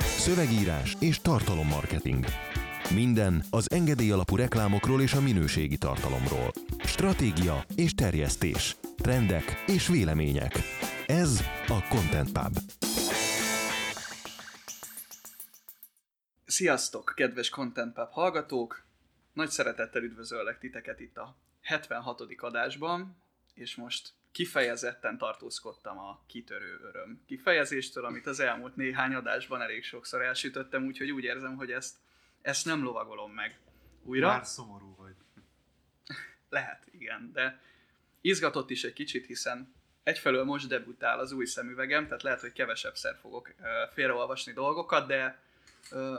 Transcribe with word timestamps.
Szövegírás 0.00 0.96
és 1.00 1.20
tartalommarketing. 1.20 2.24
Minden 2.94 3.44
az 3.50 3.70
engedély 3.70 4.10
alapú 4.10 4.36
reklámokról 4.36 5.02
és 5.02 5.12
a 5.12 5.20
minőségi 5.20 5.76
tartalomról. 5.76 6.52
Stratégia 6.84 7.64
és 7.76 7.94
terjesztés. 7.94 8.76
Trendek 8.96 9.64
és 9.66 9.88
vélemények. 9.88 10.52
Ez 11.06 11.40
a 11.68 11.86
Content 11.88 12.32
Pub. 12.32 12.58
Sziasztok, 16.46 17.12
kedves 17.16 17.48
Content 17.48 17.94
Pub 17.94 18.10
hallgatók! 18.10 18.84
Nagy 19.32 19.50
szeretettel 19.50 20.02
üdvözöllek 20.02 20.58
titeket 20.58 21.00
itt 21.00 21.16
a 21.16 21.36
76. 21.62 22.20
adásban, 22.36 23.16
és 23.54 23.76
most 23.76 24.12
kifejezetten 24.34 25.18
tartózkodtam 25.18 25.98
a 25.98 26.22
kitörő 26.26 26.80
öröm 26.82 27.22
kifejezéstől, 27.26 28.04
amit 28.04 28.26
az 28.26 28.40
elmúlt 28.40 28.76
néhány 28.76 29.14
adásban 29.14 29.60
elég 29.62 29.84
sokszor 29.84 30.22
elsütöttem, 30.22 30.86
úgyhogy 30.86 31.10
úgy 31.10 31.24
érzem, 31.24 31.56
hogy 31.56 31.70
ezt, 31.70 31.96
ezt 32.42 32.64
nem 32.64 32.82
lovagolom 32.82 33.32
meg 33.32 33.60
újra. 34.02 34.26
Már 34.28 34.46
szomorú 34.46 34.96
vagy. 34.96 35.14
Lehet, 36.48 36.86
igen, 36.90 37.30
de 37.32 37.60
izgatott 38.20 38.70
is 38.70 38.84
egy 38.84 38.92
kicsit, 38.92 39.26
hiszen 39.26 39.74
egyfelől 40.02 40.44
most 40.44 40.68
debütál 40.68 41.18
az 41.18 41.32
új 41.32 41.44
szemüvegem, 41.44 42.04
tehát 42.04 42.22
lehet, 42.22 42.40
hogy 42.40 42.52
kevesebbszer 42.52 43.16
fogok 43.20 43.54
uh, 43.58 43.66
félreolvasni 43.92 44.52
dolgokat, 44.52 45.06
de 45.06 45.42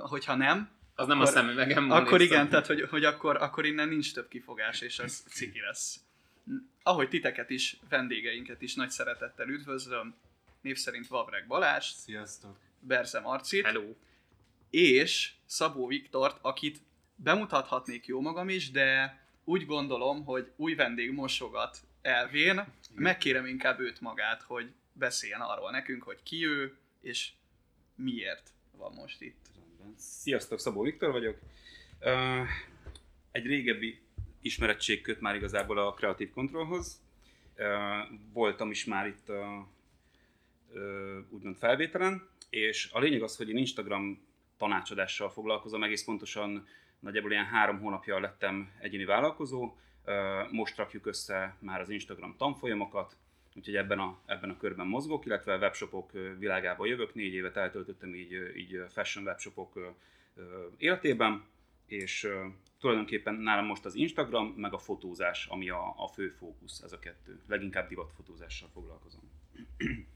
hogyha 0.04 0.36
nem, 0.36 0.70
Az 0.96 1.08
nem 1.08 1.18
a 1.20 1.22
Akkor- 1.22 1.34
szemüvegem. 1.34 1.92
akkor 1.92 2.22
igen, 2.22 2.50
tehát 2.50 2.68
hogy, 2.68 2.82
hogy 2.82 3.04
akkor, 3.06 3.36
akkor 3.36 3.66
innen 3.66 3.88
nincs 3.88 4.14
több 4.14 4.28
kifogás, 4.28 4.82
és 4.82 5.00
az 5.00 5.24
ciki 5.28 5.60
lesz. 5.60 6.00
Ahogy 6.84 7.10
titeket 7.10 7.50
is, 7.50 7.80
vendégeinket 7.90 8.62
is 8.62 8.76
nagy 8.76 8.90
szeretettel 8.90 9.48
üdvözlöm, 9.48 10.16
név 10.62 10.78
szerint 10.78 11.08
Vavreg 11.08 11.48
Balázs, 11.48 11.86
Sziasztok. 11.86 12.58
Berze 12.80 13.20
Marcit, 13.20 13.66
Hello. 13.66 13.96
és 14.70 15.34
Szabó 15.46 15.88
Viktort, 15.88 16.38
akit 16.42 16.82
bemutathatnék 17.16 18.06
jó 18.06 18.22
magam 18.22 18.50
is, 18.50 18.72
de 18.72 19.20
úgy 19.44 19.66
gondolom, 19.66 20.24
hogy 20.26 20.52
új 20.56 20.74
vendég 20.76 21.12
mosogat 21.12 21.78
elvén, 22.02 22.66
megkérem 22.94 23.46
inkább 23.46 23.80
őt 23.80 24.02
magát, 24.02 24.42
hogy 24.42 24.72
beszéljen 24.94 25.42
arról 25.42 25.72
nekünk, 25.72 26.04
hogy 26.04 26.24
ki 26.24 26.46
ő, 26.46 26.78
és 27.02 27.32
miért 27.96 28.54
van 28.72 28.94
most 28.94 29.22
itt. 29.22 29.46
Sziasztok, 29.98 30.60
Szabó 30.60 30.82
Viktor 30.82 31.12
vagyok. 31.12 31.40
Ö, 32.00 32.42
Egy 33.32 33.46
régebbi 33.46 34.00
ismerettség 34.46 35.02
köt 35.02 35.22
már 35.22 35.36
igazából 35.36 35.78
a 35.78 35.94
Creative 35.94 36.32
Controlhoz. 36.32 37.02
Voltam 38.34 38.72
is 38.72 38.86
már 38.86 39.08
itt 39.08 39.30
a 39.30 39.68
úgymond 41.30 41.56
felvételen, 41.56 42.28
és 42.50 42.90
a 42.92 43.00
lényeg 43.00 43.22
az, 43.22 43.38
hogy 43.38 43.50
én 43.50 43.58
Instagram 43.58 44.26
tanácsadással 44.58 45.30
foglalkozom, 45.30 45.84
egész 45.84 46.04
pontosan 46.04 46.68
nagyjából 47.00 47.32
ilyen 47.32 47.46
három 47.46 47.80
hónapja 47.80 48.20
lettem 48.20 48.72
egyéni 48.80 49.06
vállalkozó. 49.06 49.76
Most 50.52 50.78
rakjuk 50.78 51.06
össze 51.06 51.56
már 51.60 51.82
az 51.82 51.90
Instagram 51.90 52.36
tanfolyamokat, 52.38 53.18
úgyhogy 53.56 53.76
ebben 53.76 54.00
a, 54.00 54.20
ebben 54.26 54.50
a 54.50 54.58
körben 54.58 54.88
mozgok, 54.88 55.26
illetve 55.26 55.58
webshopok 55.58 56.12
világába 56.38 56.86
jövök. 56.86 57.14
Négy 57.14 57.34
évet 57.34 57.58
eltöltöttem 57.58 58.16
így, 58.16 58.32
így 58.56 58.84
fashion 58.90 59.26
webshopok 59.26 59.96
életében, 60.78 61.44
és 61.86 62.28
tulajdonképpen 62.80 63.36
nálam 63.36 63.66
most 63.66 63.86
az 63.86 63.96
Instagram, 63.96 64.48
meg 64.48 64.74
a 64.74 64.78
fotózás, 64.78 65.46
ami 65.46 65.70
a, 65.70 65.94
a 65.98 66.08
fő 66.08 66.30
fókusz, 66.30 66.82
ez 66.82 66.92
a 66.92 67.00
kettő. 67.00 67.42
Leginkább 67.48 67.88
divatfotózással 67.88 68.70
foglalkozom. 68.74 69.32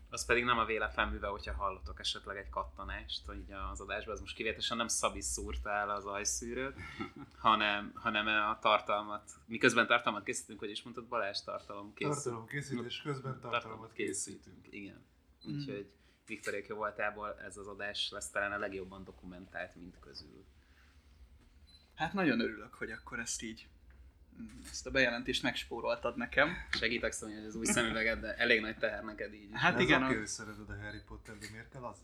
Az 0.09 0.25
pedig 0.25 0.43
nem 0.43 0.57
a 0.57 0.65
véletlen 0.65 1.07
műve, 1.07 1.27
hogyha 1.27 1.53
hallotok 1.53 1.99
esetleg 1.99 2.37
egy 2.37 2.49
kattanást, 2.49 3.25
hogy 3.25 3.43
az 3.71 3.81
adásban 3.81 4.13
az 4.13 4.19
most 4.19 4.35
kivételesen 4.35 4.77
nem 4.77 4.87
Szabi 4.87 5.21
szúrta 5.21 5.69
el 5.69 5.89
az 5.89 6.05
ajszűrőt, 6.05 6.75
hanem, 7.37 7.91
hanem 7.95 8.27
a 8.27 8.59
tartalmat, 8.59 9.31
miközben 9.45 9.87
tartalmat 9.87 10.23
készítünk, 10.23 10.59
hogy 10.59 10.69
is 10.69 10.83
mondtad, 10.83 11.07
Balázs 11.07 11.41
tartalom 11.41 11.93
készít. 11.93 12.13
Tartalom 12.13 12.47
készítés 12.47 13.01
közben 13.01 13.39
tartalmat 13.39 13.93
készítünk. 13.93 14.67
Igen. 14.69 15.05
Úgyhogy 15.45 15.91
Viktorék 16.25 16.67
jó 16.67 16.75
voltából 16.75 17.39
ez 17.39 17.57
az 17.57 17.67
adás 17.67 18.09
lesz 18.11 18.29
talán 18.29 18.51
a 18.51 18.57
legjobban 18.57 19.03
dokumentált 19.03 19.75
mind 19.75 19.99
közül. 19.99 20.45
Hát 21.99 22.13
nagyon 22.13 22.39
örülök, 22.39 22.73
hogy 22.73 22.91
akkor 22.91 23.19
ezt 23.19 23.41
így, 23.41 23.67
mm, 24.41 24.45
ezt 24.71 24.85
a 24.87 24.91
bejelentést 24.91 25.43
megspóroltad 25.43 26.17
nekem. 26.17 26.55
Segítek 26.71 27.11
szólni, 27.11 27.35
hogy 27.35 27.45
az 27.45 27.55
új 27.55 27.65
szemüveged, 27.65 28.19
de 28.19 28.35
elég 28.35 28.61
nagy 28.61 28.77
teher 28.77 29.03
neked 29.03 29.33
így. 29.33 29.49
Hát 29.53 29.75
Ez 29.75 29.81
igen, 29.81 30.03
oké, 30.03 30.21
a- 30.21 30.25
szereted 30.25 30.69
a 30.69 30.75
Harry 30.83 31.01
Potter, 31.07 31.37
de 31.37 31.47
miért 31.51 31.69
kell 31.71 31.81
válni? 31.81 31.97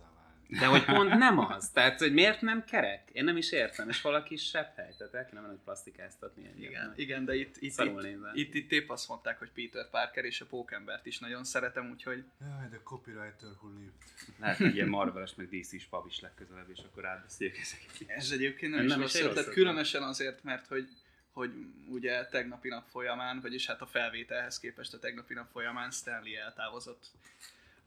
De 0.60 0.66
hogy 0.66 0.86
pont 0.86 1.18
nem 1.18 1.40
az. 1.40 1.70
Tehát, 1.70 2.00
hogy 2.00 2.14
miért 2.14 2.42
nem 2.42 2.64
kerek? 2.64 3.10
Én 3.12 3.24
nem 3.24 3.38
is 3.38 3.52
értem, 3.52 3.90
és 3.90 4.02
valaki 4.02 4.36
sebb 4.36 4.72
hely. 4.76 4.94
Tehát 4.98 5.14
el 5.14 5.26
kéne 5.26 5.42
menni 5.42 5.58
plastikáztatni 5.64 6.44
egyet. 6.46 6.70
igen, 6.70 6.94
igen, 6.96 7.26
de 7.26 7.36
itt, 7.36 7.56
itt, 7.60 7.80
itt, 7.80 8.02
nézel. 8.02 8.32
itt, 8.34 8.54
itt 8.54 8.72
épp 8.72 8.90
azt 8.90 9.08
mondták, 9.08 9.40
hogy 9.40 9.52
Peter 9.52 9.90
Parker 9.90 10.26
és 10.26 10.42
a 10.42 10.46
Pókembert 10.46 11.06
is 11.06 11.20
nagyon 11.20 11.44
szeretem, 11.44 11.90
úgyhogy 11.90 12.24
Jaj, 12.40 12.70
de 12.70 12.80
copywriter 12.84 13.50
who 13.62 13.68
lived. 13.68 13.94
Lehet 14.40 14.60
egy 14.60 14.76
ilyen 14.76 14.88
Marveles, 14.88 15.36
meg 15.36 15.50
DC-s 15.50 15.86
pub 15.86 16.06
is 16.08 16.20
legközelebb, 16.20 16.70
és 16.70 16.80
akkor 16.92 17.06
átbeszéljük 17.06 17.58
ezeket. 17.58 18.10
ez 18.18 18.32
egyébként 18.32 18.76
nem, 18.76 18.86
Nem 18.86 19.02
is 19.02 19.06
is 19.06 19.14
rossz 19.14 19.22
egy 19.22 19.30
ötlet, 19.30 19.46
rossz 19.46 19.54
különösen 19.54 20.04
azért, 20.04 20.44
mert 20.44 20.68
hogy 20.68 20.90
hogy 21.36 21.52
ugye 21.88 22.26
tegnapi 22.26 22.68
nap 22.68 22.88
folyamán, 22.88 23.42
vagyis 23.42 23.68
hát 23.68 23.82
a 23.82 23.86
felvételhez 23.86 24.60
képest 24.60 24.94
a 24.94 25.00
tegnapi 25.00 25.34
nap 25.34 25.52
folyamán 25.52 25.92
Stanley 25.92 26.36
eltávozott 26.36 27.12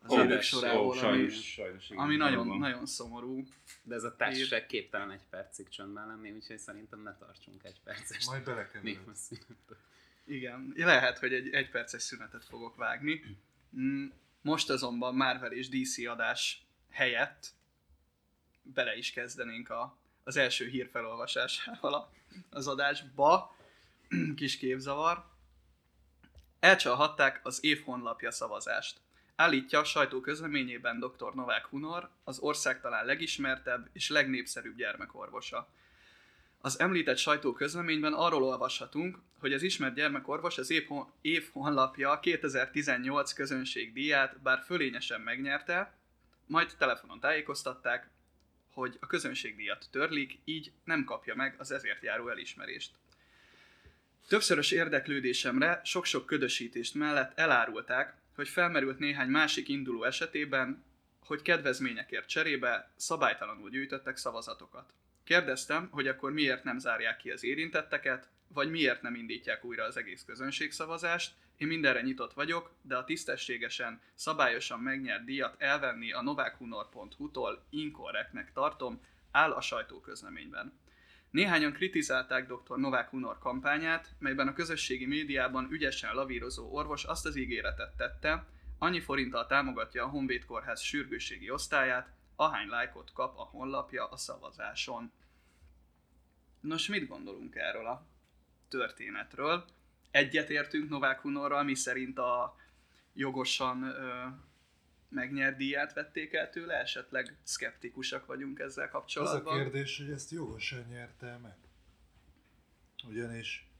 az 0.02 0.12
idők 0.12 0.28
de- 0.28 0.40
sorából, 0.40 0.80
ó, 0.86 0.90
ami, 0.90 0.98
sajnos, 0.98 1.52
sajnos, 1.52 1.90
igen, 1.90 2.02
ami 2.02 2.16
nagyon, 2.16 2.36
valóban. 2.38 2.58
nagyon 2.58 2.86
szomorú. 2.86 3.44
De 3.82 3.94
ez 3.94 4.02
a 4.02 4.16
társaság 4.16 4.66
képtelen 4.66 5.10
egy 5.10 5.24
percig 5.30 5.68
csöndben 5.68 6.06
lenni, 6.06 6.30
úgyhogy 6.30 6.58
szerintem 6.58 7.02
ne 7.02 7.16
tartsunk 7.16 7.64
egy 7.64 7.80
perces. 7.84 8.26
Majd 8.26 8.48
némaszünetet. 8.82 9.78
Igen, 10.24 10.72
lehet, 10.76 11.18
hogy 11.18 11.32
egy 11.32 11.48
egyperces 11.52 12.02
szünetet 12.02 12.44
fogok 12.44 12.76
vágni. 12.76 13.36
Mm, 13.78 14.06
Most 14.40 14.70
azonban 14.70 15.14
Marvel 15.14 15.52
és 15.52 15.68
DC 15.68 16.06
adás 16.06 16.66
helyett 16.90 17.46
bele 18.62 18.96
is 18.96 19.10
kezdenénk 19.10 19.70
a, 19.70 19.96
az 20.24 20.36
első 20.36 20.66
hír 20.66 20.88
felolvasásával 20.92 21.94
a- 21.94 22.12
az 22.50 22.66
adásba. 22.68 23.56
Kis 24.36 24.56
képzavar. 24.58 25.24
Elcsalhatták 26.60 27.40
az 27.42 27.64
év 27.64 27.82
honlapja 27.84 28.30
szavazást. 28.30 29.00
Állítja 29.40 29.78
a 29.78 29.84
sajtó 29.84 30.20
közleményében 30.20 30.98
dr. 30.98 31.34
Novák 31.34 31.66
Hunor, 31.66 32.10
az 32.24 32.38
ország 32.38 32.80
talán 32.80 33.06
legismertebb 33.06 33.88
és 33.92 34.10
legnépszerűbb 34.10 34.76
gyermekorvosa. 34.76 35.68
Az 36.60 36.80
említett 36.80 37.16
sajtóközleményben 37.16 38.12
arról 38.12 38.42
olvashatunk, 38.42 39.18
hogy 39.38 39.52
az 39.52 39.62
ismert 39.62 39.94
gyermekorvos 39.94 40.58
az 40.58 40.70
év, 40.70 40.86
hon- 40.86 41.12
év 41.20 41.48
honlapja 41.52 42.20
2018 42.20 43.32
közönségdíját 43.32 44.40
bár 44.40 44.62
fölényesen 44.64 45.20
megnyerte, 45.20 45.98
majd 46.46 46.74
telefonon 46.78 47.20
tájékoztatták, 47.20 48.10
hogy 48.72 48.96
a 49.00 49.06
közönségdíjat 49.06 49.86
törlik, 49.90 50.38
így 50.44 50.72
nem 50.84 51.04
kapja 51.04 51.34
meg 51.34 51.54
az 51.58 51.70
ezért 51.70 52.02
járó 52.02 52.28
elismerést. 52.28 52.90
Többszörös 54.28 54.70
érdeklődésemre 54.70 55.80
sok-sok 55.84 56.26
ködösítést 56.26 56.94
mellett 56.94 57.38
elárulták, 57.38 58.16
hogy 58.38 58.48
felmerült 58.48 58.98
néhány 58.98 59.28
másik 59.28 59.68
induló 59.68 60.04
esetében, 60.04 60.84
hogy 61.26 61.42
kedvezményekért 61.42 62.28
cserébe 62.28 62.90
szabálytalanul 62.96 63.70
gyűjtöttek 63.70 64.16
szavazatokat. 64.16 64.92
Kérdeztem, 65.24 65.88
hogy 65.90 66.06
akkor 66.06 66.32
miért 66.32 66.64
nem 66.64 66.78
zárják 66.78 67.16
ki 67.16 67.30
az 67.30 67.44
érintetteket, 67.44 68.28
vagy 68.48 68.70
miért 68.70 69.02
nem 69.02 69.14
indítják 69.14 69.64
újra 69.64 69.84
az 69.84 69.96
egész 69.96 70.24
közönségszavazást. 70.24 71.34
Én 71.56 71.66
mindenre 71.66 72.00
nyitott 72.00 72.32
vagyok, 72.32 72.74
de 72.82 72.96
a 72.96 73.04
tisztességesen, 73.04 74.00
szabályosan 74.14 74.80
megnyert 74.80 75.24
díjat 75.24 75.54
elvenni 75.62 76.12
a 76.12 76.22
novakhunor.hu-tól 76.22 77.64
inkorrektnek 77.70 78.52
tartom, 78.52 79.00
áll 79.30 79.50
a 79.50 79.60
sajtóközleményben. 79.60 80.72
Néhányan 81.30 81.72
kritizálták 81.72 82.46
dr. 82.46 82.76
Novák 82.76 83.08
Hunor 83.08 83.38
kampányát, 83.38 84.14
melyben 84.18 84.48
a 84.48 84.52
közösségi 84.52 85.06
médiában 85.06 85.68
ügyesen 85.70 86.14
lavírozó 86.14 86.72
orvos 86.72 87.04
azt 87.04 87.26
az 87.26 87.36
ígéretet 87.36 87.96
tette, 87.96 88.46
annyi 88.78 89.00
forinttal 89.00 89.46
támogatja 89.46 90.04
a 90.04 90.08
Honvéd 90.08 90.44
Kórház 90.44 90.80
sürgősségi 90.80 91.50
osztályát, 91.50 92.12
ahány 92.36 92.68
lájkot 92.68 93.12
kap 93.12 93.38
a 93.38 93.42
honlapja 93.42 94.08
a 94.08 94.16
szavazáson. 94.16 95.12
Nos, 96.60 96.88
mit 96.88 97.08
gondolunk 97.08 97.54
erről 97.54 97.86
a 97.86 98.06
történetről? 98.68 99.64
Egyetértünk 100.10 100.88
Novák 100.88 101.20
Hunorral, 101.20 101.62
mi 101.62 101.74
szerint 101.74 102.18
a 102.18 102.56
jogosan 103.12 103.94
megnyert 105.08 105.56
díját 105.56 105.92
vették 105.92 106.32
el 106.32 106.50
tőle, 106.50 106.74
esetleg 106.74 107.36
szkeptikusak 107.42 108.26
vagyunk 108.26 108.58
ezzel 108.58 108.84
Az 108.84 108.90
a 108.90 108.92
kapcsolatban. 108.92 109.56
kérdés, 109.56 109.98
hogy 109.98 110.10
ezt 110.10 110.30
jogosan 110.30 110.84
nyerte 110.88 111.38
meg. 111.38 111.56
Ugyanis 113.08 113.70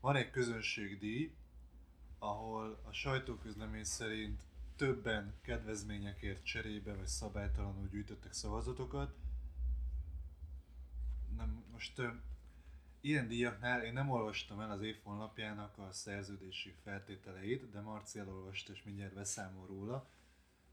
van 0.00 0.16
egy 0.16 0.30
közönségdíj, 0.30 1.34
ahol 2.18 2.80
a 2.84 2.92
sajtóközlemény 2.92 3.84
szerint 3.84 4.42
többen 4.76 5.34
kedvezményekért 5.42 6.44
cserébe 6.44 6.94
vagy 6.94 7.06
szabálytalanul 7.06 7.88
gyűjtöttek 7.88 8.32
szavazatokat. 8.32 9.14
Nem, 11.36 11.64
most 11.70 11.98
ö, 11.98 12.08
ilyen 13.00 13.28
díjaknál 13.28 13.84
én 13.84 13.92
nem 13.92 14.10
olvastam 14.10 14.60
el 14.60 14.70
az 14.70 14.82
év 14.82 14.96
honlapjának 15.02 15.78
a 15.78 15.92
szerződési 15.92 16.74
feltételeit, 16.82 17.70
de 17.70 17.80
Marci 17.80 18.18
elolvasta 18.18 18.72
és 18.72 18.82
mindjárt 18.82 19.14
beszámol 19.14 19.66
róla. 19.66 20.08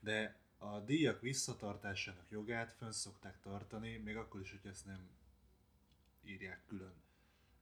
De 0.06 0.36
a 0.58 0.80
díjak 0.80 1.22
visszatartásának 1.22 2.26
jogát 2.30 2.72
fönn 2.72 2.92
szokták 2.92 3.40
tartani, 3.42 3.98
még 3.98 4.18
akkor 4.18 4.42
is, 4.42 4.52
hogy 4.52 4.72
ezt 4.72 4.86
nem 4.86 5.10
írják 6.24 6.66
külön. 6.68 6.94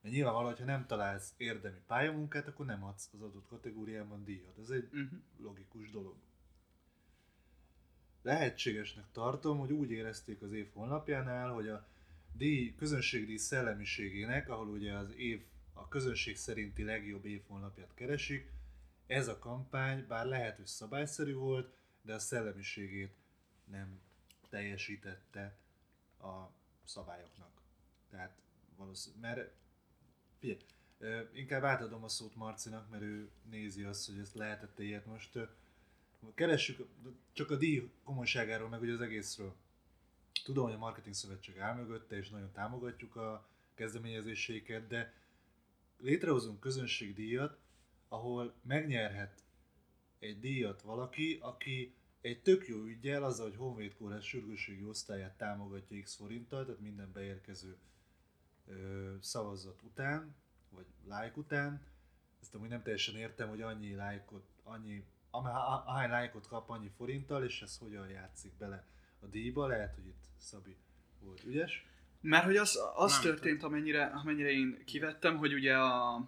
Mert 0.01 0.15
nyilvánvaló, 0.15 0.47
hogyha 0.47 0.65
nem 0.65 0.85
találsz 0.85 1.33
érdemi 1.37 1.79
pályamunkát, 1.87 2.47
akkor 2.47 2.65
nem 2.65 2.83
adsz 2.83 3.09
az 3.13 3.21
adott 3.21 3.47
kategóriában 3.47 4.23
díjat. 4.23 4.57
Ez 4.57 4.69
egy 4.69 4.83
Uh-huh. 4.83 5.19
logikus 5.37 5.91
dolog. 5.91 6.15
Lehetségesnek 8.21 9.05
tartom, 9.11 9.57
hogy 9.59 9.71
úgy 9.71 9.91
érezték 9.91 10.41
az 10.41 10.51
év 10.51 10.71
honlapjánál, 10.73 11.49
hogy 11.49 11.67
a 11.67 11.87
díj, 12.33 12.75
közönségdíj 12.75 13.37
szellemiségének, 13.37 14.49
ahol 14.49 14.67
ugye 14.67 14.93
az 14.93 15.15
év, 15.15 15.43
a 15.73 15.87
közönség 15.87 16.37
szerinti 16.37 16.83
legjobb 16.83 17.25
év 17.25 17.41
honlapját 17.47 17.93
keresik, 17.93 18.51
ez 19.07 19.27
a 19.27 19.39
kampány, 19.39 20.05
bár 20.07 20.25
lehet, 20.25 20.55
hogy 20.55 20.65
szabályszerű 20.65 21.33
volt, 21.33 21.81
de 22.03 22.13
a 22.13 22.19
szellemiségét 22.19 23.15
nem 23.65 23.99
teljesítette 24.49 25.57
a 26.19 26.49
szabályoknak. 26.83 27.61
Tehát 28.09 28.37
valószínűleg, 28.77 29.35
mert 29.35 29.51
figyelj, 30.39 30.59
inkább 31.33 31.63
átadom 31.63 32.03
a 32.03 32.07
szót 32.07 32.35
Marcinak, 32.35 32.89
mert 32.89 33.03
ő 33.03 33.31
nézi 33.49 33.83
azt, 33.83 34.05
hogy 34.05 34.19
ezt 34.19 34.35
lehetett 34.35 34.79
ilyet 34.79 35.05
most. 35.05 35.37
Keressük 36.33 36.87
csak 37.33 37.49
a 37.49 37.55
díj 37.55 37.91
komolyságáról, 38.03 38.69
meg 38.69 38.81
ugye 38.81 38.93
az 38.93 39.01
egészről. 39.01 39.55
Tudom, 40.43 40.63
hogy 40.63 40.73
a 40.73 40.77
Marketing 40.77 41.15
Szövetség 41.15 41.59
áll 41.59 41.75
mögötte, 41.75 42.15
és 42.15 42.29
nagyon 42.29 42.51
támogatjuk 42.51 43.15
a 43.15 43.47
kezdeményezéseiket, 43.73 44.87
de 44.87 45.13
létrehozunk 45.97 46.59
közönségdíjat, 46.59 47.59
ahol 48.07 48.53
megnyerhet 48.61 49.43
egy 50.23 50.39
díjat 50.39 50.81
valaki, 50.81 51.37
aki 51.41 51.95
egy 52.21 52.41
tök 52.41 52.67
jó 52.67 52.83
ügyel, 52.83 53.23
azzal, 53.23 53.47
hogy 53.47 53.57
Honvéd 53.57 53.93
Kórház 53.93 54.23
sürgősségi 54.23 54.83
osztályát 54.83 55.37
támogatja 55.37 56.01
x 56.01 56.15
forinttal, 56.15 56.65
tehát 56.65 56.79
minden 56.79 57.11
beérkező 57.13 57.77
ö, 58.67 59.13
szavazat 59.21 59.81
után, 59.81 60.35
vagy 60.69 60.85
like 61.03 61.33
után. 61.35 61.81
Ezt 62.41 62.55
amúgy 62.55 62.69
nem 62.69 62.83
teljesen 62.83 63.15
értem, 63.15 63.49
hogy 63.49 63.61
annyi 63.61 63.95
lájkot, 63.95 64.45
annyi, 64.63 65.05
ahány 65.31 66.09
lájkot 66.09 66.47
kap 66.47 66.69
annyi 66.69 66.89
forinttal, 66.97 67.43
és 67.43 67.61
ez 67.61 67.77
hogyan 67.77 68.09
játszik 68.09 68.53
bele 68.57 68.87
a 69.19 69.25
díjba. 69.25 69.67
Lehet, 69.67 69.95
hogy 69.95 70.05
itt 70.05 70.23
Szabi 70.37 70.77
volt 71.19 71.43
ügyes. 71.43 71.87
Mert 72.21 72.45
hogy 72.45 72.57
az, 72.57 72.79
az 72.95 73.11
Nem 73.11 73.21
történt, 73.21 73.63
amennyire, 73.63 74.05
amennyire 74.05 74.51
én 74.51 74.83
kivettem, 74.85 75.37
hogy 75.37 75.53
ugye 75.53 75.77
a 75.77 76.27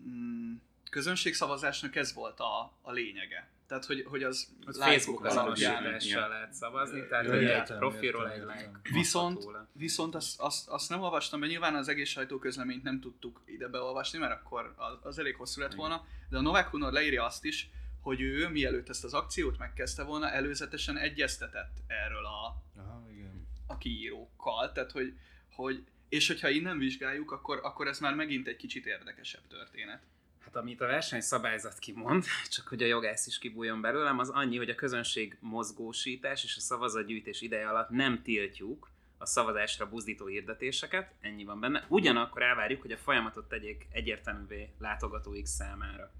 mm, 0.00 0.54
közönségszavazásnak 0.90 1.96
ez 1.96 2.14
volt 2.14 2.40
a, 2.40 2.72
a 2.82 2.92
lényege. 2.92 3.48
Tehát, 3.66 3.84
hogy, 3.84 4.04
hogy 4.08 4.22
az 4.22 4.48
Az 4.66 4.78
Facebook 4.78 5.24
alapján. 5.24 5.44
azonosítással 5.44 6.18
Igen. 6.18 6.28
lehet 6.28 6.52
szavazni, 6.54 7.06
tehát 7.06 7.26
hogy 7.26 7.36
egy 7.36 7.42
értem, 7.42 7.78
profiról 7.78 8.30
egy 8.30 8.40
like. 8.40 8.70
Viszont, 8.92 9.44
viszont 9.72 10.14
azt, 10.14 10.40
azt, 10.40 10.68
azt 10.68 10.88
nem 10.88 11.00
olvastam 11.00 11.40
be, 11.40 11.46
nyilván 11.46 11.74
az 11.74 11.88
egész 11.88 12.08
sajtóközleményt 12.08 12.82
nem 12.82 13.00
tudtuk 13.00 13.42
ide 13.44 13.68
beolvasni, 13.68 14.18
mert 14.18 14.32
akkor 14.32 14.74
az, 14.76 14.98
az 15.02 15.18
elég 15.18 15.36
hosszú 15.36 15.60
lett 15.60 15.74
volna, 15.74 16.06
de 16.28 16.36
a 16.36 16.40
Novák 16.40 16.68
Hunor 16.68 16.92
leírja 16.92 17.24
azt 17.24 17.44
is, 17.44 17.70
hogy 18.00 18.20
ő 18.20 18.48
mielőtt 18.48 18.88
ezt 18.88 19.04
az 19.04 19.14
akciót 19.14 19.58
megkezdte 19.58 20.02
volna, 20.02 20.30
előzetesen 20.30 20.96
egyeztetett 20.98 21.76
erről 21.86 22.24
a, 22.24 22.62
Aha, 22.76 23.06
igen. 23.10 23.46
a 23.66 23.78
kiírókkal, 23.78 24.72
tehát 24.72 24.92
hogy, 24.92 25.14
hogy 25.54 25.84
és 26.08 26.26
hogyha 26.26 26.48
innen 26.48 26.78
vizsgáljuk, 26.78 27.30
akkor, 27.32 27.60
akkor 27.62 27.86
ez 27.86 27.98
már 27.98 28.14
megint 28.14 28.46
egy 28.48 28.56
kicsit 28.56 28.86
érdekesebb 28.86 29.46
történet. 29.48 30.02
Hát 30.46 30.56
amit 30.56 30.80
a 30.80 30.86
versenyszabályzat 30.86 31.78
kimond, 31.78 32.24
csak 32.54 32.68
hogy 32.68 32.82
a 32.82 32.86
jogász 32.86 33.26
is 33.26 33.38
kibújjon 33.38 33.80
belőlem, 33.80 34.18
az 34.18 34.28
annyi, 34.28 34.56
hogy 34.56 34.70
a 34.70 34.74
közönség 34.74 35.36
mozgósítás 35.40 36.44
és 36.44 36.56
a 36.56 36.60
szavazatgyűjtés 36.60 37.40
ideje 37.40 37.68
alatt 37.68 37.88
nem 37.88 38.22
tiltjuk 38.22 38.90
a 39.18 39.26
szavazásra 39.26 39.88
buzdító 39.88 40.26
hirdetéseket, 40.26 41.14
ennyi 41.20 41.44
van 41.44 41.60
benne. 41.60 41.84
Ugyanakkor 41.88 42.42
elvárjuk, 42.42 42.82
hogy 42.82 42.92
a 42.92 42.96
folyamatot 42.96 43.48
tegyék 43.48 43.86
egyértelművé 43.92 44.68
látogatóik 44.78 45.46
számára. 45.46 46.10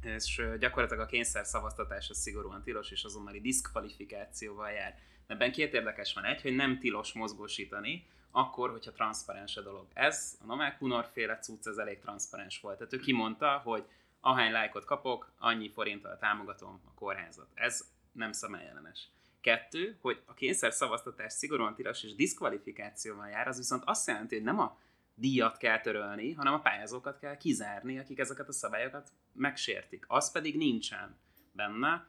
És 0.00 0.42
gyakorlatilag 0.58 1.02
a 1.02 1.06
kényszer 1.06 1.44
szavaztatás 1.44 2.10
az 2.10 2.18
szigorúan 2.18 2.62
tilos 2.62 2.90
és 2.90 3.04
azonnali 3.04 3.40
diszkvalifikációval 3.40 4.70
jár. 4.70 4.98
Ebben 5.26 5.52
két 5.52 5.74
érdekes 5.74 6.14
van. 6.14 6.24
Egy, 6.24 6.42
hogy 6.42 6.54
nem 6.54 6.78
tilos 6.78 7.12
mozgósítani, 7.12 8.06
akkor, 8.32 8.70
hogyha 8.70 8.92
transzparens 8.92 9.56
a 9.56 9.62
dolog. 9.62 9.86
Ez, 9.92 10.38
a 10.42 10.46
Novák 10.46 10.78
Hunor 10.78 11.08
féle 11.12 11.38
cucc, 11.38 11.66
ez 11.66 11.76
elég 11.76 12.00
transzparens 12.00 12.60
volt. 12.60 12.76
Tehát 12.76 12.92
ő 12.92 12.98
kimondta, 12.98 13.60
hogy 13.64 13.84
ahány 14.20 14.52
lájkot 14.52 14.84
kapok, 14.84 15.32
annyi 15.38 15.70
forinttal 15.70 16.18
támogatom 16.18 16.80
a 16.84 16.94
kórházat. 16.94 17.48
Ez 17.54 17.84
nem 18.12 18.32
szemeljellenes. 18.32 19.08
Kettő, 19.40 19.98
hogy 20.00 20.22
a 20.26 20.34
kényszer 20.34 20.72
szavaztatás 20.72 21.32
szigorúan 21.32 21.74
tilos 21.74 22.02
és 22.02 22.14
diszkvalifikációval 22.14 23.28
jár, 23.28 23.48
az 23.48 23.56
viszont 23.56 23.82
azt 23.86 24.06
jelenti, 24.06 24.34
hogy 24.34 24.44
nem 24.44 24.58
a 24.58 24.78
díjat 25.14 25.56
kell 25.56 25.80
törölni, 25.80 26.32
hanem 26.32 26.52
a 26.52 26.60
pályázókat 26.60 27.18
kell 27.18 27.36
kizárni, 27.36 27.98
akik 27.98 28.18
ezeket 28.18 28.48
a 28.48 28.52
szabályokat 28.52 29.12
megsértik. 29.32 30.04
Az 30.08 30.32
pedig 30.32 30.56
nincsen 30.56 31.16
benne, 31.52 32.06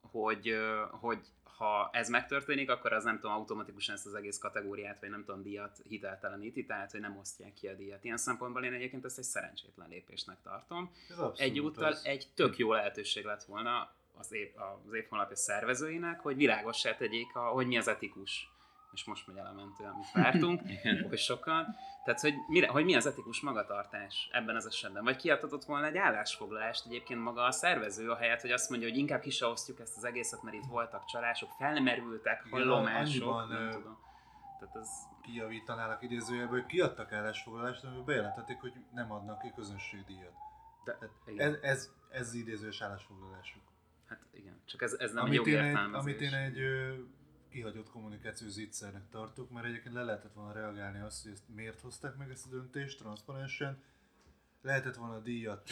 hogy, 0.00 0.56
hogy 0.90 1.18
ha 1.56 1.90
ez 1.92 2.08
megtörténik, 2.08 2.70
akkor 2.70 2.92
az 2.92 3.04
nem 3.04 3.20
tudom, 3.20 3.36
automatikusan 3.36 3.94
ezt 3.94 4.06
az 4.06 4.14
egész 4.14 4.38
kategóriát, 4.38 5.00
vagy 5.00 5.10
nem 5.10 5.24
tudom, 5.24 5.42
díjat 5.42 5.78
hitelteleníti, 5.88 6.64
tehát 6.64 6.90
hogy 6.90 7.00
nem 7.00 7.16
osztják 7.16 7.54
ki 7.54 7.68
a 7.68 7.74
díjat. 7.74 8.04
Ilyen 8.04 8.16
szempontból 8.16 8.64
én 8.64 8.72
egyébként 8.72 9.04
ezt 9.04 9.18
egy 9.18 9.24
szerencsétlen 9.24 9.88
lépésnek 9.88 10.42
tartom. 10.42 10.92
Ez 11.08 11.18
Egyúttal 11.36 11.84
az. 11.84 12.04
egy 12.04 12.26
tök 12.34 12.58
jó 12.58 12.72
lehetőség 12.72 13.24
lett 13.24 13.44
volna 13.44 13.94
az, 14.18 14.32
év, 14.32 14.48
az 14.86 14.92
évhonlapja 14.92 15.36
szervezőinek, 15.36 16.20
hogy 16.20 16.36
világossá 16.36 16.96
tegyék, 16.96 17.34
a, 17.34 17.40
hogy 17.40 17.66
mi 17.66 17.76
az 17.76 17.88
etikus. 17.88 18.51
És 18.92 19.04
most 19.04 19.26
megy 19.26 19.36
el 19.36 19.46
a 19.46 19.52
mentő, 19.52 19.84
amit 19.84 20.12
vártunk, 20.12 20.62
hogy 21.08 21.18
sokan. 21.18 21.76
Tehát, 22.04 22.20
hogy, 22.20 22.34
mire, 22.48 22.68
hogy 22.68 22.84
mi 22.84 22.94
az 22.94 23.06
etikus 23.06 23.40
magatartás 23.40 24.28
ebben 24.32 24.56
az 24.56 24.66
esetben. 24.66 25.04
Vagy 25.04 25.16
kiadhatott 25.16 25.64
volna 25.64 25.86
egy 25.86 25.96
állásfoglalást 25.96 26.86
egyébként 26.86 27.20
maga 27.22 27.42
a 27.42 27.50
szervező, 27.50 28.10
a 28.10 28.16
helyet, 28.16 28.40
hogy 28.40 28.50
azt 28.50 28.70
mondja, 28.70 28.88
hogy 28.88 28.98
inkább 28.98 29.20
ki 29.20 29.30
se 29.30 29.46
osztjuk 29.46 29.80
ezt 29.80 29.96
az 29.96 30.04
egészet, 30.04 30.42
mert 30.42 30.56
itt 30.56 30.66
voltak 30.68 31.04
csalások, 31.04 31.50
felmerültek, 31.58 32.46
hallomások, 32.50 33.48
nem 33.48 33.70
tudom. 33.70 33.98
Tehát 34.58 34.76
ez 34.76 34.88
kijavítanálak 35.22 36.02
idézőjelből, 36.02 36.60
hogy 36.60 36.68
kiadtak 36.68 37.12
állásfoglalást, 37.12 37.84
amiben 37.84 38.04
bejelentették, 38.04 38.60
hogy 38.60 38.72
nem 38.92 39.12
adnak 39.12 39.38
ki 39.38 39.52
közönségdíjat. 39.54 40.32
de, 40.84 40.98
ez, 41.36 41.54
ez, 41.62 41.90
ez 42.10 42.34
idézős 42.34 42.82
állásfoglalásuk. 42.82 43.62
hát 44.08 44.20
igen, 44.32 44.62
csak 44.64 44.82
ez, 44.82 44.92
ez 44.92 45.12
nem 45.12 45.24
amit, 45.24 45.40
egy 45.40 45.46
én 45.46 45.58
egy, 45.58 45.94
amit 45.94 46.20
én 46.20 46.34
egy 46.34 46.58
ö, 46.58 46.94
kihagyott 47.52 47.90
kommunikációs 47.90 48.50
zicsernek 48.50 49.08
tartok, 49.08 49.50
mert 49.50 49.66
egyébként 49.66 49.94
le 49.94 50.02
lehetett 50.02 50.32
volna 50.32 50.52
reagálni 50.52 51.00
azt, 51.00 51.22
hogy 51.22 51.32
ezt 51.32 51.48
miért 51.48 51.80
hozták 51.80 52.16
meg 52.16 52.30
ezt 52.30 52.46
a 52.46 52.50
döntést 52.50 52.98
transzparensen. 52.98 53.82
Lehetett 54.62 54.96
volna 54.96 55.14
a 55.14 55.20
díjat 55.20 55.70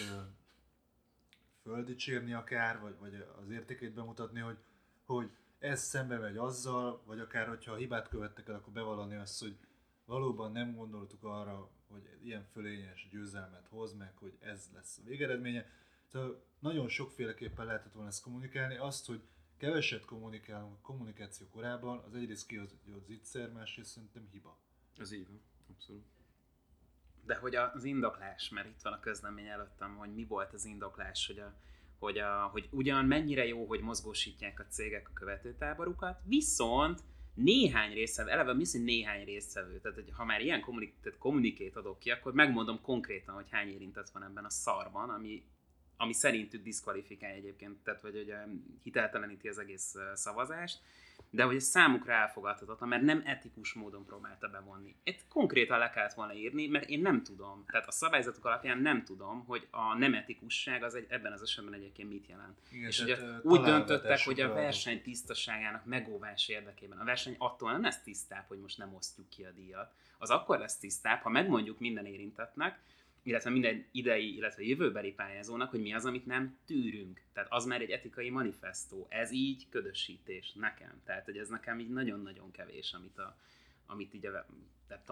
földicsérni 1.62 2.32
akár, 2.32 2.80
vagy, 2.80 2.98
vagy 2.98 3.26
az 3.42 3.50
értékét 3.50 3.94
bemutatni, 3.94 4.40
hogy, 4.40 4.58
hogy 5.04 5.30
ez 5.58 5.82
szembe 5.82 6.18
megy 6.18 6.36
azzal, 6.36 7.02
vagy 7.04 7.20
akár 7.20 7.48
hogyha 7.48 7.74
hibát 7.74 8.08
követtek 8.08 8.48
el, 8.48 8.54
akkor 8.54 8.72
bevallani 8.72 9.14
azt, 9.14 9.40
hogy 9.40 9.56
valóban 10.04 10.52
nem 10.52 10.74
gondoltuk 10.74 11.24
arra, 11.24 11.70
hogy 11.88 12.18
ilyen 12.22 12.44
fölényes 12.44 13.08
győzelmet 13.10 13.66
hoz 13.68 13.94
meg, 13.94 14.16
hogy 14.16 14.36
ez 14.40 14.70
lesz 14.74 14.98
a 14.98 15.02
végeredménye. 15.04 15.66
Tehát 16.10 16.30
nagyon 16.58 16.88
sokféleképpen 16.88 17.66
lehetett 17.66 17.92
volna 17.92 18.08
ezt 18.08 18.22
kommunikálni. 18.22 18.76
Azt, 18.76 19.06
hogy 19.06 19.22
keveset 19.60 20.04
kommunikálunk 20.04 20.74
a 20.74 20.80
kommunikáció 20.82 21.46
korában, 21.48 21.98
az 22.06 22.14
egyrészt 22.14 22.46
kiadott 22.46 23.06
zicser, 23.06 23.52
másrészt 23.52 23.90
szerintem 23.90 24.28
hiba. 24.32 24.58
Ez 24.98 25.12
így 25.12 25.28
van, 25.28 25.40
abszolút. 25.70 26.04
De 27.24 27.34
hogy 27.34 27.54
az 27.54 27.84
indoklás, 27.84 28.48
mert 28.48 28.68
itt 28.68 28.82
van 28.82 28.92
a 28.92 29.00
közlemény 29.00 29.46
előttem, 29.46 29.96
hogy 29.96 30.14
mi 30.14 30.24
volt 30.24 30.52
az 30.52 30.64
indoklás, 30.64 31.26
hogy, 31.26 31.38
a, 31.38 31.54
hogy, 31.98 32.18
a, 32.18 32.48
hogy 32.52 32.68
ugyan 32.70 33.04
mennyire 33.04 33.46
jó, 33.46 33.66
hogy 33.66 33.80
mozgósítják 33.80 34.60
a 34.60 34.66
cégek 34.66 35.08
a 35.08 35.12
követőtáborukat, 35.12 36.20
viszont 36.24 37.02
néhány 37.34 37.92
résztvevő, 37.92 38.30
eleve 38.30 38.54
mi 38.54 38.62
az, 38.62 38.72
néhány 38.72 39.24
résztvevő, 39.24 39.80
tehát 39.80 39.96
hogy 39.96 40.10
ha 40.12 40.24
már 40.24 40.40
ilyen 40.40 40.64
kommunikét 41.18 41.76
adok 41.76 41.98
ki, 41.98 42.10
akkor 42.10 42.32
megmondom 42.32 42.80
konkrétan, 42.80 43.34
hogy 43.34 43.50
hány 43.50 43.68
érintett 43.68 44.10
van 44.10 44.22
ebben 44.22 44.44
a 44.44 44.50
szarban, 44.50 45.10
ami 45.10 45.44
ami 46.00 46.12
szerintük 46.12 46.62
diszkvalifikálja 46.62 47.36
egyébként, 47.36 47.78
tehát 47.84 48.00
vagy 48.00 48.16
ugye 48.16 48.36
hitelteleníti 48.82 49.48
az 49.48 49.58
egész 49.58 49.94
szavazást, 50.14 50.78
de 51.30 51.42
hogy 51.42 51.56
ez 51.56 51.64
számukra 51.64 52.12
elfogadhatatlan, 52.12 52.88
mert 52.88 53.02
nem 53.02 53.22
etikus 53.24 53.72
módon 53.72 54.04
próbálta 54.04 54.48
bevonni. 54.48 54.94
Itt 55.02 55.24
konkrétan 55.28 55.78
le 55.78 55.90
kellett 55.90 56.14
volna 56.14 56.34
írni, 56.34 56.66
mert 56.66 56.88
én 56.88 57.00
nem 57.00 57.22
tudom, 57.22 57.64
tehát 57.66 57.86
a 57.86 57.90
szabályzatok 57.90 58.44
alapján 58.44 58.78
nem 58.78 59.04
tudom, 59.04 59.44
hogy 59.46 59.66
a 59.70 59.94
nem 59.94 60.14
etikusság 60.14 60.82
az 60.82 60.94
egy, 60.94 61.06
ebben 61.08 61.32
az 61.32 61.42
esetben 61.42 61.74
egyébként 61.74 62.08
mit 62.08 62.26
jelent. 62.26 62.58
Igen, 62.70 62.88
és 62.88 63.00
ugye 63.00 63.16
úgy 63.42 63.60
döntöttek, 63.60 64.24
hogy 64.24 64.40
a 64.40 64.52
verseny 64.52 65.02
tisztaságának 65.02 65.84
megóvás 65.84 66.48
érdekében. 66.48 66.98
A 66.98 67.04
verseny 67.04 67.34
attól 67.38 67.72
nem 67.72 67.82
lesz 67.82 68.02
tisztább, 68.02 68.44
hogy 68.48 68.58
most 68.58 68.78
nem 68.78 68.94
osztjuk 68.94 69.28
ki 69.28 69.44
a 69.44 69.50
díjat. 69.50 69.92
Az 70.18 70.30
akkor 70.30 70.58
lesz 70.58 70.78
tisztább, 70.78 71.22
ha 71.22 71.28
megmondjuk 71.28 71.78
minden 71.78 72.06
érintettnek, 72.06 72.80
illetve 73.22 73.50
minden 73.50 73.86
idei, 73.92 74.34
illetve 74.34 74.62
jövőbeli 74.62 75.12
pályázónak, 75.12 75.70
hogy 75.70 75.80
mi 75.80 75.92
az, 75.92 76.04
amit 76.04 76.26
nem 76.26 76.58
tűrünk. 76.66 77.22
Tehát 77.32 77.52
az 77.52 77.64
már 77.64 77.80
egy 77.80 77.90
etikai 77.90 78.30
manifestó. 78.30 79.06
Ez 79.08 79.32
így 79.32 79.68
ködösítés 79.68 80.52
nekem. 80.52 81.00
Tehát, 81.04 81.24
hogy 81.24 81.36
ez 81.36 81.48
nekem 81.48 81.80
így 81.80 81.90
nagyon-nagyon 81.90 82.50
kevés, 82.50 82.92
amit, 82.92 83.18
a, 83.18 83.36
amit 83.86 84.14
így 84.14 84.26
a 84.26 84.46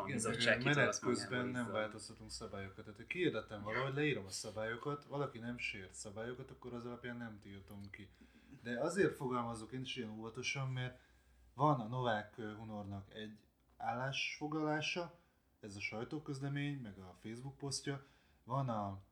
bizottság 0.06 0.64
menet 0.64 0.98
közben 0.98 1.46
nem 1.46 1.70
változtatunk 1.70 2.30
szabályokat. 2.30 2.84
Tehát, 2.84 2.96
hogy 2.96 3.06
kiirdetem 3.06 3.62
valahogy, 3.62 3.94
leírom 3.94 4.24
a 4.24 4.30
szabályokat, 4.30 5.04
valaki 5.04 5.38
nem 5.38 5.58
sért 5.58 5.94
szabályokat, 5.94 6.50
akkor 6.50 6.74
az 6.74 6.86
alapján 6.86 7.16
nem 7.16 7.38
tiltom 7.42 7.90
ki. 7.90 8.08
De 8.62 8.80
azért 8.80 9.16
fogalmazok 9.16 9.72
én 9.72 9.80
is 9.80 9.96
ilyen 9.96 10.10
óvatosan, 10.10 10.68
mert 10.68 10.98
van 11.54 11.80
a 11.80 11.86
Novák 11.86 12.34
Hunornak 12.34 13.14
egy 13.14 13.38
állásfoglalása, 13.76 15.18
ez 15.60 15.76
a 15.76 15.80
sajtóközlemény, 15.80 16.80
meg 16.80 16.98
a 16.98 17.16
Facebook 17.22 17.56
posztja, 17.56 18.06
van 18.44 18.68
a 18.68 19.02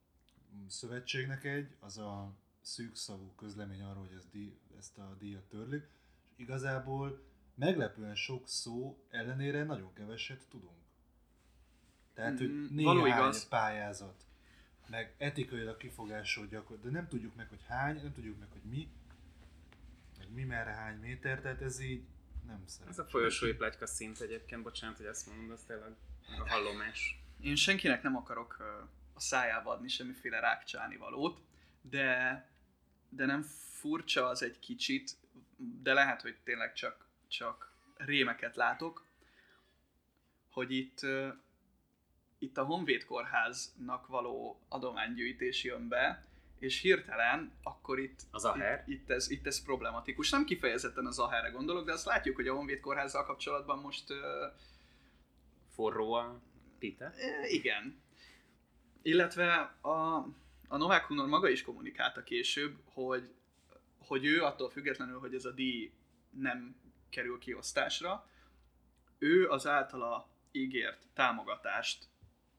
szövetségnek 0.69 1.45
egy, 1.45 1.77
az 1.81 1.99
a 1.99 2.33
szűkszavú 2.61 3.33
közlemény 3.37 3.83
arról, 3.83 4.07
hogy 4.07 4.17
ezt, 4.17 4.31
díj, 4.31 4.59
ezt 4.79 4.99
a 4.99 5.17
díjat 5.19 5.49
törlik, 5.49 5.87
és 6.33 6.39
igazából 6.39 7.23
meglepően 7.55 8.15
sok 8.15 8.49
szó 8.49 9.05
ellenére 9.11 9.65
nagyon 9.65 9.93
keveset 9.93 10.49
tudunk. 10.49 10.85
Tehát, 12.15 12.39
hogy 12.39 12.49
Mm, 12.49 12.67
néhány 12.75 13.07
igaz. 13.07 13.49
pályázat, 13.49 14.27
meg 14.87 15.15
etikailag 15.19 15.77
kifogásolt 15.77 16.49
gyakor, 16.49 16.81
de 16.81 16.91
nem 16.91 17.09
tudjuk 17.09 17.35
meg, 17.35 17.49
hogy 17.49 17.63
hány, 17.67 18.03
nem 18.03 18.13
tudjuk 18.13 18.39
meg, 18.39 18.49
hogy 18.53 18.63
mi, 18.71 18.89
meg 20.19 20.33
mi 20.33 20.45
merre 20.45 20.71
hány 20.71 20.99
méter, 20.99 21.41
tehát 21.41 21.63
ez 21.63 21.81
így 21.81 22.05
nem 22.47 22.63
szerencsés. 22.67 22.99
Ez 22.99 22.99
a 22.99 23.09
folyosói 23.09 23.53
plegyka 23.53 23.87
szint 23.87 24.21
egyébként, 24.21 24.63
bocsánat, 24.63 24.97
hogy 24.97 25.07
ezt 25.07 25.27
mondom, 25.27 25.47
de 25.47 25.53
az 25.53 25.63
tényleg 25.67 25.95
a 26.39 26.49
hallomás. 26.49 27.19
Én 27.41 27.57
senkinek 27.57 28.03
nem 28.03 28.17
akarok 28.17 28.57
a 29.15 29.21
szájába 29.21 29.71
adni 29.71 29.89
semmiféle 29.89 30.41
rákcsáni 30.41 30.97
valót, 30.97 31.41
de, 31.81 32.49
de 33.09 33.27
nem 33.27 33.43
furcsa 33.71 34.27
az 34.27 34.43
egy 34.43 34.59
kicsit, 34.59 35.17
de 35.83 35.93
lehet, 35.93 36.23
hogy 36.23 36.37
tényleg 36.45 36.73
csak, 36.73 37.07
csak 37.29 37.73
rémeket 37.97 38.57
látok, 38.57 39.05
hogy 40.51 40.73
itt, 40.73 41.01
itt 42.39 42.59
a 42.59 42.65
Honvéd 42.65 43.05
Kórháznak 43.05 44.07
való 44.07 44.61
adománygyűjtés 44.69 45.65
jön 45.65 45.89
be, 45.89 46.25
és 46.59 46.81
hirtelen 46.81 47.53
akkor 47.63 47.99
itt, 47.99 48.21
Az 48.31 48.45
Aher? 48.45 48.85
itt, 48.87 48.95
itt, 48.95 49.11
ez, 49.11 49.31
itt 49.31 49.47
ez 49.47 49.63
problematikus. 49.63 50.31
Nem 50.31 50.45
kifejezetten 50.45 51.07
az 51.07 51.19
Aherre 51.19 51.49
gondolok, 51.49 51.87
de 51.87 51.93
azt 51.93 52.07
látjuk, 52.07 52.37
hogy 52.37 52.49
a 52.49 52.55
Honvéd 52.55 52.81
Kórházzal 52.81 53.25
kapcsolatban 53.25 53.79
most 53.79 54.13
Forró 55.77 56.13
a 56.13 56.41
pite. 56.79 57.15
E, 57.17 57.49
Igen. 57.49 58.03
Illetve 59.03 59.77
a, 59.81 60.15
a 60.69 60.77
Novák 60.77 61.05
Hunor 61.05 61.27
maga 61.27 61.49
is 61.49 61.63
kommunikálta 61.63 62.23
később, 62.23 62.77
hogy, 62.85 63.35
hogy 63.99 64.25
ő 64.25 64.43
attól 64.43 64.71
függetlenül, 64.71 65.19
hogy 65.19 65.35
ez 65.35 65.45
a 65.45 65.51
díj 65.51 65.93
nem 66.31 66.77
kerül 67.11 67.39
kiosztásra, 67.39 68.31
ő 69.19 69.49
az 69.49 69.67
általa 69.67 70.29
ígért 70.53 71.07
támogatást 71.15 72.05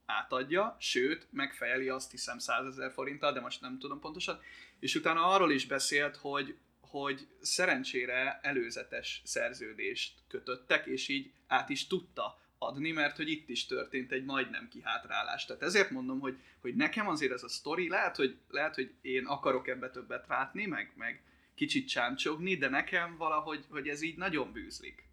átadja, 0.06 0.76
sőt, 0.80 1.28
megfejeli 1.32 1.90
azt 1.90 2.12
hiszem 2.12 2.40
100 2.40 2.68
ezer 2.68 2.92
forinttal, 2.92 3.34
de 3.34 3.40
most 3.40 3.62
nem 3.62 3.80
tudom 3.80 4.00
pontosan, 4.00 4.40
és 4.80 4.96
utána 4.96 5.26
arról 5.26 5.52
is 5.52 5.66
beszélt, 5.66 6.16
hogy, 6.16 6.58
hogy 6.80 7.28
szerencsére 7.42 8.40
előzetes 8.42 9.22
szerződést 9.26 10.20
kötöttek, 10.28 10.86
és 10.86 11.08
így 11.08 11.32
át 11.48 11.70
is 11.70 11.88
tudta 11.88 12.40
adni, 12.58 12.92
mert 12.92 13.16
hogy 13.16 13.30
itt 13.30 13.50
is 13.50 13.66
történt 13.66 14.12
egy 14.12 14.26
majdnem 14.26 14.68
kihátrálás. 14.68 15.46
Tehát 15.46 15.62
ezért 15.62 15.90
mondom, 15.90 16.20
hogy, 16.20 16.38
hogy 16.62 16.76
nekem 16.76 17.08
azért 17.08 17.32
ez 17.32 17.44
a 17.44 17.50
sztori, 17.50 17.90
lehet 17.90 18.16
hogy, 18.16 18.38
lehet, 18.50 18.76
hogy 18.76 18.94
én 19.02 19.26
akarok 19.26 19.68
ebbe 19.68 19.90
többet 19.90 20.28
látni, 20.28 20.66
meg, 20.66 20.94
meg 20.96 21.22
kicsit 21.56 21.88
csámcsogni, 21.88 22.56
de 22.56 22.70
nekem 22.70 23.18
valahogy 23.18 23.66
hogy 23.70 23.88
ez 23.88 24.02
így 24.02 24.18
nagyon 24.18 24.52
bűzlik. 24.52 25.08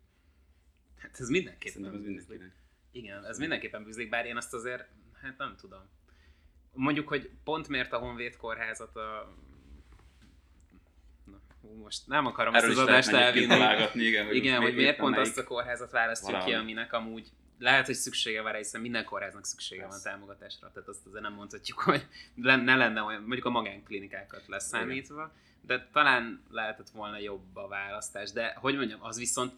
Hát 0.97 1.21
ez 1.21 1.29
mindenképpen 1.29 1.73
Szerintem 1.73 1.95
ez 1.95 2.07
bűzlik. 2.07 2.29
mindenkinek. 2.29 2.63
Igen, 2.93 3.25
ez 3.25 3.39
mindenképpen 3.39 3.85
bűzlik, 3.85 4.09
bár 4.09 4.27
én 4.27 4.37
azt 4.37 4.55
azért, 4.55 4.89
hát 5.23 5.39
nem 5.39 5.57
tudom. 5.57 5.89
Mondjuk, 6.73 7.09
hogy 7.09 7.31
pont 7.45 7.69
miért 7.69 7.93
a 7.93 7.99
Honvéd 7.99 8.37
kórházat 8.37 8.97
a... 8.97 9.35
Most 11.83 12.07
nem 12.07 12.27
akarom 12.27 12.55
Erről 12.55 12.71
ezt 12.71 12.79
az 12.79 12.85
adást 12.85 13.09
elvinni. 13.09 13.45
igen, 14.07 14.27
hogy, 14.27 14.37
Igen, 14.37 14.61
hogy 14.61 14.75
miért 14.75 14.97
pont 14.97 15.17
azt 15.17 15.39
a 15.39 15.45
kórházat 15.45 15.91
választjuk 15.91 16.31
ki, 16.31 16.37
Valahogy. 16.37 16.55
aminek 16.55 16.93
amúgy 16.93 17.31
lehet, 17.59 17.87
hogy 17.87 17.95
szüksége 17.95 18.43
van 18.43 18.53
rá, 18.53 18.59
hiszen 18.59 18.81
minden 18.81 19.05
kórháznak 19.05 19.45
szüksége 19.45 19.81
van 19.81 19.91
Persze. 19.91 20.11
támogatásra, 20.11 20.71
tehát 20.73 20.89
azt 20.89 21.07
azért 21.07 21.23
nem 21.23 21.33
mondhatjuk, 21.33 21.79
hogy 21.81 22.07
ne 22.35 22.77
lenne 22.77 23.03
olyan, 23.03 23.21
mondjuk 23.21 23.45
a 23.45 23.51
magánklinikákat 23.51 24.43
leszámítva, 24.47 25.33
de 25.61 25.89
talán 25.93 26.43
lehetett 26.51 26.91
volna 26.91 27.19
jobb 27.19 27.57
a 27.57 27.69
választás, 27.69 28.33
de 28.33 28.55
hogy 28.61 28.77
mondjam, 28.77 29.03
az 29.03 29.19
viszont 29.19 29.53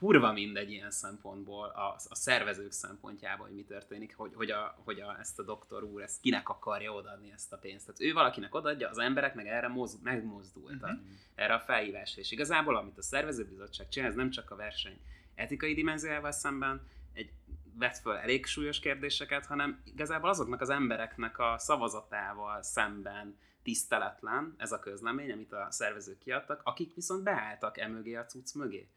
kurva 0.00 0.32
mindegy 0.32 0.70
ilyen 0.70 0.90
szempontból, 0.90 1.68
a, 1.68 1.96
a 2.08 2.14
szervezők 2.14 2.72
szempontjából, 2.72 3.46
hogy 3.46 3.54
mi 3.54 3.64
történik, 3.64 4.16
hogy, 4.16 4.30
hogy, 4.34 4.50
a, 4.50 4.78
hogy 4.84 5.00
a, 5.00 5.16
ezt 5.20 5.38
a 5.38 5.42
doktor 5.42 5.82
úr, 5.82 6.02
ezt 6.02 6.20
kinek 6.20 6.48
akarja 6.48 6.92
odaadni 6.92 7.32
ezt 7.32 7.52
a 7.52 7.56
pénzt. 7.58 7.86
Tehát 7.86 8.00
ő 8.00 8.12
valakinek 8.12 8.54
odaadja, 8.54 8.88
az 8.88 8.98
emberek 8.98 9.34
meg 9.34 9.46
erre 9.46 9.68
moz, 9.68 9.98
megmozdultak, 10.02 10.90
Mhm. 10.90 11.10
erre 11.34 11.54
a 11.54 11.60
felhívásra. 11.60 12.20
És 12.20 12.30
igazából, 12.30 12.76
amit 12.76 12.98
a 12.98 13.02
szervezőbizottság 13.02 13.88
csinál, 13.88 14.08
ez 14.08 14.14
nem 14.14 14.30
csak 14.30 14.50
a 14.50 14.56
verseny 14.56 15.00
etikai 15.34 15.74
dimenziójával 15.74 16.32
szemben, 16.32 16.86
egy 17.12 17.30
vett 17.74 17.96
föl 17.96 18.14
elég 18.16 18.46
súlyos 18.46 18.78
kérdéseket, 18.80 19.46
hanem 19.46 19.82
igazából 19.84 20.28
azoknak 20.28 20.60
az 20.60 20.70
embereknek 20.70 21.38
a 21.38 21.54
szavazatával 21.58 22.62
szemben 22.62 23.38
tiszteletlen 23.62 24.54
ez 24.56 24.72
a 24.72 24.78
közlemény, 24.78 25.32
amit 25.32 25.52
a 25.52 25.66
szervezők 25.70 26.18
kiadtak, 26.18 26.60
akik 26.64 26.94
viszont 26.94 27.22
beálltak 27.22 27.78
emögé 27.78 28.14
a 28.14 28.24
cucc 28.24 28.54
mögé. 28.54 28.88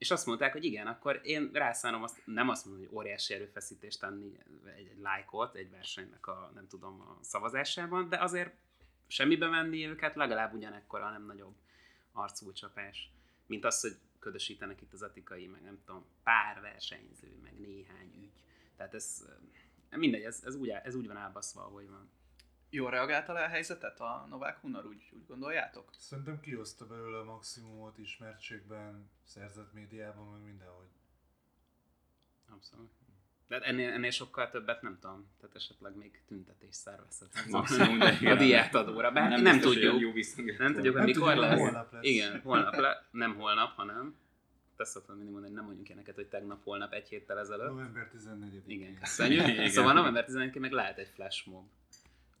És 0.00 0.10
azt 0.10 0.26
mondták, 0.26 0.52
hogy 0.52 0.64
igen, 0.64 0.86
akkor 0.86 1.20
én 1.22 1.50
rászánom 1.52 2.02
azt, 2.02 2.22
nem 2.24 2.48
azt 2.48 2.66
mondom, 2.66 2.86
hogy 2.86 2.96
óriási 2.96 3.34
erőfeszítést 3.34 4.00
tenni 4.00 4.38
egy, 4.38 4.86
egy 4.86 4.98
lájkot 5.00 5.54
egy 5.54 5.70
versenynek 5.70 6.26
a, 6.26 6.50
nem 6.54 6.68
tudom, 6.68 7.00
a 7.00 7.18
szavazásában, 7.20 8.08
de 8.08 8.16
azért 8.16 8.54
semmibe 9.06 9.48
venni 9.48 9.86
őket 9.86 10.14
legalább 10.14 10.54
ugyanekkora, 10.54 11.10
nem 11.10 11.26
nagyobb 11.26 11.54
arcúcsapás, 12.12 13.10
mint 13.46 13.64
az, 13.64 13.80
hogy 13.80 13.96
ködösítenek 14.18 14.80
itt 14.80 14.92
az 14.92 15.02
etikai, 15.02 15.46
meg 15.46 15.62
nem 15.62 15.78
tudom, 15.84 16.04
pár 16.22 16.60
versenyző, 16.60 17.38
meg 17.42 17.58
néhány 17.58 18.12
ügy. 18.16 18.32
Tehát 18.76 18.94
ez, 18.94 19.24
mindegy, 19.90 20.22
ez, 20.22 20.42
ez, 20.44 20.54
úgy, 20.54 20.68
ez 20.68 20.94
úgy 20.94 21.06
van 21.06 21.16
elbaszva, 21.16 21.64
ahogy 21.64 21.88
van. 21.88 22.10
Jól 22.70 22.90
reagálta 22.90 23.32
le 23.32 23.44
a 23.44 23.48
helyzetet 23.48 24.00
a 24.00 24.26
Novák 24.28 24.58
Hunor, 24.60 24.86
úgy, 24.86 25.10
úgy 25.12 25.26
gondoljátok? 25.26 25.90
Szerintem 25.98 26.40
kihozta 26.40 26.86
belőle 26.86 27.18
a 27.18 27.24
maximumot 27.24 27.98
ismertségben, 27.98 29.10
szerzett 29.24 29.72
médiában, 29.72 30.26
meg 30.32 30.42
mindenhogy. 30.42 30.88
Abszolút. 32.48 32.90
De 33.48 33.54
hát 33.54 33.64
ennél, 33.64 33.90
ennél 33.90 34.10
sokkal 34.10 34.50
többet 34.50 34.82
nem 34.82 34.98
tudom. 35.00 35.28
Tehát 35.40 35.56
esetleg 35.56 35.96
még 35.96 36.22
tüntetés 36.26 36.74
szervezhet. 36.74 37.28
Maximum, 37.48 37.98
de 37.98 38.30
a 38.30 38.34
diátadóra. 38.34 39.10
Bár 39.10 39.28
nem, 39.30 39.42
nem 39.42 39.60
tudjuk. 39.60 40.00
Jó. 40.00 40.12
Nem 40.58 40.74
tudjuk, 40.74 40.96
hogy 40.96 41.04
mikor 41.04 41.36
lesz. 41.36 41.58
holnap 41.58 41.92
lesz. 41.92 42.04
Igen, 42.04 42.40
holnap 42.40 42.74
le, 42.74 43.06
nem 43.10 43.36
holnap, 43.36 43.74
hanem 43.76 44.16
te 44.76 44.84
szoktam 44.84 45.16
mindig 45.16 45.32
mondani, 45.32 45.54
nem 45.54 45.64
mondjuk 45.64 45.88
ilyeneket, 45.88 46.14
hogy 46.14 46.26
tegnap, 46.26 46.64
holnap, 46.64 46.92
egy 46.92 47.08
héttel 47.08 47.38
ezelőtt. 47.38 47.68
November 47.68 48.10
14-én. 48.16 48.62
Igen, 48.66 48.98
köszönjük. 48.98 49.48
Igen. 49.48 49.70
Szóval 49.70 49.92
november 49.92 50.24
11-én 50.28 50.60
meg 50.60 50.72
lehet 50.72 50.98
egy 50.98 51.08
flash 51.08 51.48
mob. 51.48 51.68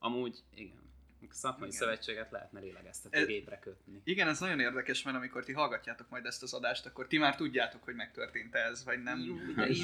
Amúgy, 0.02 0.42
igen. 0.54 0.78
A 1.22 1.34
szakmai 1.34 1.68
Igen. 1.68 1.80
szövetséget 1.80 2.30
lehetne 2.30 2.60
lélegeztető 2.60 3.18
Ez- 3.18 3.26
gépre 3.26 3.58
kötni. 3.58 4.00
Igen, 4.04 4.28
ez 4.28 4.40
nagyon 4.40 4.60
érdekes, 4.60 5.02
mert 5.02 5.16
amikor 5.16 5.44
ti 5.44 5.52
hallgatjátok 5.52 6.08
majd 6.08 6.26
ezt 6.26 6.42
az 6.42 6.52
adást, 6.54 6.86
akkor 6.86 7.06
ti 7.06 7.18
már 7.18 7.36
tudjátok, 7.36 7.84
hogy 7.84 7.94
megtörtént 7.94 8.54
ez, 8.54 8.84
vagy 8.84 9.02
nem. 9.02 9.18
Jó, 9.18 9.36
de. 9.54 9.68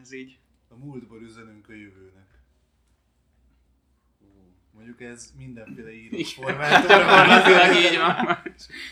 Ez 0.00 0.12
így. 0.12 0.38
A 0.68 0.74
múltból 0.76 1.22
üzenünk 1.22 1.68
a 1.68 1.72
jövőnek. 1.72 2.30
Mondjuk 4.70 5.00
ez 5.00 5.32
mindenféle 5.36 5.92
írott 5.92 6.26
formában. 6.26 6.86
Gyakorlatilag 6.86 7.92
így 7.92 7.98
van. 7.98 8.38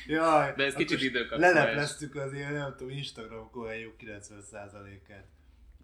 Jaj, 0.07 0.53
De 0.57 0.65
ez 0.65 0.75
kicsit 0.75 1.03
időkapcsolás. 1.03 1.53
Lelepleztük 1.55 2.15
az 2.15 2.33
ilyen, 2.33 2.53
nem 2.53 2.75
tudom, 2.77 2.97
Instagram 2.97 3.51
kohályok 3.51 3.95
90%-át. 4.01 5.27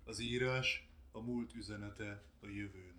Az 0.05 0.21
írás, 0.21 0.88
a 1.12 1.21
múlt 1.21 1.55
üzenete 1.55 2.23
a 2.43 2.47
jövőnek. 2.47 2.96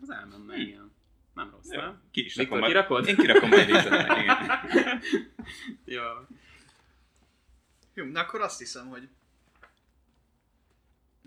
Az 0.00 0.10
elmenne, 0.10 0.56
igen. 0.56 0.92
Nem 1.34 1.50
rossz, 1.50 1.70
Jó, 1.70 1.80
nem? 1.80 2.02
Ki 2.10 2.24
is 2.24 2.34
Viktor, 2.34 2.58
rakom. 2.58 2.68
kirakod? 2.68 3.08
Én 3.08 3.16
kirakom 3.16 3.48
majd 3.48 3.68
Lézernek, 3.68 4.18
igen. 4.22 5.00
Jó. 5.84 6.02
Jó, 7.94 8.04
na 8.04 8.20
akkor 8.20 8.40
azt 8.40 8.58
hiszem, 8.58 8.88
hogy 8.88 9.08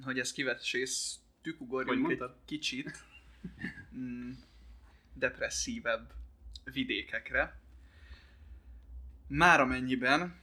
hogy 0.04 0.20
ezt 0.20 0.34
kivesész, 0.34 1.20
Hogy 1.44 1.56
ugorjunk 1.60 2.12
egy 2.12 2.32
kicsit 2.46 3.04
mm, 3.96 4.32
depresszívebb 5.14 6.14
vidékekre. 6.64 7.60
Már 9.28 9.60
amennyiben 9.60 10.40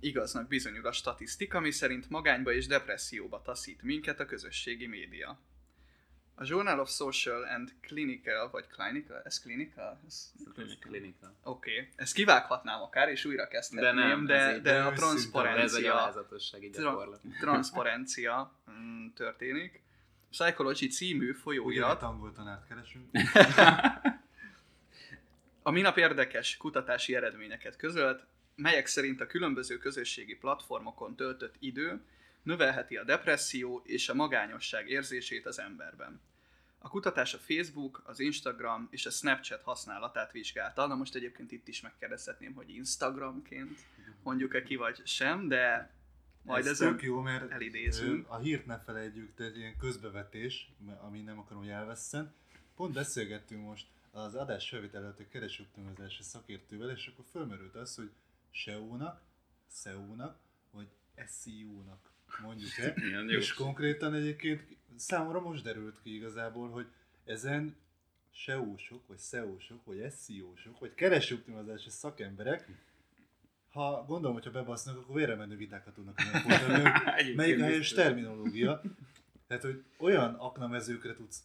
igaznak 0.00 0.48
bizonyul 0.48 0.86
a 0.86 0.92
statisztika, 0.92 1.58
ami 1.58 1.70
szerint 1.70 2.10
magányba 2.10 2.52
és 2.52 2.66
depresszióba 2.66 3.42
taszít 3.42 3.82
minket 3.82 4.20
a 4.20 4.26
közösségi 4.26 4.86
média. 4.86 5.38
A 6.36 6.44
Journal 6.44 6.80
of 6.80 6.88
Social 6.88 7.44
and 7.44 7.72
Clinical, 7.80 8.50
vagy 8.50 8.66
Clinical, 8.66 9.20
ez 9.24 9.40
Clinical? 9.40 10.00
Ez, 10.06 10.32
Ez 10.56 10.78
klinika. 10.80 11.34
Oké, 11.42 11.70
okay. 11.70 11.88
ezt 11.96 12.14
kivághatnám 12.14 12.82
akár, 12.82 13.08
és 13.08 13.24
újra 13.24 13.48
kezdhetném, 13.48 13.94
De 13.94 14.06
nem, 14.06 14.26
de, 14.26 14.36
de, 14.36 14.58
de 14.58 14.70
a 14.70 14.70
De 14.74 14.80
ez 14.80 14.86
egy 14.86 14.94
transzparencia, 14.94 15.92
alázatossági 15.92 16.70
gyakorlat. 16.70 17.20
transzparencia 17.40 18.52
mm, 18.70 19.08
történik. 19.08 19.82
Psychology 20.30 20.90
című 20.90 21.32
folyóirat 21.32 22.02
angol 22.02 22.32
tanárt 22.32 22.68
keresünk. 22.68 23.10
a 25.62 25.70
minap 25.70 25.96
érdekes 25.96 26.56
kutatási 26.56 27.14
eredményeket 27.14 27.76
közölt, 27.76 28.26
melyek 28.54 28.86
szerint 28.86 29.20
a 29.20 29.26
különböző 29.26 29.78
közösségi 29.78 30.34
platformokon 30.34 31.16
töltött 31.16 31.54
idő 31.58 32.04
növelheti 32.44 32.96
a 32.96 33.04
depresszió 33.04 33.82
és 33.84 34.08
a 34.08 34.14
magányosság 34.14 34.88
érzését 34.88 35.46
az 35.46 35.58
emberben. 35.58 36.20
A 36.78 36.88
kutatás 36.88 37.34
a 37.34 37.38
Facebook, 37.38 38.02
az 38.04 38.20
Instagram 38.20 38.88
és 38.90 39.06
a 39.06 39.10
Snapchat 39.10 39.62
használatát 39.62 40.32
vizsgálta. 40.32 40.86
Na 40.86 40.94
most 40.94 41.14
egyébként 41.14 41.52
itt 41.52 41.68
is 41.68 41.80
megkérdezhetném, 41.80 42.54
hogy 42.54 42.70
Instagramként 42.70 43.78
mondjuk-e 44.22 44.62
ki 44.62 44.76
vagy 44.76 45.06
sem, 45.06 45.48
de 45.48 45.92
majd 46.42 46.64
ez 46.64 46.70
ezen 46.70 46.90
tök 46.90 47.02
jó, 47.02 47.20
mert 47.20 47.50
elidézünk. 47.50 48.28
a 48.28 48.38
hírt 48.38 48.66
ne 48.66 48.78
felejtjük, 48.78 49.34
tehát 49.34 49.56
ilyen 49.56 49.76
közbevetés, 49.76 50.72
ami 51.00 51.20
nem 51.20 51.38
akarom, 51.38 51.62
hogy 51.62 51.72
elveszten. 51.72 52.34
Pont 52.76 52.94
beszélgettünk 52.94 53.64
most 53.64 53.86
az 54.10 54.34
adás 54.34 54.68
felvétel 54.68 55.02
előtt 55.02 55.20
a 55.20 55.28
keresőoptimizási 55.28 56.22
szakértővel, 56.22 56.90
és 56.90 57.06
akkor 57.06 57.24
fölmerült 57.30 57.74
az, 57.74 57.94
hogy 57.94 58.10
SEO-nak, 58.50 59.22
SEO-nak, 59.70 60.38
vagy 60.70 60.88
SEO-nak 61.16 62.13
mondjuk-e. 62.42 62.94
Igen, 62.96 63.28
jó. 63.28 63.38
és 63.38 63.52
konkrétan 63.52 64.14
egyébként 64.14 64.76
számomra 64.96 65.40
most 65.40 65.62
derült 65.62 66.00
ki 66.02 66.14
igazából, 66.14 66.70
hogy 66.70 66.86
ezen 67.24 67.76
SEO-sok, 68.32 69.06
vagy 69.06 69.18
SEO-sok, 69.18 69.84
vagy 69.84 70.12
SEO-sok, 70.26 70.78
vagy 70.78 70.94
keresőoptimizási 70.94 71.90
szakemberek, 71.90 72.68
ha 73.74 74.04
gondolom, 74.06 74.34
hogyha 74.34 74.50
bebasznak, 74.50 74.98
akkor 74.98 75.16
vére 75.16 75.34
menő 75.34 75.56
vitákat 75.56 75.94
tudnak 75.94 76.20
hogy 76.20 76.52
Egyébként 77.16 77.36
melyik 77.36 77.60
a 77.60 77.64
helyes 77.64 77.92
terminológia. 77.92 78.82
Tehát, 79.46 79.62
hogy 79.62 79.84
olyan 79.98 80.34
aknamezőkre 80.34 81.14
tudsz 81.14 81.44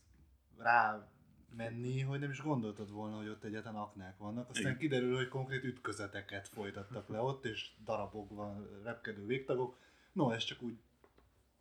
rá 0.57 1.07
menni, 1.55 2.01
hogy 2.01 2.19
nem 2.19 2.29
is 2.29 2.41
gondoltad 2.41 2.91
volna, 2.91 3.17
hogy 3.17 3.27
ott 3.27 3.43
egyáltalán 3.43 3.81
aknák 3.81 4.17
vannak. 4.17 4.49
Aztán 4.49 4.65
Igen. 4.65 4.77
kiderül, 4.77 5.15
hogy 5.15 5.27
konkrét 5.27 5.63
ütközeteket 5.63 6.47
folytattak 6.47 7.07
le 7.09 7.19
ott, 7.19 7.45
és 7.45 7.69
darabokban 7.83 8.67
repkedő 8.83 9.25
végtagok. 9.25 9.77
No, 10.11 10.31
ez 10.31 10.43
csak 10.43 10.61
úgy 10.61 10.73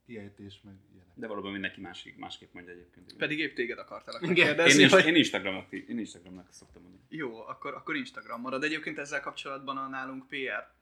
kiejtés, 0.08 0.60
meg 0.64 0.74
ilyenek. 0.94 1.12
De 1.14 1.26
valóban 1.26 1.52
mindenki 1.52 1.80
másik, 1.80 2.16
másképp 2.16 2.52
mondja 2.52 2.72
egyébként. 2.72 3.06
igen. 3.06 3.18
Pedig 3.18 3.38
épp 3.38 3.54
téged 3.54 3.78
akartalak 3.78 4.22
Igen. 4.22 4.34
megkérdezni, 4.34 4.80
én, 4.80 4.86
is, 4.86 4.92
hogy... 4.92 5.06
én, 5.06 5.14
Instagramnak, 5.14 5.72
én 5.72 5.98
Instagramnak 5.98 6.46
szoktam 6.50 6.82
mondani. 6.82 7.02
Jó, 7.08 7.46
akkor, 7.46 7.74
akkor 7.74 7.96
Instagram 7.96 8.40
marad. 8.40 8.64
Egyébként 8.64 8.98
ezzel 8.98 9.20
kapcsolatban 9.20 9.76
a 9.76 9.88
nálunk 9.88 10.26
PR, 10.28 10.72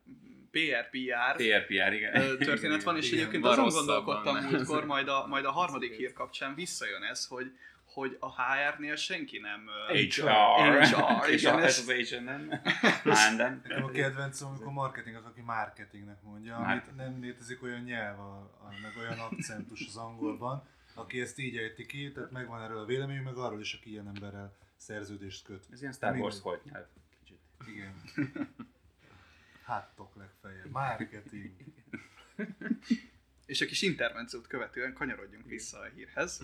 PR, 0.50 0.90
PR, 0.90 1.37
TRPR, 1.37 1.92
igen. 1.92 2.38
történet 2.38 2.82
van, 2.82 2.96
és 2.96 3.06
Igen, 3.06 3.18
egyébként 3.18 3.44
azon 3.44 3.68
gondolkodtam 3.68 4.37
múltkor, 4.37 4.85
majd 4.85 5.08
a, 5.08 5.26
majd 5.26 5.44
a 5.44 5.50
harmadik 5.50 5.92
hír 5.92 6.12
kapcsán 6.12 6.54
visszajön 6.54 7.02
ez, 7.02 7.26
hogy, 7.26 7.52
hogy 7.96 8.16
a 8.20 8.42
HR-nél 8.42 8.96
senki 8.96 9.38
nem... 9.38 9.68
HR. 9.88 9.96
HR, 9.96 11.28
És 11.28 11.44
ez- 11.44 11.78
az 11.78 11.92
H&M. 11.92 12.50
London. 13.02 13.60
Nekem 13.62 13.84
a 13.84 13.90
kedvencem, 13.90 14.48
amikor 14.48 14.72
marketing 14.72 15.16
az, 15.16 15.24
aki 15.24 15.40
marketingnek 15.40 16.22
mondja, 16.22 16.56
amit 16.56 16.96
nem 16.96 17.20
létezik 17.20 17.62
olyan 17.62 17.80
nyelv, 17.82 18.16
meg 18.82 18.96
olyan 18.98 19.18
akcentus 19.18 19.86
az 19.86 19.96
angolban, 19.96 20.68
aki 20.94 21.20
ezt 21.20 21.38
így 21.38 21.56
ejti 21.56 21.86
ki, 21.86 22.12
tehát 22.12 22.30
megvan 22.30 22.62
erről 22.62 22.78
a 22.78 22.84
vélemény, 22.84 23.23
meg 23.23 23.36
arról 23.36 23.60
is, 23.60 23.75
aki 23.75 23.90
ilyen 23.90 24.06
emberrel 24.06 24.56
szerződést 24.76 25.44
köt. 25.44 25.66
Ez 25.73 25.80
ilyen 25.80 25.92
Star 25.92 26.16
Wars 26.16 26.40
volt 26.42 26.64
nyelv. 26.64 26.86
Kicsit. 27.18 27.40
Igen. 27.66 28.02
Háttok 29.64 30.16
legfeljebb. 30.16 30.71
Marketing. 30.71 31.50
És 33.47 33.60
a 33.60 33.66
kis 33.66 33.82
intervenciót 33.82 34.47
követően 34.47 34.92
kanyarodjunk 34.92 35.47
vissza 35.47 35.78
a 35.78 35.84
hírhez. 35.94 36.42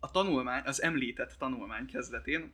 A 0.00 0.10
tanulmány, 0.10 0.62
az 0.64 0.82
említett 0.82 1.34
tanulmány 1.38 1.86
kezdetén 1.86 2.52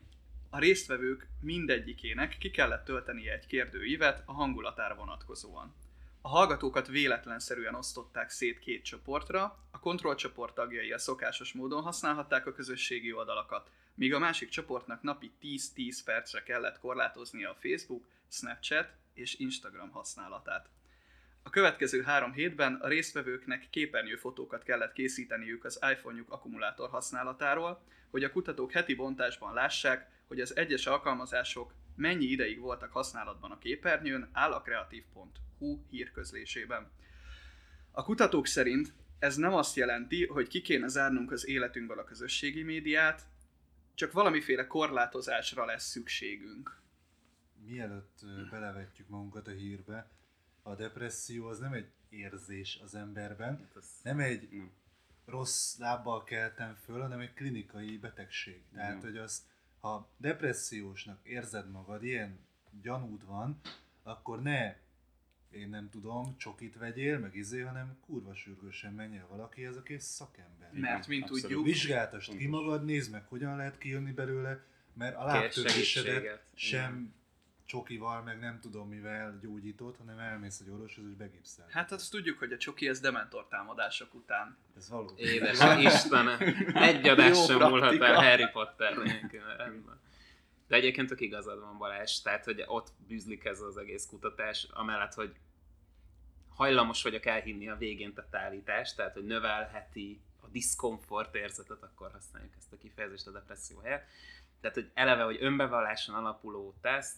a 0.51 0.59
résztvevők 0.59 1.29
mindegyikének 1.41 2.37
ki 2.39 2.51
kellett 2.51 2.85
töltenie 2.85 3.33
egy 3.33 3.47
kérdőívet 3.47 4.23
a 4.25 4.33
hangulatára 4.33 4.95
vonatkozóan. 4.95 5.75
A 6.21 6.29
hallgatókat 6.29 6.87
véletlenszerűen 6.87 7.75
osztották 7.75 8.31
szét 8.31 8.59
két 8.59 8.85
csoportra, 8.85 9.59
a 9.71 9.79
kontrollcsoport 9.79 10.55
tagjai 10.55 10.93
a 10.93 10.99
szokásos 10.99 11.53
módon 11.53 11.83
használhatták 11.83 12.47
a 12.47 12.53
közösségi 12.53 13.13
oldalakat, 13.13 13.71
míg 13.95 14.15
a 14.15 14.19
másik 14.19 14.49
csoportnak 14.49 15.03
napi 15.03 15.33
10-10 15.43 15.99
percre 16.05 16.43
kellett 16.43 16.79
korlátoznia 16.79 17.51
a 17.51 17.57
Facebook, 17.61 18.05
Snapchat 18.29 18.93
és 19.15 19.35
Instagram 19.35 19.91
használatát. 19.91 20.69
A 21.47 21.51
következő 21.51 22.03
három 22.03 22.33
hétben 22.33 22.75
a 22.75 22.89
résztvevőknek 22.89 23.67
képernyőfotókat 23.71 24.63
kellett 24.63 24.93
készíteniük 24.93 25.65
az 25.65 25.79
iPhone-juk 25.93 26.31
akkumulátor 26.31 26.89
használatáról, 26.89 27.83
hogy 28.11 28.25
a 28.25 28.31
kutatók 28.31 28.73
heti 28.73 28.95
bontásban 28.95 29.55
lássák, 29.55 30.11
hogy 30.27 30.41
az 30.41 30.57
egyes 30.57 30.87
alkalmazások 30.87 31.75
mennyi 31.97 32.25
ideig 32.25 32.61
voltak 32.61 32.93
használatban 32.93 33.51
a 33.51 33.59
képernyőn, 33.59 34.29
áll 34.33 34.53
a 34.53 34.61
kreatív.hu 34.61 35.81
hírközlésében. 35.91 36.91
A 37.91 38.03
kutatók 38.03 38.47
szerint 38.47 38.93
ez 39.19 39.37
nem 39.37 39.55
azt 39.55 39.77
jelenti, 39.77 40.27
hogy 40.27 40.49
ki 40.49 40.61
kéne 40.61 40.89
zárnunk 40.89 41.33
az 41.33 41.47
életünkből 41.47 41.99
a 41.99 42.05
közösségi 42.05 42.63
médiát, 42.63 43.23
csak 43.95 44.13
valamiféle 44.13 44.67
korlátozásra 44.67 45.65
lesz 45.65 45.89
szükségünk. 45.89 46.81
Mielőtt 47.65 48.19
belevetjük 48.51 49.09
magunkat 49.09 49.47
a 49.49 49.51
hírbe, 49.51 50.11
a 50.67 50.75
depresszió 50.75 51.47
az 51.47 51.59
nem 51.59 51.73
egy 51.73 51.89
érzés 52.09 52.81
az 52.85 52.95
emberben, 52.95 53.57
Hát 53.59 53.77
az- 53.77 54.01
nem 54.03 54.19
egy 54.21 54.49
Nem. 54.51 54.71
rossz 55.25 55.79
lábbal 55.79 56.25
keltem 56.25 56.75
föl, 56.85 57.01
hanem 57.01 57.21
egy 57.21 57.35
klinikai 57.35 57.99
betegség. 57.99 58.63
Tehát, 58.75 58.91
Igen. 58.91 59.03
hogy 59.11 59.17
azt, 59.17 59.43
ha 59.81 60.09
depressziósnak 60.17 61.19
érzed 61.23 61.71
magad, 61.71 62.05
ilyen 62.05 62.39
gyanúd 62.83 63.25
van, 63.27 63.61
akkor 64.03 64.43
ne, 64.43 64.77
én 65.51 65.69
nem 65.69 65.89
tudom, 65.91 66.37
csokit 66.39 66.77
vegyél, 66.77 67.19
meg 67.19 67.35
izé, 67.35 67.61
hanem 67.61 67.99
kurva 68.01 68.35
sürgősen 68.35 68.93
menj 68.93 69.17
el 69.17 69.27
valakihez, 69.27 69.77
aki 69.77 69.95
egy 69.95 70.01
szakember. 70.01 70.69
Igen, 70.71 70.81
Mert, 70.81 71.07
mint 71.07 71.23
abszolút. 71.23 71.43
tudjuk, 71.43 71.65
Vizsgáltasd 71.65 72.37
ki 72.37 72.47
magad, 72.47 72.85
nézd 72.85 73.11
meg, 73.11 73.27
hogyan 73.27 73.57
lehet 73.57 73.79
kijönni 73.79 74.13
belőle, 74.13 74.65
mert 74.93 75.17
a 75.17 75.19
Kér 75.19 75.27
lábtörlésedet 75.27 76.15
segítséget. 76.55 77.03
Csokival, 77.67 78.23
meg 78.23 78.39
nem 78.39 78.61
tudom 78.61 78.89
mivel 78.89 79.39
gyógyított, 79.43 79.97
hanem 79.97 80.19
elmész 80.19 80.61
egy 80.61 80.71
orvoshoz 80.71 81.05
és 81.09 81.17
begipszel. 81.17 81.67
Hát 81.69 81.93
azt 81.93 82.11
tudjuk, 82.11 82.39
hogy 82.39 82.53
a 82.53 82.57
csoki 82.57 82.89
ez 82.89 83.01
dementor 83.01 83.47
támadások 83.49 84.15
után. 84.15 84.57
Ez 84.77 84.89
való. 84.89 85.11
Édes 85.17 85.59
Istenem, 85.79 86.39
egy 86.75 87.09
adás 87.09 87.45
sem 87.45 87.59
múlhat 87.59 88.03
el 88.03 88.15
Harry 88.15 88.47
Potter 88.53 88.97
nélkül. 88.97 89.57
rendben. 89.57 90.01
De 90.69 90.77
egyébként 90.77 91.09
tök 91.09 91.21
igazad 91.21 91.61
van 91.61 91.79
Balázs, 91.79 92.21
tehát 92.21 92.45
hogy 92.45 92.65
ott 92.67 92.93
bűzlik 93.07 93.45
ez 93.45 93.61
az 93.61 93.77
egész 93.77 94.07
kutatás, 94.07 94.67
amellett, 94.71 95.15
hogy 95.15 95.35
hajlamos 96.49 97.03
vagyok 97.03 97.27
elhinni 97.27 97.69
a 97.69 97.77
végén 97.77 98.15
tett 98.15 98.35
állítást, 98.35 98.97
tehát 98.97 99.13
hogy 99.13 99.25
növelheti 99.25 100.21
a 100.41 100.47
diszkomfort 100.47 101.35
érzetet, 101.35 101.83
akkor 101.83 102.11
használjuk 102.13 102.53
ezt 102.59 102.73
a 102.73 102.77
kifejezést 102.77 103.27
a 103.27 103.31
depresszió 103.31 103.79
helyett. 103.79 104.07
Tehát, 104.61 104.77
hogy 104.77 104.91
eleve, 104.95 105.23
hogy 105.23 105.39
önbevalláson 105.41 106.15
alapuló 106.15 106.75
teszt, 106.81 107.17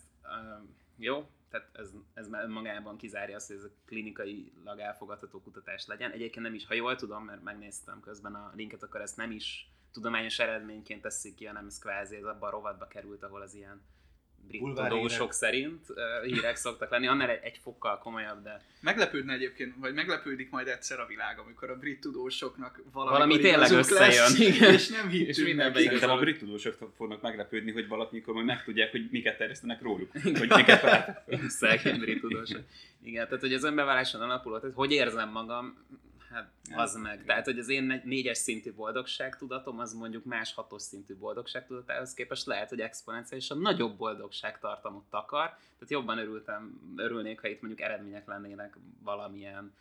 jó, 0.97 1.29
tehát 1.51 1.69
ez, 1.73 1.91
ez 2.15 2.29
már 2.29 2.47
magában 2.47 2.97
kizárja 2.97 3.37
azt, 3.37 3.47
hogy 3.47 3.57
ez 3.57 3.65
a 3.65 3.71
klinikailag 3.85 4.79
elfogadható 4.79 5.41
kutatás 5.41 5.87
legyen. 5.87 6.11
Egyébként 6.11 6.45
nem 6.45 6.55
is, 6.55 6.67
ha 6.67 6.75
jól 6.75 6.97
tudom, 6.97 7.25
mert 7.25 7.43
megnéztem 7.43 8.01
közben 8.01 8.35
a 8.35 8.53
linket, 8.55 8.83
akkor 8.83 9.01
ezt 9.01 9.17
nem 9.17 9.31
is 9.31 9.71
tudományos 9.93 10.39
eredményként 10.39 11.03
teszik 11.03 11.35
ki, 11.35 11.45
hanem 11.45 11.67
ez 11.67 11.79
kvázi 11.79 12.17
ez 12.17 12.25
abban 12.25 12.49
a 12.49 12.53
rovatba 12.53 12.87
került, 12.87 13.23
ahol 13.23 13.43
az 13.43 13.55
ilyen 13.55 13.83
brit 14.49 14.61
Bulvár 14.61 14.91
tudósok 14.91 15.19
hírek. 15.19 15.33
szerint 15.33 15.87
hírek 16.25 16.57
szoktak 16.57 16.91
lenni, 16.91 17.07
annál 17.07 17.31
egy, 17.31 17.41
egy 17.43 17.59
fokkal 17.63 17.99
komolyabb, 17.99 18.43
de 18.43 18.61
Meglepődne 18.81 19.33
egyébként, 19.33 19.75
vagy 19.79 19.95
meglepődik 19.95 20.51
majd 20.51 20.67
egyszer 20.69 21.01
a 21.01 21.07
világ, 21.07 21.39
amikor 21.39 21.71
a 21.71 21.77
brit 21.77 22.01
tudósoknak 22.01 22.83
valami, 22.93 23.11
Valami 23.11 23.39
tényleg 23.39 23.71
összejön, 23.71 24.33
igen. 24.37 24.73
és 24.73 24.89
nem 24.89 25.09
hittünk 25.09 25.29
És 25.29 25.39
és 25.39 25.45
mindenbe 25.45 25.73
neki. 25.73 25.83
igaz. 25.83 25.95
Szerintem 25.95 26.17
a 26.19 26.21
brit 26.21 26.39
tudósok 26.39 26.77
fognak 26.97 27.23
meglepődni, 27.23 27.73
hogy 27.73 27.89
valamikor 27.89 28.35
majd 28.35 28.47
megtudják, 28.47 28.91
hogy 28.91 29.09
miket 29.11 29.39
terjesztenek 29.39 29.83
róluk. 29.83 30.11
Hogy 30.23 30.53
miket 30.57 31.05
szegény 31.49 31.99
brit 31.99 32.21
tudósok. 32.21 32.61
Igen, 33.03 33.25
tehát 33.25 33.41
hogy 33.41 33.53
az 33.53 33.65
önbevalláson 33.65 34.21
alapuló, 34.21 34.59
tehát 34.59 34.75
hogy 34.75 34.91
érzem 34.93 35.31
magam, 35.31 35.79
hát 36.31 36.51
az 36.75 36.95
meg. 36.95 37.15
igen. 37.15 37.27
Tehát, 37.27 37.45
hogy 37.45 37.59
az 37.59 37.69
én 37.69 38.03
négyes 38.05 38.39
szintű 38.39 38.73
boldogságtudatom, 38.73 39.79
az 39.79 39.93
mondjuk 39.93 40.25
más 40.25 40.55
hatos 40.55 40.83
szintű 40.83 41.17
boldogságtudatához 41.17 42.15
képest 42.15 42.47
lehet, 42.47 42.69
hogy 42.69 42.81
exponenciálisan 42.81 43.59
nagyobb 43.59 43.97
boldogságtartamot 43.97 45.07
akar, 45.11 45.47
tehát 45.49 45.91
jobban 45.91 46.19
örültem, 46.19 46.81
örülnék, 46.97 47.41
ha 47.41 47.49
itt 47.49 47.61
mondjuk 47.61 47.81
eredmények 47.81 48.27
lennének 48.27 48.77
valamilyen 49.03 49.75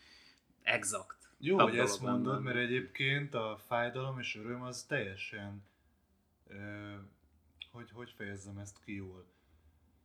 exakt. 0.63 1.15
Jó, 1.37 1.59
hogy 1.59 1.77
ezt 1.77 1.99
dolog 1.99 2.15
lenne. 2.15 2.27
mondod, 2.27 2.43
mert 2.43 2.57
egyébként 2.57 3.33
a 3.33 3.59
fájdalom 3.67 4.19
és 4.19 4.35
öröm 4.35 4.61
az 4.61 4.83
teljesen, 4.83 5.63
ö, 6.47 6.93
hogy 7.71 7.91
hogy 7.91 8.13
fejezzem 8.17 8.57
ezt 8.57 8.83
ki 8.83 8.95
jól. 8.95 9.25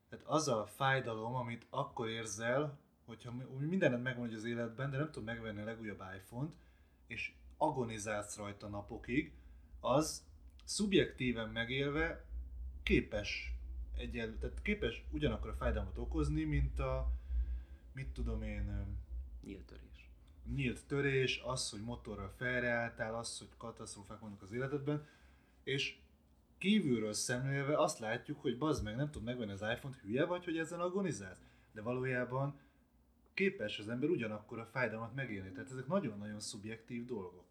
Tehát 0.09 0.25
az 0.27 0.49
a 0.49 0.67
fájdalom, 0.67 1.35
amit 1.35 1.67
akkor 1.71 2.09
érzel, 2.09 2.79
hogyha 3.05 3.33
mi- 3.33 3.45
úgy 3.45 3.69
mindened 3.69 4.03
megvan 4.03 4.27
hogy 4.27 4.35
az 4.35 4.45
életben, 4.45 4.91
de 4.91 4.97
nem 4.97 5.07
tudod 5.11 5.25
megvenni 5.25 5.61
a 5.61 5.65
legújabb 5.65 6.03
iPhone-t, 6.17 6.53
és 7.07 7.33
agonizálsz 7.57 8.37
rajta 8.37 8.69
napokig, 8.69 9.33
az 9.81 10.25
szubjektíven 10.65 11.49
megélve 11.49 12.25
képes 12.83 13.53
egyen, 13.97 14.38
tehát 14.38 14.62
képes 14.62 15.05
ugyanakkor 15.11 15.51
a 15.51 15.55
fájdalmat 15.55 15.99
okozni, 15.99 16.45
mint 16.45 16.79
a, 16.79 17.12
mit 17.93 18.09
tudom 18.09 18.43
én, 18.43 18.87
Nyílt 19.45 19.67
törés. 19.67 20.09
nyílt 20.55 20.87
törés, 20.87 21.41
az, 21.45 21.71
hogy 21.71 21.81
motorral 21.81 22.33
felreálltál, 22.37 23.15
az, 23.15 23.38
hogy 23.38 23.49
katasztrófák 23.57 24.19
vannak 24.19 24.43
az 24.43 24.53
életedben, 24.53 25.07
és 25.62 25.97
kívülről 26.59 27.12
szemlélve 27.12 27.79
azt 27.79 27.99
látjuk, 27.99 28.41
hogy 28.41 28.59
bazd 28.59 28.85
meg, 28.85 28.97
nem 28.97 29.11
tud 29.11 29.23
megvenni 29.23 29.53
az 29.53 29.61
iPhone-t, 29.61 29.97
hülye 30.01 30.25
vagy, 30.25 30.45
hogy 30.45 30.59
ezen 30.59 30.81
agonizálsz. 30.81 31.41
De 31.73 31.81
valójában 31.81 32.61
képes 33.35 33.79
az 33.79 33.88
ember 33.88 34.09
ugyanakkor 34.09 34.59
a 34.59 34.68
fájdalmat 34.73 35.14
megélni. 35.14 35.53
Tehát 35.53 35.71
ezek 35.71 35.87
nagyon-nagyon 35.87 36.40
szubjektív 36.40 37.07
dolgok. 37.07 37.45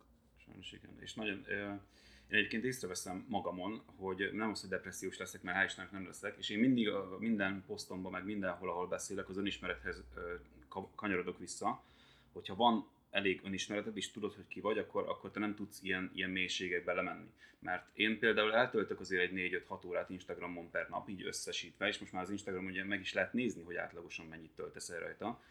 Sajnos 0.45 0.71
igen. 0.71 0.97
És 0.99 1.13
nagyon, 1.13 1.43
ö, 1.47 1.73
én 2.31 2.37
egyébként 2.37 2.63
észreveszem 2.63 3.25
magamon, 3.27 3.81
hogy 3.85 4.29
nem 4.33 4.49
az, 4.49 4.61
hogy 4.61 4.69
depressziós 4.69 5.17
leszek, 5.17 5.41
mert 5.41 5.73
hál' 5.73 5.91
nem 5.91 6.05
leszek, 6.05 6.37
és 6.37 6.49
én 6.49 6.59
mindig 6.59 6.89
a, 6.89 7.17
minden 7.19 7.63
posztomban, 7.67 8.11
meg 8.11 8.25
mindenhol, 8.25 8.69
ahol 8.69 8.87
beszélek, 8.87 9.29
az 9.29 9.37
önismerethez 9.37 10.03
kanyarodok 10.95 11.39
vissza, 11.39 11.83
hogyha 12.31 12.55
van 12.55 12.87
elég 13.09 13.41
önismereted, 13.43 13.97
és 13.97 14.11
tudod, 14.11 14.33
hogy 14.33 14.47
ki 14.47 14.59
vagy, 14.59 14.77
akkor, 14.77 15.09
akkor 15.09 15.31
te 15.31 15.39
nem 15.39 15.55
tudsz 15.55 15.79
ilyen, 15.81 16.11
ilyen 16.13 16.29
mélységekbe 16.29 16.93
lemenni. 16.93 17.31
Mert 17.59 17.87
én 17.93 18.19
például 18.19 18.53
eltöltök 18.53 18.99
azért 18.99 19.31
egy 19.31 19.63
4-5-6 19.69 19.85
órát 19.85 20.09
Instagramon 20.09 20.69
per 20.69 20.89
nap, 20.89 21.09
így 21.09 21.25
összesítve, 21.25 21.87
és 21.87 21.97
most 21.99 22.11
már 22.11 22.23
az 22.23 22.29
Instagram 22.29 22.65
ugye 22.65 22.85
meg 22.85 22.99
is 22.99 23.13
lehet 23.13 23.33
nézni, 23.33 23.63
hogy 23.63 23.75
átlagosan 23.75 24.25
mennyit 24.25 24.55
töltesz 24.55 24.89
el 24.89 24.99
rajta. 24.99 25.41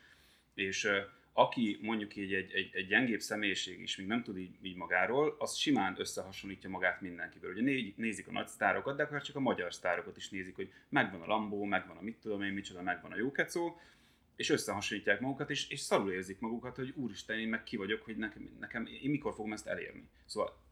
És 0.55 0.89
aki 1.33 1.79
mondjuk 1.83 2.17
így 2.17 2.35
egy, 2.35 2.53
egy, 2.53 2.71
egy 2.73 2.87
gyengébb 2.87 3.21
személyiség 3.21 3.81
is, 3.81 3.97
még 3.97 4.07
nem 4.07 4.23
tud 4.23 4.39
így, 4.39 4.57
így 4.63 4.77
magáról, 4.77 5.37
az 5.39 5.57
simán 5.57 5.95
összehasonlítja 5.99 6.71
magát 6.71 7.01
mindenkivel. 7.01 7.51
Ugye 7.51 7.63
né, 7.63 7.95
nézik 7.97 8.29
a 8.29 8.33
nagy 8.33 8.49
sztárokat, 8.49 8.97
de 8.97 9.03
akár 9.03 9.23
csak 9.23 9.37
a 9.37 9.41
magyar 9.41 9.75
sztárokat 9.75 10.17
is 10.17 10.29
nézik, 10.29 10.57
hogy 10.57 10.73
megvan 10.89 11.21
a 11.21 11.27
Lambó, 11.27 11.65
megvan 11.65 11.97
a 11.97 12.03
mit 12.03 12.17
tudom 12.17 12.43
én, 12.43 12.53
micsoda, 12.53 12.83
megvan 12.83 13.13
a 13.13 13.17
Jókecó, 13.17 13.81
és 14.37 14.51
összehasonlítják 14.51 15.21
magukat, 15.21 15.51
és, 15.51 15.69
és 15.69 15.81
szarul 15.81 16.13
érzik 16.13 16.41
magukat, 16.41 16.77
hogy 16.77 16.93
úristen, 16.97 17.39
én 17.39 17.49
meg 17.49 17.63
ki 17.63 17.77
vagyok, 17.77 18.03
hogy 18.03 18.17
nekem, 18.17 18.57
nekem 18.61 18.87
én 18.87 19.11
mikor 19.11 19.35
fogom 19.35 19.53
ezt 19.53 19.67
elérni. 19.67 20.09
Szóval 20.27 20.63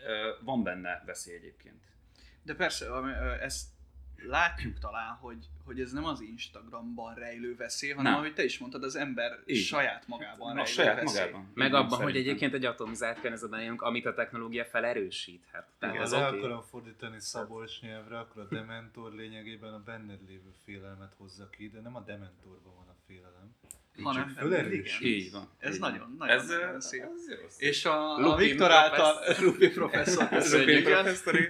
van 0.41 0.62
benne 0.62 1.03
veszély 1.07 1.35
egyébként. 1.35 1.85
De 2.43 2.55
persze, 2.55 2.87
ezt 3.41 3.69
látjuk 4.27 4.79
talán, 4.79 5.15
hogy, 5.15 5.49
hogy 5.65 5.81
ez 5.81 5.93
nem 5.93 6.05
az 6.05 6.21
Instagramban 6.21 7.15
rejlő 7.15 7.57
veszély, 7.57 7.91
hanem 7.91 8.13
Nem. 8.13 8.21
ahogy 8.21 8.35
te 8.35 8.45
is 8.45 8.59
mondtad, 8.59 8.83
az 8.83 8.97
ember 8.97 9.39
Így. 9.47 9.57
saját 9.65 10.07
magában 10.07 10.51
a 10.51 10.55
rejlő 10.55 10.71
saját 10.71 11.01
veszély. 11.03 11.25
magában. 11.25 11.51
Meg 11.55 11.75
abban, 11.75 11.89
hogy 11.89 11.99
szerintem. 11.99 12.23
egyébként 12.23 12.55
egy 12.55 12.65
atomizált 12.65 13.21
környezetben 13.21 13.61
élünk, 13.61 13.83
amit 13.83 14.07
a 14.07 14.15
technológia 14.15 14.65
felerősíthet. 14.65 15.67
Tehát 15.79 15.95
Igen, 15.95 16.07
az 16.07 16.13
okay. 16.13 16.39
akarom 16.39 16.63
fordítani 16.63 17.21
Szabolcs 17.21 17.81
nyelvre, 17.81 18.19
akkor 18.19 18.43
a 18.43 18.55
dementor 18.55 19.13
lényegében 19.13 19.73
a 19.73 19.83
benned 19.83 20.21
lévő 20.29 20.55
félelmet 20.65 21.15
hozza 21.17 21.49
ki, 21.51 21.69
de 21.69 21.81
nem 21.81 21.97
a 21.97 22.01
dementorban 22.01 22.75
van 22.75 22.89
a 22.89 22.97
félelem. 23.07 23.55
Hanem 24.03 24.29
fölerősít. 24.29 25.01
igen. 25.01 25.13
Így 25.19 25.33
van. 25.33 25.49
Ez 25.59 25.75
így 25.75 25.81
nagyon, 25.81 26.15
nagyon, 26.19 26.37
ez, 26.39 26.49
nagyon 26.49 26.81
szép. 26.81 27.03
Ez 27.03 27.29
jó. 27.29 27.47
És 27.69 27.85
a, 27.85 28.15
a 28.15 28.21
Lupin 28.21 28.47
Viktor 28.49 28.71
által, 28.71 29.15
professzor. 29.15 29.45
Rupi 29.45 29.69
professzor. 29.71 30.29
Lupin 30.59 30.83
professzori. 30.85 31.49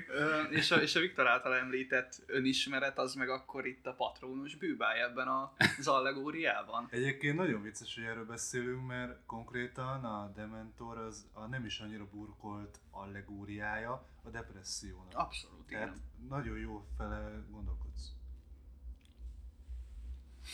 És, 0.51 0.71
a, 0.71 0.77
és 0.77 0.95
a 0.95 1.01
Viktor 1.01 1.27
által 1.27 1.55
említett 1.57 2.23
önismeret, 2.27 2.99
az 2.99 3.15
meg 3.15 3.29
akkor 3.29 3.67
itt 3.67 3.87
a 3.87 3.93
patronus 3.93 4.57
bűbáj 4.57 5.01
ebben 5.03 5.27
a- 5.29 5.53
az 5.79 5.89
allegóriában. 5.89 6.87
Egyébként 6.91 7.37
nagyon 7.37 7.63
vicces, 7.63 7.95
hogy 7.95 8.05
erről 8.05 8.25
beszélünk, 8.27 8.87
mert 8.87 9.19
konkrétan 9.27 10.05
a 10.05 10.33
Dementor 10.37 10.99
az 10.99 11.27
a 11.33 11.47
nem 11.47 11.65
is 11.65 11.79
annyira 11.79 12.07
burkolt 12.13 12.79
allegóriája 12.91 14.07
a 14.25 14.29
depressziónak. 14.31 15.13
Abszolút, 15.15 15.67
Tehát 15.67 15.87
igen. 15.89 16.03
nagyon 16.29 16.59
jó 16.59 16.85
fele 16.97 17.45
gondolkodsz. 17.51 18.17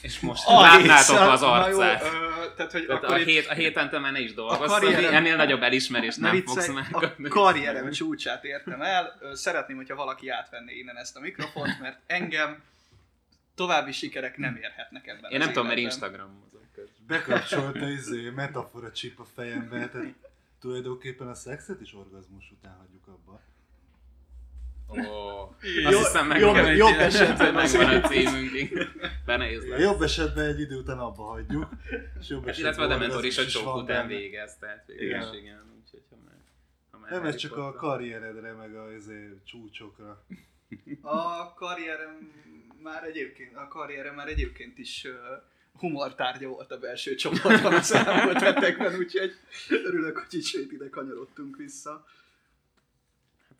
És 0.00 0.20
most 0.20 0.42
Ah, 0.46 0.60
látnátok 0.60 1.32
az 1.32 1.40
na 1.40 1.68
jó, 1.68 1.80
arcát. 1.80 2.02
ö, 2.02 2.08
tehát, 2.56 2.72
hogy 2.72 2.86
Tehát 2.86 3.02
akkor 3.04 3.14
a, 3.14 3.18
itt 3.18 3.26
hét, 3.26 3.46
a 3.46 3.52
héten 3.54 3.90
te 3.90 3.98
már 3.98 4.12
ne 4.12 4.20
is 4.20 4.34
dolgozz, 4.34 4.70
karrierem- 4.70 5.14
ennél 5.14 5.36
nagyobb 5.36 5.62
elismerést 5.62 6.18
nem 6.18 6.42
fogsz 6.42 6.68
a 6.68 6.72
megkapni. 6.72 7.28
karrierem 7.28 7.90
csúcsát 7.90 8.44
értem 8.44 8.82
el. 8.82 9.18
Szeretném, 9.32 9.76
hogyha 9.76 9.94
valaki 9.94 10.28
átvenné 10.28 10.74
innen 10.74 10.96
ezt 10.96 11.16
a 11.16 11.20
mikrofont, 11.20 11.80
mert 11.80 11.98
engem 12.06 12.62
további 13.54 13.92
sikerek 13.92 14.36
nem 14.36 14.56
érhetnek 14.56 15.06
ebben 15.06 15.30
Én 15.30 15.38
nem 15.38 15.48
tudom, 15.48 15.66
mert. 15.66 15.78
Instagramozok. 15.78 16.62
Bekapcsolta 17.06 17.88
izé 17.88 18.30
metafora 18.30 18.92
csip 18.92 19.20
a 19.20 19.26
fejembe, 19.34 19.88
tehát 19.88 20.06
tulajdonképpen 20.60 21.28
a 21.28 21.34
szexet 21.34 21.80
is 21.80 21.94
orgazmus 21.94 22.50
után 22.50 22.76
hagyjuk 22.78 23.06
abba. 23.06 23.40
Jó- 24.92 25.88
azt 25.88 25.96
hiszem 25.96 26.26
meg 26.26 26.40
jobb- 26.40 26.56
egy- 26.56 26.76
jobb 26.76 26.98
esetben 26.98 27.54
megvan 27.54 27.86
a 28.02 28.08
címünk. 28.08 28.50
Benehéz 29.26 29.70
A 29.70 29.78
jobb 29.78 30.02
esetben 30.02 30.44
egy 30.44 30.60
idő 30.60 30.76
után 30.76 30.98
abba 30.98 31.22
hagyjuk, 31.22 31.68
és 32.20 32.28
jobb 32.28 32.40
Hát, 32.40 32.48
esetben 32.48 32.72
illetve 32.74 32.82
a 32.82 32.86
Dementor 32.86 33.24
is 33.24 33.38
a 33.38 33.46
csók 33.46 33.76
után 33.76 34.06
végez, 34.06 34.56
tehát 34.58 34.84
végül 34.86 35.04
Igen. 35.04 35.62
Úgyhogy 35.84 36.02
ha 36.10 36.16
már, 36.24 36.36
ha 36.90 36.98
már 36.98 37.10
Nem, 37.10 37.24
ez 37.24 37.36
csak 37.36 37.56
a 37.56 37.72
karrieredre, 37.72 38.52
meg 38.52 38.76
a 38.76 38.92
izé, 38.96 39.38
csúcsokra. 39.44 40.24
A 41.02 41.54
karrierem 41.54 42.32
már 42.82 43.04
egyébként, 43.04 43.56
a 43.56 43.68
karrierem 43.68 44.14
már 44.14 44.28
egyébként 44.28 44.78
is 44.78 45.06
humortárgya 45.78 46.48
volt 46.48 46.70
a 46.70 46.78
belső 46.78 47.14
csoportban 47.14 47.74
az 47.74 47.92
elmúlt 47.92 48.40
hetekben, 48.40 48.94
úgyhogy 48.98 49.32
örülök, 49.68 50.18
hogy 50.18 50.38
ismét 50.38 50.72
ide 50.72 50.88
kanyarodtunk 50.88 51.56
vissza. 51.56 52.04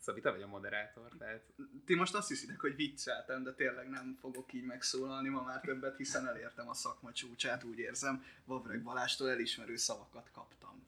Szabi, 0.05 0.21
te 0.21 0.31
vagy 0.31 0.41
a 0.41 0.47
moderátor, 0.47 1.11
tehát 1.17 1.41
Ti 1.85 1.95
most 1.95 2.15
azt 2.15 2.27
hiszitek, 2.27 2.59
hogy 2.59 2.75
vicceltem, 2.75 3.43
de 3.43 3.53
tényleg 3.53 3.89
nem 3.89 4.17
fogok 4.19 4.53
így 4.53 4.63
megszólalni 4.63 5.29
ma 5.29 5.41
már 5.41 5.61
többet, 5.61 5.97
hiszen 5.97 6.27
elértem 6.27 6.69
a 6.69 6.73
szakma 6.73 7.11
csúcsát, 7.11 7.63
úgy 7.63 7.77
érzem. 7.77 8.23
Vavreg 8.45 8.83
Balástól 8.83 9.29
elismerő 9.29 9.75
szavakat 9.75 10.29
kaptam. 10.31 10.83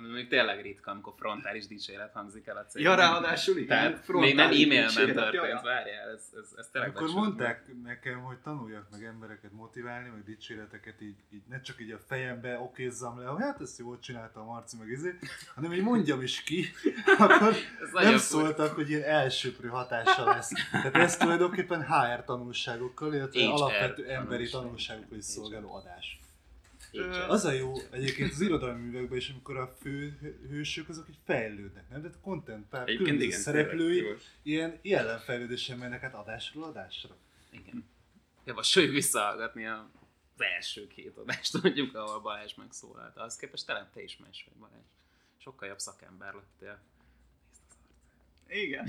Még 0.00 0.28
tényleg 0.28 0.62
ritka, 0.62 0.90
amikor 0.90 1.12
frontális 1.16 1.66
dicséret 1.66 2.12
hangzik 2.12 2.46
el 2.46 2.56
a 2.56 2.64
cégben. 2.64 2.92
Ja, 2.92 2.98
ráadásul 2.98 3.56
igen. 3.56 3.68
Tehát 3.68 4.08
még 4.08 4.34
nem 4.34 4.50
e-mailben 4.50 5.14
történt, 5.14 5.60
várjál, 5.62 6.08
ez, 6.08 6.32
ez, 6.42 6.52
ez 6.56 6.68
tényleg 6.72 6.90
Akkor 6.90 7.10
mondták 7.10 7.64
nekem, 7.82 8.20
hogy 8.20 8.36
tanuljak 8.36 8.86
meg 8.90 9.04
embereket 9.04 9.52
motiválni, 9.52 10.08
meg 10.08 10.24
dicséreteket 10.24 11.00
így, 11.00 11.16
így 11.30 11.42
ne 11.48 11.60
csak 11.60 11.80
így 11.80 11.90
a 11.90 11.98
fejembe 12.06 12.58
okézzam 12.58 13.18
le, 13.18 13.26
hogy 13.26 13.42
hát 13.42 13.60
ezt 13.60 13.78
jól 13.78 13.98
csinálta 13.98 14.40
a 14.40 14.44
Marci, 14.44 14.76
meg 14.76 14.88
izé, 14.88 15.18
hanem 15.54 15.72
így 15.72 15.82
mondjam 15.82 16.22
is 16.22 16.42
ki, 16.42 16.66
akkor 17.18 17.54
Ez 17.80 17.92
nem 17.92 18.18
szóltak, 18.18 18.74
hogy 18.74 18.90
ilyen 18.90 19.02
elsőprő 19.02 19.68
hatása 19.68 20.24
lesz. 20.24 20.52
Tehát 20.70 20.94
ez 20.94 21.16
tulajdonképpen 21.16 21.86
HR 21.86 22.24
tanulságokkal, 22.24 23.14
illetve 23.14 23.40
HR 23.40 23.50
alapvető 23.50 24.08
emberi 24.08 24.26
tanulság. 24.26 24.62
tanulságokkal 24.62 25.18
is 25.18 25.24
szolgáló 25.24 25.74
adás. 25.74 26.20
Az 27.28 27.44
a 27.44 27.52
jó 27.52 27.72
egyébként 27.90 28.32
az 28.32 28.40
irodalmi 28.40 28.80
művekben 28.80 29.18
is, 29.18 29.28
amikor 29.28 29.56
a 29.56 29.76
fő 29.80 30.18
hősök 30.48 30.88
azok 30.88 31.08
így 31.08 31.18
fejlődnek, 31.24 31.88
nem? 31.88 32.00
Tehát 32.00 32.16
a 32.16 32.20
content 32.20 32.68
pár 32.68 32.82
Egyébként 32.82 32.98
különböző 33.04 33.26
igen, 33.26 33.40
szereplői 33.40 34.00
tényleg, 34.00 34.20
ilyen 34.42 34.78
jelenfejlődésen 34.82 35.78
mennek 35.78 36.02
át 36.02 36.14
adásról 36.14 36.64
adásra. 36.64 37.16
Igen. 37.50 37.84
Javasoljuk 38.44 38.92
visszahallgatni 38.92 39.66
a 39.66 39.90
az 40.38 40.44
első 40.56 40.86
két 40.86 41.16
adást, 41.16 41.52
mondjuk, 41.62 41.94
ahol 41.94 42.20
Balázs 42.20 42.54
megszólalt. 42.54 43.16
Az 43.16 43.36
képest 43.36 43.66
talán 43.66 43.88
te 43.94 44.02
is 44.02 44.16
más 44.16 44.46
vagy, 44.48 44.58
Balázs. 44.58 44.86
Sokkal 45.36 45.68
jobb 45.68 45.78
szakember 45.78 46.34
lettél. 46.34 46.78
Igen. 48.48 48.84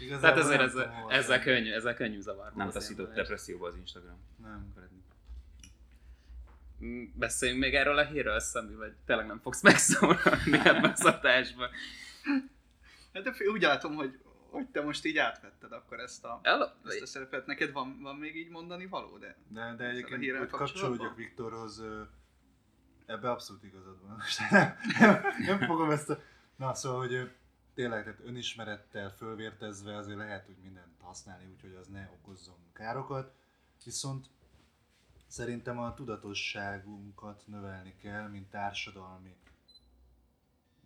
Igazából 0.00 0.20
Tehát 0.20 0.38
ezért 0.38 0.60
ezzel, 0.60 1.06
ezzel 1.08 1.40
könnyű, 1.40 1.72
ezzel 1.72 1.94
könnyű 1.94 2.20
zavar. 2.20 2.52
Nem 2.52 2.70
taszított 2.70 3.14
depresszióba 3.14 3.66
az 3.66 3.76
Instagram. 3.76 4.18
Nem. 4.42 4.72
Mm, 4.78 4.98
Beszéljünk 7.14 7.60
még 7.60 7.74
erről 7.74 7.98
a 7.98 8.04
hírről, 8.04 8.40
Szami, 8.40 8.74
vagy 8.74 8.92
tényleg 9.06 9.26
nem 9.26 9.40
fogsz 9.40 9.62
megszólalni 9.62 10.58
ebben 10.64 10.90
az 10.90 11.04
adásban. 11.04 11.68
Hát 13.12 13.22
de 13.22 13.32
úgy 13.52 13.62
látom, 13.62 13.94
hogy, 13.94 14.18
hogy 14.50 14.66
te 14.66 14.82
most 14.82 15.04
így 15.04 15.18
átvetted 15.18 15.72
akkor 15.72 16.00
ezt 16.00 16.24
a, 16.24 16.40
El, 16.42 16.80
ezt 16.84 17.02
a 17.02 17.06
szerepet. 17.06 17.46
Neked 17.46 17.72
van, 17.72 17.98
van 18.00 18.16
még 18.16 18.36
így 18.36 18.48
mondani 18.48 18.86
való, 18.86 19.18
de... 19.18 19.36
De, 19.48 19.74
de 19.76 19.88
egyébként, 19.88 20.38
hogy 20.38 20.48
kapcsolódjak 20.48 21.16
Viktorhoz, 21.16 21.82
ebbe 23.06 23.30
abszolút 23.30 23.64
igazad 23.64 24.00
van. 24.02 24.16
Most 24.22 24.50
nem, 24.50 24.76
nem, 24.98 25.22
nem 25.38 25.58
fogom 25.58 25.90
ezt 25.90 26.10
a... 26.10 26.18
Na, 26.56 26.74
szóval, 26.74 26.98
hogy 26.98 27.30
tényleg, 27.74 28.04
tehát 28.04 28.20
önismerettel 28.24 29.10
fölvértezve 29.10 29.96
azért 29.96 30.18
lehet 30.18 30.48
úgy 30.48 30.58
mindent 30.62 31.00
használni, 31.00 31.46
úgyhogy 31.52 31.74
az 31.80 31.86
ne 31.86 32.10
okozzon 32.12 32.58
károkat. 32.72 33.34
Viszont 33.84 34.26
szerintem 35.28 35.78
a 35.78 35.94
tudatosságunkat 35.94 37.42
növelni 37.46 37.94
kell, 37.96 38.28
mint 38.28 38.50
társadalmi 38.50 39.36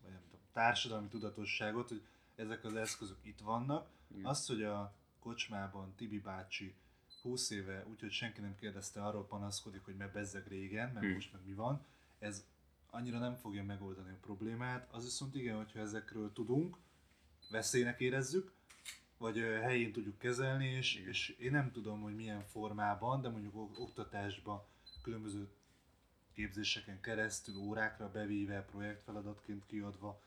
vagy 0.02 0.10
nem 0.12 0.22
tudom, 0.24 0.46
társadalmi 0.52 1.08
tudatosságot, 1.08 1.88
hogy 1.88 2.02
ezek 2.34 2.64
az 2.64 2.74
eszközök 2.74 3.18
itt 3.22 3.40
vannak. 3.40 3.90
Igen. 4.08 4.24
Azt, 4.24 4.46
hogy 4.48 4.62
a 4.62 4.94
kocsmában 5.18 5.94
Tibi 5.96 6.18
bácsi 6.18 6.74
20 7.22 7.50
éve, 7.50 7.86
úgyhogy 7.86 8.10
senki 8.10 8.40
nem 8.40 8.54
kérdezte, 8.54 9.04
arról 9.04 9.26
panaszkodik, 9.26 9.84
hogy 9.84 9.96
mert 9.96 10.12
bezzeg 10.12 10.46
régen, 10.46 10.92
mert 10.92 11.04
Hmm. 11.04 11.14
most 11.14 11.32
meg 11.32 11.44
mi 11.44 11.54
van, 11.54 11.84
ez 12.18 12.46
annyira 12.90 13.18
nem 13.18 13.36
fogja 13.36 13.64
megoldani 13.64 14.10
a 14.10 14.18
problémát. 14.20 14.88
Az 14.90 15.04
viszont 15.04 15.34
igen, 15.34 15.56
hogyha 15.56 15.78
ezekről 15.78 16.32
tudunk, 16.32 16.76
veszélynek 17.50 18.00
érezzük, 18.00 18.52
vagy 19.22 19.38
helyén 19.38 19.92
tudjuk 19.92 20.18
kezelni, 20.18 20.66
és, 20.66 20.94
és 20.94 21.28
én 21.28 21.50
nem 21.50 21.72
tudom, 21.72 22.00
hogy 22.00 22.14
milyen 22.14 22.44
formában, 22.44 23.20
de 23.20 23.28
mondjuk 23.28 23.56
ok- 23.56 23.78
oktatásban 23.78 24.62
különböző 25.02 25.48
képzéseken 26.34 27.00
keresztül, 27.00 27.56
órákra 27.56 28.10
bevíve, 28.10 28.62
projektfeladatként 28.62 29.66
kiadva, 29.66 30.20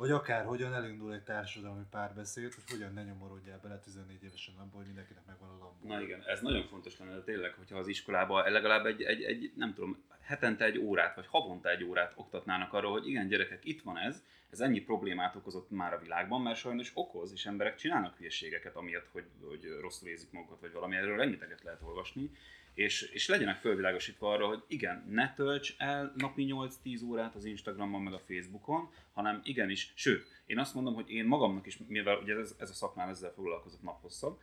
vagy 0.00 0.10
akár 0.10 0.44
hogyan 0.44 0.74
elindul 0.74 1.14
egy 1.14 1.22
társadalmi 1.22 1.84
párbeszéd, 1.90 2.52
hogy 2.54 2.64
hogyan 2.70 2.92
ne 2.92 3.02
nyomorodjál 3.02 3.60
bele 3.62 3.78
14 3.78 4.22
évesen 4.22 4.54
abba, 4.58 4.76
hogy 4.76 4.86
mindenkinek 4.86 5.26
megvan 5.26 5.48
a 5.48 5.58
lambó. 5.58 5.88
Na 5.88 6.00
igen, 6.00 6.22
ez 6.26 6.40
nagyon 6.40 6.66
fontos 6.66 6.98
lenne, 6.98 7.22
tényleg, 7.22 7.54
hogyha 7.54 7.78
az 7.78 7.88
iskolában 7.88 8.50
legalább 8.50 8.86
egy, 8.86 9.02
egy, 9.02 9.22
egy, 9.22 9.52
nem 9.56 9.74
tudom, 9.74 10.04
hetente 10.20 10.64
egy 10.64 10.78
órát, 10.78 11.14
vagy 11.14 11.26
havonta 11.26 11.70
egy 11.70 11.84
órát 11.84 12.12
oktatnának 12.16 12.72
arról, 12.72 12.92
hogy 12.92 13.08
igen, 13.08 13.28
gyerekek, 13.28 13.64
itt 13.64 13.82
van 13.82 13.98
ez, 13.98 14.22
ez 14.50 14.60
ennyi 14.60 14.80
problémát 14.80 15.36
okozott 15.36 15.70
már 15.70 15.92
a 15.92 16.00
világban, 16.00 16.40
mert 16.40 16.58
sajnos 16.58 16.90
okoz, 16.94 17.32
és 17.32 17.46
emberek 17.46 17.74
csinálnak 17.74 18.16
hülyeségeket, 18.16 18.76
amiatt, 18.76 19.08
hogy, 19.12 19.26
hogy 19.48 19.76
rosszul 19.80 20.08
érzik 20.08 20.30
magukat, 20.30 20.60
vagy 20.60 20.72
valami, 20.72 20.96
erről 20.96 21.16
rengeteget 21.16 21.62
lehet 21.62 21.82
olvasni, 21.82 22.30
és, 22.74 23.02
és 23.02 23.28
legyenek 23.28 23.56
fölvilágosítva 23.56 24.32
arra, 24.32 24.46
hogy 24.46 24.62
igen, 24.68 25.04
ne 25.08 25.34
tölts 25.34 25.74
el 25.78 26.12
napi 26.16 26.54
8-10 26.84 27.04
órát 27.04 27.34
az 27.34 27.44
Instagramon, 27.44 28.02
meg 28.02 28.12
a 28.12 28.22
Facebookon, 28.26 28.90
hanem 29.12 29.40
igenis, 29.44 29.92
sőt, 29.94 30.42
én 30.46 30.58
azt 30.58 30.74
mondom, 30.74 30.94
hogy 30.94 31.10
én 31.10 31.24
magamnak 31.24 31.66
is, 31.66 31.78
mivel 31.86 32.16
ugye 32.16 32.34
ez, 32.34 32.54
ez 32.58 32.70
a 32.70 32.74
szakmám 32.74 33.08
ezzel 33.08 33.32
foglalkozott 33.32 33.82
naphosszabb, 33.82 34.38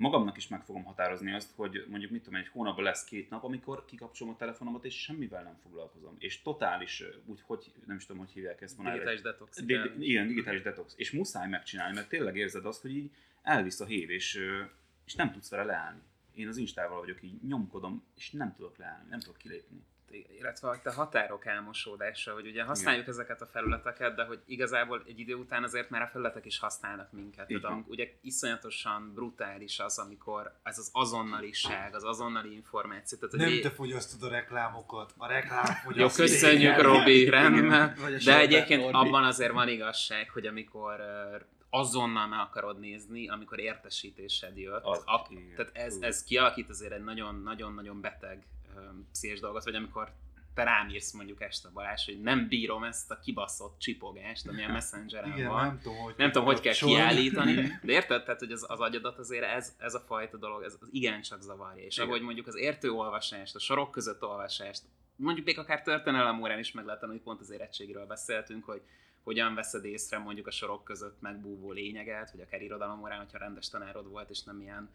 magamnak 0.00 0.36
is 0.36 0.48
meg 0.48 0.64
fogom 0.64 0.84
határozni 0.84 1.32
azt, 1.32 1.50
hogy 1.56 1.84
mondjuk 1.88 2.10
mit 2.10 2.22
tudom, 2.22 2.40
egy 2.40 2.48
hónapban 2.48 2.84
lesz 2.84 3.04
két 3.04 3.30
nap, 3.30 3.44
amikor 3.44 3.84
kikapcsolom 3.84 4.34
a 4.34 4.36
telefonomat, 4.36 4.84
és 4.84 5.02
semmivel 5.02 5.42
nem 5.42 5.56
foglalkozom. 5.62 6.16
És 6.18 6.42
totális, 6.42 7.04
úgy, 7.26 7.40
hogy 7.46 7.72
nem 7.86 7.96
is 7.96 8.06
tudom, 8.06 8.22
hogy 8.22 8.30
hívják 8.30 8.60
ezt. 8.60 8.78
erre- 8.80 8.92
digitális 8.92 9.20
detox. 9.20 9.56
de, 9.56 9.72
igen. 9.72 9.98
de, 9.98 10.04
igen, 10.04 10.26
digitális 10.26 10.62
detox. 10.62 10.94
És 10.96 11.10
muszáj 11.10 11.48
megcsinálni, 11.48 11.94
mert 11.94 12.08
tényleg 12.08 12.36
érzed 12.36 12.64
azt, 12.64 12.82
hogy 12.82 12.96
így 12.96 13.10
elvisz 13.42 13.80
a 13.80 13.84
hév, 13.84 14.10
és, 14.10 14.40
és 15.04 15.14
nem 15.14 15.32
tudsz 15.32 15.50
vele 15.50 15.64
leállni. 15.64 16.00
Én 16.34 16.48
az 16.48 16.56
Instával 16.56 16.98
vagyok, 17.00 17.22
így 17.22 17.42
nyomkodom, 17.42 18.04
és 18.16 18.30
nem 18.30 18.54
tudok 18.56 18.76
leállni, 18.76 19.08
nem 19.10 19.20
tudok 19.20 19.36
kilépni. 19.36 19.84
illetve 20.38 20.68
hogy 20.68 20.80
a 20.84 20.92
határok 20.92 21.46
elmosódása, 21.46 22.32
hogy 22.32 22.46
ugye 22.46 22.62
használjuk 22.62 23.02
Igen. 23.02 23.14
ezeket 23.14 23.40
a 23.40 23.46
felületeket, 23.46 24.14
de 24.14 24.24
hogy 24.24 24.40
igazából 24.46 25.02
egy 25.06 25.18
idő 25.18 25.34
után 25.34 25.62
azért 25.62 25.90
már 25.90 26.02
a 26.02 26.06
felületek 26.06 26.46
is 26.46 26.58
használnak 26.58 27.12
minket. 27.12 27.46
Tehát 27.60 27.84
ugye 27.86 28.08
iszonyatosan 28.20 29.12
brutális 29.14 29.78
az, 29.78 29.98
amikor 29.98 30.58
ez 30.62 30.78
az 30.78 30.90
azonnaliság, 30.92 31.94
az 31.94 32.04
azonnali 32.04 32.52
információ. 32.52 33.18
Tehát, 33.18 33.34
hogy 33.34 33.44
Nem 33.44 33.52
é- 33.52 33.62
te 33.62 33.70
fogyasztod 33.70 34.22
a 34.22 34.32
reklámokat, 34.32 35.14
a 35.16 35.26
reklám 35.26 35.64
Jó, 35.64 35.90
fogyaszt. 35.90 36.16
köszönjük 36.16 36.80
Robi, 36.80 37.28
rendben. 37.28 37.94
De 38.24 38.38
egyébként 38.38 38.92
abban 38.94 39.24
azért 39.24 39.52
van 39.52 39.68
igazság, 39.68 40.30
hogy 40.30 40.46
amikor 40.46 41.00
azonnal 41.70 42.26
meg 42.26 42.38
akarod 42.38 42.78
nézni, 42.78 43.28
amikor 43.28 43.58
értesítésed 43.58 44.56
jött, 44.58 44.84
Az- 44.84 45.04
igen. 45.30 45.52
tehát 45.56 45.70
ez, 45.76 45.96
ez 46.00 46.24
kialakít 46.24 46.68
azért 46.68 46.92
egy 46.92 47.04
nagyon-nagyon-nagyon 47.04 48.00
beteg 48.00 48.46
ö, 48.76 48.80
pszichés 49.12 49.40
dolgot, 49.40 49.64
vagy 49.64 49.74
amikor 49.74 50.12
te 50.54 50.62
rám 50.64 50.88
írsz 50.88 51.12
mondjuk 51.12 51.40
este 51.42 51.68
Balázs, 51.68 52.04
hogy 52.04 52.20
nem 52.20 52.48
bírom 52.48 52.84
ezt 52.84 53.10
a 53.10 53.18
kibaszott 53.18 53.78
csipogást, 53.78 54.48
ami 54.48 54.64
a 54.64 54.72
messengeren 54.78 55.32
Igen, 55.32 55.48
van. 55.48 55.66
nem 55.66 55.78
tudom, 55.82 55.98
hogy 55.98 56.14
Nem 56.16 56.30
tudom, 56.32 56.46
hogy 56.46 56.60
kell 56.60 56.72
kapcsolni. 56.78 56.94
kiállítani, 56.94 57.54
de 57.82 57.92
érted? 57.92 58.24
Tehát, 58.24 58.40
hogy 58.40 58.52
az, 58.52 58.64
az 58.68 58.80
agyadat 58.80 59.18
azért 59.18 59.44
ez, 59.44 59.74
ez 59.78 59.94
a 59.94 60.00
fajta 60.00 60.36
dolog, 60.36 60.62
ez 60.62 60.76
az 60.80 60.88
igencsak 60.92 61.40
zavarja. 61.42 61.84
És 61.84 61.96
Igen. 61.96 62.08
ahogy 62.08 62.20
mondjuk 62.22 62.46
az 62.46 62.56
értő 62.56 62.90
olvasást, 62.90 63.54
a 63.54 63.58
sorok 63.58 63.90
között 63.90 64.22
olvasást, 64.22 64.82
mondjuk 65.16 65.46
még 65.46 65.58
akár 65.58 65.82
történelem 65.82 66.40
órán 66.42 66.58
is 66.58 66.72
meg 66.72 66.84
lehet 66.84 67.00
tanulni, 67.00 67.20
pont 67.20 67.40
az 67.40 67.50
érettségiről 67.50 68.06
beszéltünk, 68.06 68.64
hogy 68.64 68.82
hogyan 69.22 69.54
veszed 69.54 69.84
észre 69.84 70.18
mondjuk 70.18 70.46
a 70.46 70.50
sorok 70.50 70.84
között 70.84 71.20
megbúvó 71.20 71.72
lényeget, 71.72 72.30
vagy 72.30 72.40
akár 72.40 72.62
irodalom 72.62 73.02
órán, 73.02 73.18
hogyha 73.18 73.38
rendes 73.38 73.68
tanárod 73.68 74.08
volt, 74.08 74.30
és 74.30 74.42
nem 74.42 74.60
ilyen 74.60 74.90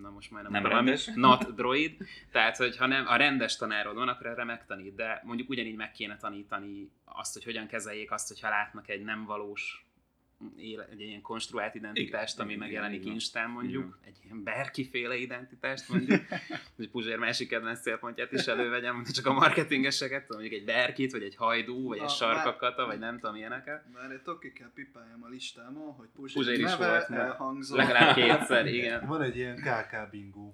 na 0.00 0.10
most 0.10 0.30
már 0.30 0.42
nem, 0.42 0.52
Nem 0.52 0.62
tudom, 0.62 0.76
rendes? 0.76 1.10
not 1.14 1.54
droid, 1.54 1.96
tehát 2.30 2.56
hogy 2.56 2.76
ha 2.76 2.86
nem 2.86 3.06
a 3.06 3.16
rendes 3.16 3.56
tanárod 3.56 3.94
van, 3.94 4.08
akkor 4.08 4.26
erre 4.26 4.44
megtanít, 4.44 4.94
de 4.94 5.20
mondjuk 5.24 5.48
ugyanígy 5.48 5.76
meg 5.76 5.92
kéne 5.92 6.16
tanítani 6.16 6.90
azt, 7.04 7.32
hogy 7.32 7.44
hogyan 7.44 7.66
kezeljék 7.66 8.10
azt, 8.10 8.28
hogyha 8.28 8.48
látnak 8.48 8.88
egy 8.88 9.02
nem 9.04 9.24
valós 9.24 9.87
éle, 10.56 10.86
egy 10.90 11.00
ilyen 11.00 11.20
konstruált 11.20 11.74
identitást, 11.74 12.34
Igen, 12.34 12.44
ami 12.44 12.54
igen, 12.54 12.66
megjelenik 12.66 13.00
igen. 13.00 13.12
Instán 13.12 13.50
mondjuk, 13.50 13.84
Igen. 13.84 13.98
egy 14.04 14.16
ilyen 14.24 14.42
berkiféle 14.42 15.16
identitást 15.16 15.88
mondjuk, 15.88 16.20
hogy 16.76 16.88
Puzsér 16.90 17.18
másik 17.18 17.48
kedvenc 17.48 17.80
célpontját 17.80 18.32
is 18.32 18.46
elővegyem, 18.46 18.94
mondjuk 18.94 19.14
csak 19.16 19.26
a 19.26 19.32
marketingeseket, 19.32 20.28
mondjuk 20.28 20.52
egy 20.52 20.64
berkit, 20.64 21.12
vagy 21.12 21.22
egy 21.22 21.36
hajdú, 21.36 21.86
vagy 21.88 21.96
egy 21.96 22.02
Na, 22.02 22.08
sarkakata, 22.08 22.86
vagy 22.86 22.98
nem 22.98 23.18
tudom 23.18 23.36
ilyeneket. 23.36 23.84
Várjátok, 23.92 24.40
ki 24.40 24.52
kell 24.52 24.70
pipáljam 24.74 25.24
a 25.24 25.28
listámon, 25.28 25.92
hogy 25.94 26.08
Puzsér, 26.16 26.36
Puzsér 26.36 26.58
is 26.58 26.76
volt, 26.76 27.08
mert 27.08 27.22
elhangzott. 27.22 27.76
Legalább 27.76 28.14
kétszer, 28.18 28.66
igen. 28.66 29.06
Van 29.06 29.22
egy 29.22 29.36
ilyen 29.36 29.56
KK 29.56 30.10
bingo. 30.10 30.52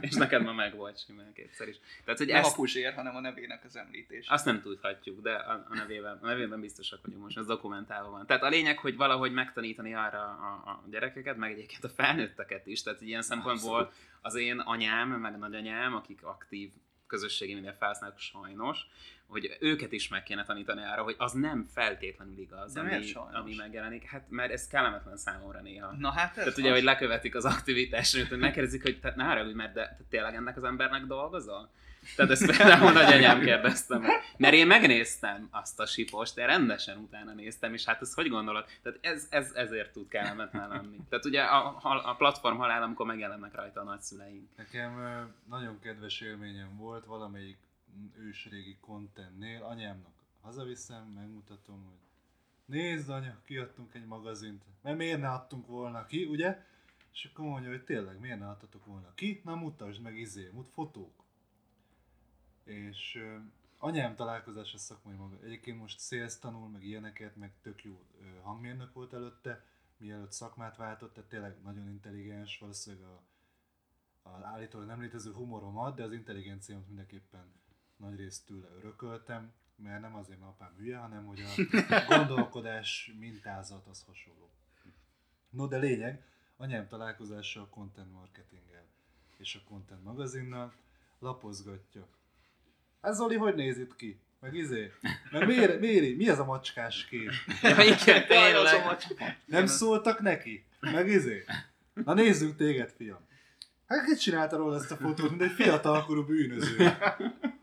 És 0.00 0.14
neked 0.14 0.42
ma 0.42 0.52
meg 0.52 0.76
volt 0.76 1.04
simán 1.04 1.32
kétszer 1.32 1.68
is. 1.68 1.76
Tehát, 2.04 2.18
hogy 2.18 2.26
Nem 2.26 2.36
a 2.36 2.46
ezt, 2.46 2.54
Puzsér, 2.54 2.94
hanem 2.94 3.16
a 3.16 3.20
nevének 3.20 3.64
az 3.64 3.76
említés. 3.76 4.28
azt 4.28 4.44
nem 4.44 4.60
tudhatjuk, 4.60 5.22
de 5.22 5.32
a, 5.32 5.66
a, 5.70 5.74
nevében, 5.74 6.18
a 6.22 6.26
nevében 6.26 6.60
biztosak 6.60 7.00
vagyunk 7.04 7.22
most, 7.22 7.38
ez 7.38 7.46
dokumentálva 7.46 8.10
van. 8.10 8.26
Tehát 8.26 8.41
a 8.42 8.48
lényeg, 8.48 8.78
hogy 8.78 8.96
valahogy 8.96 9.32
megtanítani 9.32 9.94
arra 9.94 10.22
a, 10.22 10.62
a 10.70 10.84
gyerekeket, 10.90 11.36
meg 11.36 11.52
egyébként 11.52 11.84
a 11.84 11.88
felnőtteket 11.88 12.66
is. 12.66 12.82
Tehát 12.82 13.00
ilyen 13.00 13.22
szempontból 13.22 13.92
az 14.20 14.34
én 14.34 14.58
anyám, 14.58 15.08
meg 15.08 15.38
nagyanyám, 15.38 15.94
akik 15.94 16.22
aktív 16.22 16.70
közösségi 17.06 17.54
média 17.54 17.72
felhasználók 17.72 18.18
sajnos, 18.18 18.86
hogy 19.26 19.56
őket 19.60 19.92
is 19.92 20.08
meg 20.08 20.22
kéne 20.22 20.44
tanítani 20.44 20.82
arra, 20.82 21.02
hogy 21.02 21.14
az 21.18 21.32
nem 21.32 21.64
feltétlenül 21.64 22.38
igaz, 22.38 22.72
De 22.72 22.80
ami, 22.80 23.12
ami 23.32 23.54
megjelenik. 23.54 24.04
Hát 24.04 24.26
mert 24.28 24.52
ez 24.52 24.66
kellemetlen 24.66 25.16
számomra 25.16 25.60
néha. 25.60 25.92
Na 25.98 26.10
hát 26.10 26.28
ez 26.28 26.34
Tehát 26.34 26.48
az. 26.48 26.58
ugye, 26.58 26.72
hogy 26.72 26.82
lekövetik 26.82 27.34
az 27.34 27.44
aktivitást, 27.44 28.28
hogy 28.28 28.38
megkérdezik, 28.38 28.82
hogy 28.82 29.00
te, 29.00 29.12
ne 29.16 29.24
haragudj, 29.24 29.54
mert 29.54 29.72
de, 29.72 29.94
te 29.98 30.04
tényleg 30.08 30.34
ennek 30.34 30.56
az 30.56 30.64
embernek 30.64 31.04
dolgozol? 31.04 31.70
Tehát 32.16 32.30
ezt 32.30 32.56
például 32.56 32.92
nagyanyám 32.92 33.40
kérdeztem 33.40 34.00
meg. 34.00 34.20
Mert 34.36 34.54
én 34.54 34.66
megnéztem 34.66 35.48
azt 35.50 35.80
a 35.80 35.86
sipost, 35.86 36.38
én 36.38 36.46
rendesen 36.46 36.98
utána 36.98 37.32
néztem, 37.32 37.74
és 37.74 37.84
hát 37.84 38.02
ezt 38.02 38.14
hogy 38.14 38.28
gondolod? 38.28 38.64
Tehát 38.82 38.98
ez, 39.02 39.26
ez 39.30 39.52
ezért 39.54 39.92
tud 39.92 40.08
kellemetlen 40.08 40.68
lenni. 40.68 40.96
Tehát 41.08 41.24
ugye 41.24 41.42
a, 41.42 41.80
a 42.04 42.14
platform 42.14 42.56
halál, 42.56 42.82
amikor 42.82 43.06
megjelennek 43.06 43.54
rajta 43.54 43.80
a 43.80 43.84
nagyszüleink. 43.84 44.48
Nekem 44.56 44.92
nagyon 45.48 45.78
kedves 45.80 46.20
élményem 46.20 46.76
volt 46.76 47.04
valamelyik 47.04 47.58
ősrégi 48.18 48.76
contentnél, 48.80 49.62
anyámnak 49.62 50.12
hazaviszem, 50.42 51.04
megmutatom, 51.04 51.84
hogy 51.84 51.98
nézd 52.64 53.10
anya, 53.10 53.40
kiadtunk 53.44 53.94
egy 53.94 54.06
magazint, 54.06 54.62
mert 54.82 54.96
miért 54.96 55.20
ne 55.20 55.28
adtunk 55.28 55.66
volna 55.66 56.06
ki, 56.06 56.24
ugye? 56.24 56.64
És 57.12 57.24
akkor 57.32 57.44
mondja, 57.44 57.70
hogy 57.70 57.84
tényleg, 57.84 58.20
miért 58.20 58.38
ne 58.38 58.48
adtatok 58.48 58.86
volna 58.86 59.14
ki? 59.14 59.40
Na 59.44 59.54
mutasd 59.54 60.02
meg 60.02 60.18
izé, 60.18 60.50
mut 60.52 60.68
fotók. 60.68 61.21
És 62.64 63.14
ö, 63.14 63.36
anyám 63.78 64.14
találkozása 64.14 64.78
szakmai 64.78 65.14
maga. 65.14 65.36
Egyébként 65.44 65.78
most 65.78 66.00
sales 66.00 66.38
tanul, 66.38 66.68
meg 66.68 66.84
ilyeneket, 66.84 67.36
meg 67.36 67.52
tök 67.62 67.84
jó 67.84 68.04
ö, 68.20 68.40
hangmérnök 68.42 68.92
volt 68.92 69.12
előtte, 69.12 69.64
mielőtt 69.96 70.32
szakmát 70.32 70.76
váltott, 70.76 71.14
tehát 71.14 71.30
tényleg 71.30 71.62
nagyon 71.62 71.88
intelligens, 71.88 72.58
valószínűleg 72.58 73.06
a, 73.06 73.22
az 74.22 74.42
állítólag 74.42 74.86
nem 74.86 75.00
létező 75.00 75.32
humorom 75.32 75.78
ad, 75.78 75.96
de 75.96 76.02
az 76.02 76.12
intelligenciámat 76.12 76.86
mindenképpen 76.86 77.52
nagy 77.96 78.16
részt 78.16 78.46
tőle 78.46 78.68
örököltem, 78.76 79.52
mert 79.76 80.00
nem 80.00 80.14
azért, 80.14 80.38
mert 80.38 80.50
apám 80.50 80.74
hülye, 80.76 80.96
hanem 80.96 81.24
hogy 81.26 81.40
a 81.40 82.04
gondolkodás 82.16 83.12
mintázat 83.18 83.86
az 83.86 84.02
hasonló. 84.02 84.50
No, 85.50 85.66
de 85.66 85.76
lényeg, 85.76 86.24
anyám 86.56 86.88
találkozása 86.88 87.60
a 87.60 87.68
content 87.68 88.12
marketinggel 88.12 88.86
és 89.36 89.54
a 89.54 89.68
content 89.68 90.04
magazinnal, 90.04 90.72
lapozgatja. 91.18 92.08
Ez 93.02 93.16
Zoli, 93.16 93.36
hogy 93.36 93.54
néz 93.54 93.78
itt 93.78 93.96
ki? 93.96 94.20
Meg 94.40 94.54
izé? 94.54 94.92
Meg 95.30 95.46
miért, 95.46 95.80
miért, 95.80 96.16
mi 96.16 96.28
ez 96.28 96.38
a 96.38 96.44
macskás 96.44 97.04
kép? 97.06 97.30
Ja, 97.62 97.82
igen, 97.82 98.26
tényleg. 98.26 98.96
Nem 99.44 99.66
szóltak 99.66 100.20
neki? 100.20 100.64
Meg 100.80 101.08
izé? 101.08 101.44
Na 102.04 102.14
nézzük 102.14 102.56
téged, 102.56 102.90
fiam. 102.96 103.18
Hát 103.86 104.04
ki 104.04 104.14
csinálta 104.14 104.56
róla 104.56 104.76
ezt 104.76 104.90
a 104.90 104.96
fotót, 104.96 105.30
mint 105.30 105.42
egy 105.42 105.50
fiatalkorú 105.50 106.24
bűnöző? 106.24 106.90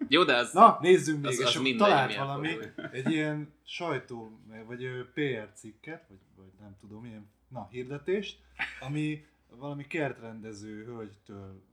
Jó, 0.08 0.23
de 0.23 0.36
az... 0.36 0.54
Na, 0.54 0.78
nézzünk 0.82 1.21
még, 1.21 1.32
Az- 1.32 1.39
és 1.39 1.56
akkor 1.56 1.75
talált 1.75 2.15
valami, 2.15 2.58
egy 2.91 3.12
ilyen 3.12 3.54
sajtó, 3.65 4.39
vagy 4.67 4.88
PR 5.13 5.49
cikket, 5.54 6.04
vagy, 6.08 6.17
vagy 6.36 6.52
nem 6.60 6.75
tudom, 6.80 7.06
ilyen, 7.06 7.30
na, 7.47 7.67
hirdetést, 7.71 8.39
ami 8.80 9.25
valami 9.49 9.88
kertrendező 9.88 10.84
hölgytől 10.86 11.63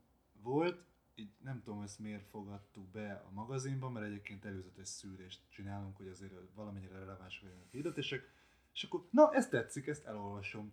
volt, 0.42 0.78
így 1.18 1.30
nem 1.42 1.62
tudom 1.62 1.82
ezt 1.82 1.98
miért 1.98 2.28
fogadtuk 2.28 2.88
be 2.88 3.24
a 3.28 3.30
magazinba, 3.32 3.90
mert 3.90 4.06
egyébként 4.06 4.44
előzetes 4.44 4.88
szűrést 4.88 5.40
csinálunk, 5.48 5.96
hogy 5.96 6.08
azért 6.08 6.32
valamennyire 6.54 6.98
releváns 6.98 7.40
legyenek 7.42 7.64
a 7.64 7.70
hirdetések, 7.70 8.30
és 8.74 8.82
akkor, 8.82 9.06
na, 9.10 9.32
ezt 9.32 9.50
tetszik, 9.50 9.86
ezt 9.86 10.04
elolvasom. 10.04 10.72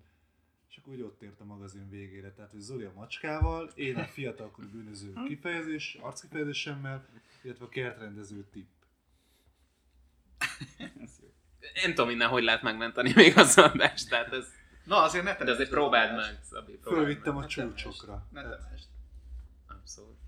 És 0.69 0.77
akkor 0.77 0.93
úgy 0.93 1.01
ott 1.01 1.21
ért 1.21 1.39
a 1.39 1.45
magazin 1.45 1.89
végére. 1.89 2.31
Tehát, 2.31 2.51
hogy 2.51 2.59
Zoli 2.59 2.83
a 2.83 2.91
macskával, 2.95 3.71
én 3.75 3.95
a 3.95 4.05
fiatalkorú 4.05 4.67
bűnöző 4.69 5.13
kifejezés, 5.27 5.97
arckifejezésemmel, 6.01 7.07
illetve 7.41 7.65
a 7.65 7.69
kertrendező 7.69 8.43
tipp. 8.51 8.69
Ez. 10.77 11.19
Nem 11.83 11.93
tudom 11.93 12.09
innen, 12.09 12.29
hogy 12.29 12.43
lehet 12.43 12.61
megmenteni 12.61 13.11
még 13.15 13.37
az 13.37 13.57
adást, 13.57 14.09
tehát 14.09 14.33
ez... 14.33 14.47
Na, 14.85 15.01
azért 15.01 15.23
ne 15.23 15.35
De 15.35 15.51
azért 15.51 15.69
az 15.69 15.75
próbáld 15.75 16.15
meg, 16.15 16.43
Szabi, 16.43 16.71
próbáld 16.71 17.05
Fölvittem 17.05 17.33
meg. 17.33 17.43
a 17.43 17.47
csúcsokra. 17.47 18.27
Ne 18.31 18.41
temesd. 18.41 18.87
Abszolút. 19.67 20.22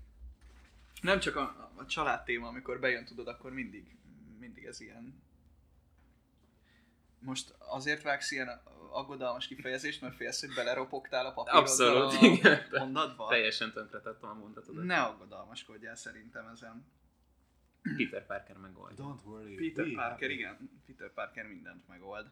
Nem 1.06 1.20
csak 1.20 1.36
a, 1.36 1.70
a 1.74 1.86
család 1.86 2.24
téma, 2.24 2.48
amikor 2.48 2.80
bejön, 2.80 3.04
tudod, 3.04 3.28
akkor 3.28 3.52
mindig, 3.52 3.96
mindig 4.38 4.64
ez 4.64 4.80
ilyen. 4.80 5.22
Most 7.18 7.54
azért 7.58 8.02
vágsz 8.02 8.30
ilyen 8.30 8.48
aggodalmas 8.90 9.46
kifejezést, 9.46 10.00
mert 10.00 10.14
félsz, 10.14 10.40
hogy 10.40 10.54
beleropogtál 10.54 11.26
a 11.26 11.32
papírodba 11.32 11.60
Abszolút, 11.60 12.12
a 12.12 12.24
igen. 12.24 12.60
mondatba? 12.70 13.28
Teljesen 13.28 13.72
tönkretettem 13.72 14.28
a 14.30 14.34
mondatodat. 14.34 14.84
Ne 14.84 15.00
aggodalmaskodjál 15.00 15.94
szerintem 15.96 16.48
ezen. 16.48 16.86
Peter 17.96 18.26
Parker 18.26 18.56
megoldja. 18.56 19.04
Don't 19.04 19.24
worry. 19.24 19.54
Peter 19.54 19.92
Parker, 19.94 20.30
igen. 20.30 20.80
Peter 20.86 21.12
Parker 21.12 21.46
mindent 21.46 21.88
megold. 21.88 22.30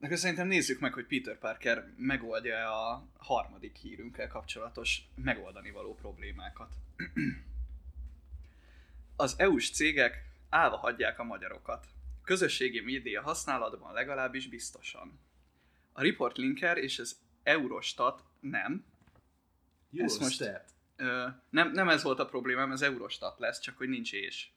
Akkor 0.00 0.18
szerintem 0.18 0.46
nézzük 0.46 0.80
meg, 0.80 0.92
hogy 0.92 1.06
Peter 1.06 1.38
Parker 1.38 1.92
megoldja 1.96 2.90
a 2.90 3.06
harmadik 3.16 3.76
hírünkkel 3.76 4.28
kapcsolatos 4.28 5.08
megoldani 5.14 5.70
való 5.70 5.94
problémákat. 5.94 6.72
Az 9.16 9.34
EU-s 9.38 9.70
cégek 9.70 10.24
állva 10.48 10.76
hagyják 10.76 11.18
a 11.18 11.24
magyarokat. 11.24 11.86
Közösségi 12.24 12.80
média 12.80 13.22
használatban 13.22 13.92
legalábbis 13.92 14.48
biztosan. 14.48 15.18
A 15.92 16.02
Report 16.02 16.36
Linker 16.36 16.76
és 16.76 16.98
az 16.98 17.16
Eurostat 17.42 18.24
nem, 18.40 18.84
Ezt 19.96 20.20
most-. 20.20 20.50
Ö, 20.96 21.26
nem, 21.50 21.70
nem 21.70 21.88
ez 21.88 22.02
volt 22.02 22.18
a 22.18 22.26
problémám, 22.26 22.72
ez 22.72 22.82
Eurostat 22.82 23.38
lesz, 23.38 23.60
csak 23.60 23.76
hogy 23.76 23.88
nincs 23.88 24.12
és. 24.12 24.48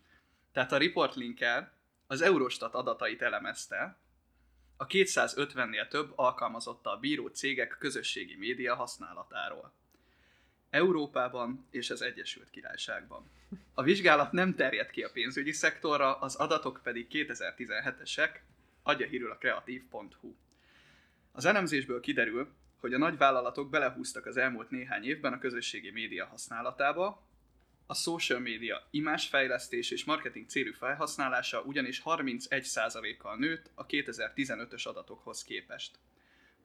Tehát 0.52 0.72
a 0.72 0.78
Report 0.78 1.16
Linker 1.16 1.72
az 2.08 2.22
Eurostat 2.22 2.74
adatait 2.74 3.22
elemezte, 3.22 3.98
a 4.82 4.86
250-nél 4.86 5.88
több 5.88 6.12
alkalmazottal 6.16 6.98
bíró 6.98 7.28
cégek 7.28 7.76
közösségi 7.80 8.36
média 8.36 8.76
használatáról. 8.76 9.72
Európában 10.70 11.68
és 11.70 11.90
az 11.90 12.02
Egyesült 12.02 12.50
Királyságban. 12.50 13.30
A 13.74 13.84
vizsgálat 13.84 14.32
nem 14.32 14.56
terjed 14.56 14.90
ki 14.90 15.04
a 15.04 15.12
pénzügyi 15.12 15.52
szektorra, 15.52 16.20
az 16.20 16.36
adatok 16.36 16.80
pedig 16.84 17.08
2017-esek, 17.12 18.30
adja 18.84 19.08
hírül 19.08 19.32
a 19.32 19.38
kreatív.hu. 19.38 20.36
Az 21.32 21.46
elemzésből 21.46 22.00
kiderül, 22.00 22.54
hogy 22.80 22.94
a 22.94 22.98
nagyvállalatok 22.98 23.70
belehúztak 23.70 24.26
az 24.26 24.38
elmúlt 24.38 24.70
néhány 24.70 25.04
évben 25.04 25.34
a 25.34 25.40
közösségi 25.40 25.92
média 25.92 26.26
használatába, 26.26 27.24
a 27.92 27.94
social 27.94 28.40
média 28.40 28.88
imásfejlesztés 28.90 29.92
és 29.92 30.06
marketing 30.06 30.48
célú 30.48 30.74
felhasználása 30.74 31.62
ugyanis 31.62 32.02
31%-kal 32.06 33.36
nőtt 33.36 33.72
a 33.76 33.86
2015-ös 33.86 34.88
adatokhoz 34.88 35.44
képest. 35.44 36.00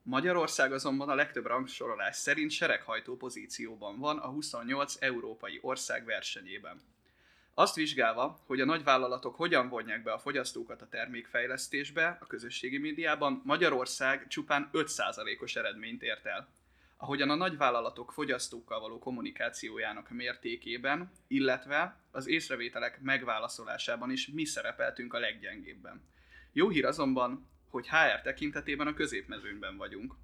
Magyarország 0.02 0.72
azonban 0.72 1.08
a 1.08 1.14
legtöbb 1.14 1.46
rangsorolás 1.46 2.16
szerint 2.16 2.50
sereghajtó 2.50 3.16
pozícióban 3.16 3.98
van 3.98 4.18
a 4.18 4.26
28 4.26 4.94
európai 4.98 5.58
ország 5.62 6.04
versenyében. 6.04 6.80
Azt 7.54 7.74
vizsgálva, 7.74 8.40
hogy 8.46 8.60
a 8.60 8.64
nagyvállalatok 8.64 9.34
hogyan 9.34 9.68
vonják 9.68 10.02
be 10.02 10.12
a 10.12 10.18
fogyasztókat 10.18 10.82
a 10.82 10.88
termékfejlesztésbe 10.88 12.18
a 12.20 12.26
közösségi 12.26 12.78
médiában, 12.78 13.42
Magyarország 13.44 14.26
csupán 14.28 14.70
5%-os 14.72 15.56
eredményt 15.56 16.02
ért 16.02 16.26
el. 16.26 16.48
Ahogyan 16.96 17.30
a 17.30 17.35
nagyvállalatok 17.35 18.12
fogyasztókkal 18.12 18.80
való 18.80 18.98
kommunikációjának 18.98 20.11
mértékében, 20.11 21.12
illetve 21.26 22.00
az 22.11 22.26
észrevételek 22.26 23.00
megválaszolásában 23.00 24.11
is 24.11 24.28
mi 24.28 24.44
szerepeltünk 24.44 25.14
a 25.14 25.18
leggyengébben. 25.18 26.02
Jó 26.52 26.68
hír 26.68 26.85
azonban, 26.85 27.48
hogy 27.68 27.88
HR 27.88 28.20
tekintetében 28.22 28.87
a 28.87 28.94
középmezőnyben 28.94 29.76
vagyunk. 29.76 30.14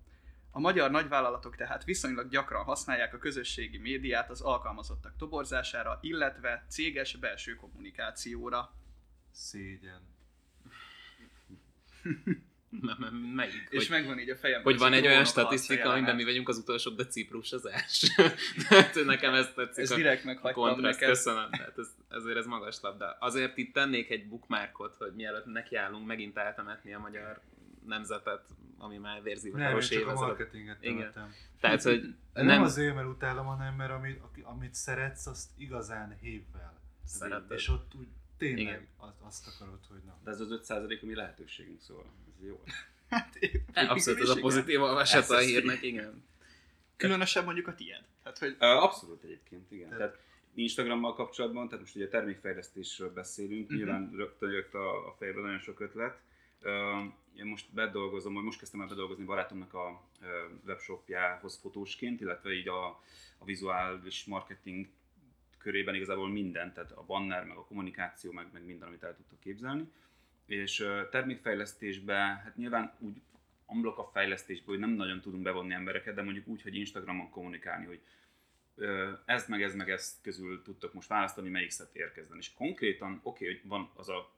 A 0.51 0.61
magyar 0.61 0.91
nagyvállalatok 0.91 1.57
tehát 1.57 1.85
viszonylag 1.85 2.29
gyakran 2.29 2.65
használják 2.65 3.15
a 3.15 3.19
közösségi 3.19 3.79
médiát 3.79 4.31
az 4.31 4.41
alkalmazottak 4.41 5.17
toborzására, 5.17 5.99
illetve 6.01 6.67
céges 6.69 7.17
belső 7.17 7.55
kommunikációra. 7.55 8.75
Szégyen. 9.31 10.03
Melyik? 13.35 13.67
És 13.71 13.89
Hogy, 13.89 13.99
megvan 13.99 14.19
így 14.19 14.31
a 14.31 14.37
fejem. 14.37 14.63
hogy 14.63 14.79
van 14.79 14.93
egy 14.93 15.07
olyan 15.07 15.25
statisztika, 15.25 15.91
amiben 15.91 16.17
mi 16.17 16.25
vagyunk 16.25 16.49
az 16.49 16.59
utolsók, 16.59 16.97
de 16.97 17.07
ciprusozás. 17.07 18.13
Tehát 18.69 19.05
nekem 19.05 19.35
ez 19.35 19.53
tetszik. 19.55 19.83
Ez 19.85 19.91
a- 19.91 19.95
direkt 19.97 20.25
meghagytam 20.25 20.63
kontraszt, 20.63 21.01
neked. 21.01 21.15
köszönöm. 21.15 21.51
Tehát 21.51 21.79
ez, 21.79 21.89
ezért 22.09 22.37
ez 22.37 22.47
magas 22.47 22.81
labda. 22.81 23.17
Azért 23.21 23.57
itt 23.57 23.73
tennék 23.75 24.11
egy 24.11 24.29
bookmarkot, 24.29 24.95
hogy 24.97 25.13
mielőtt 25.15 25.45
nekiállunk 25.47 26.07
megint 26.07 26.37
eltemetni 26.37 26.95
a 26.95 26.99
magyar 26.99 27.41
nemzetet, 27.87 28.45
ami 28.79 28.97
már 28.97 29.09
Nem, 29.13 29.17
én 29.17 29.23
vérzivatalos 29.23 29.89
csak 29.89 30.07
a 30.09 30.15
marketinget 30.15 30.77
Igen. 30.85 31.13
Tehát, 31.61 31.83
hogy 31.83 32.01
Nem, 32.03 32.15
nem, 32.33 32.47
nem 32.47 32.63
azért, 32.63 32.95
mert 32.95 33.07
utálom, 33.09 33.47
hanem 33.47 33.75
mert 33.75 33.91
amit, 33.93 34.21
aki- 34.23 34.43
amit 34.45 34.75
szeretsz, 34.75 35.27
azt 35.27 35.49
igazán 35.57 36.17
hévvel. 36.21 36.79
Szereted. 37.05 37.57
És 37.59 37.69
ott 37.69 37.93
úgy 37.99 38.07
tényleg 38.39 38.61
Igen. 38.61 38.87
azt, 39.21 39.47
akarod, 39.55 39.79
hogy 39.89 40.01
na. 40.07 40.19
De 40.25 40.31
ez 40.31 40.41
az 40.41 40.61
5% 40.69 41.03
ami 41.03 41.15
lehetőségünk, 41.15 41.79
ez 41.81 41.91
jó. 42.47 42.63
Hát, 43.11 43.39
abszolút 43.75 44.21
ez 44.21 44.29
a 44.29 44.41
pozitív 44.41 44.81
olvasata 44.83 45.35
a 45.35 45.39
hírnek, 45.39 45.83
igen. 45.83 46.25
Különösen 46.97 47.45
mondjuk 47.45 47.67
a 47.67 47.75
tiéd. 47.75 48.03
Tehát, 48.23 48.39
hogy 48.39 48.57
Abszolút 48.59 49.23
egyébként, 49.23 49.71
igen. 49.73 49.89
Tehát- 49.89 50.19
Instagrammal 50.55 51.15
kapcsolatban, 51.15 51.69
tehát 51.69 51.81
most 51.81 51.97
ugye 51.97 52.09
termékfejlesztésről 52.09 53.13
beszélünk, 53.13 53.69
Mhm. 53.69 53.77
nyilván 53.77 54.13
rögtön 54.17 54.51
jött 54.51 54.75
a, 54.75 55.09
a 55.09 55.15
fejbe 55.19 55.41
nagyon 55.41 55.59
sok 55.59 55.81
ötlet. 55.81 56.19
Én 57.37 57.45
most 57.45 57.67
bedolgozom, 57.73 58.35
vagy 58.35 58.43
most 58.43 58.59
kezdtem 58.59 58.81
el 58.81 58.87
bedolgozni 58.87 59.25
barátomnak 59.25 59.75
a 59.75 60.03
webshopjához 60.67 61.59
fotósként, 61.63 62.21
illetve 62.21 62.53
így 62.53 62.69
a, 62.69 62.87
a 63.39 63.45
vizuális 63.45 64.25
marketing 64.25 64.87
körében 65.59 65.95
igazából 65.95 66.29
minden, 66.29 66.73
tehát 66.73 66.93
a 66.93 67.03
banner, 67.07 67.45
meg 67.45 67.57
a 67.57 67.65
kommunikáció, 67.65 68.33
meg, 68.33 68.47
meg 68.53 68.65
minden, 68.65 68.89
amit 68.89 69.03
el 69.03 69.17
tudtok 69.17 69.41
képzelni. 69.41 69.85
És 70.51 70.81
ö, 70.81 71.03
termékfejlesztésben, 71.11 72.37
hát 72.37 72.57
nyilván 72.57 72.95
úgy 72.99 73.23
amblok 73.67 73.99
a 73.99 74.11
fejlesztésből, 74.13 74.75
hogy 74.77 74.87
nem 74.87 74.97
nagyon 74.97 75.21
tudunk 75.21 75.43
bevonni 75.43 75.75
embereket, 75.75 76.15
de 76.15 76.23
mondjuk 76.23 76.47
úgy, 76.47 76.63
hogy 76.63 76.77
Instagramon 76.77 77.31
kommunikálni, 77.31 77.87
hogy 77.87 78.01
ö, 78.75 79.13
ez 79.25 79.49
meg 79.49 79.63
ez 79.63 79.75
meg 79.75 79.91
ez 79.91 80.21
közül 80.23 80.63
tudtok 80.63 80.93
most 80.93 81.09
választani, 81.09 81.49
melyik 81.49 81.71
szeret 81.71 82.13
kezdeni. 82.13 82.39
És 82.39 82.53
konkrétan, 82.53 83.21
oké, 83.23 83.45
okay, 83.45 83.57
hogy 83.57 83.69
van 83.69 83.91
az 83.95 84.09
a 84.09 84.33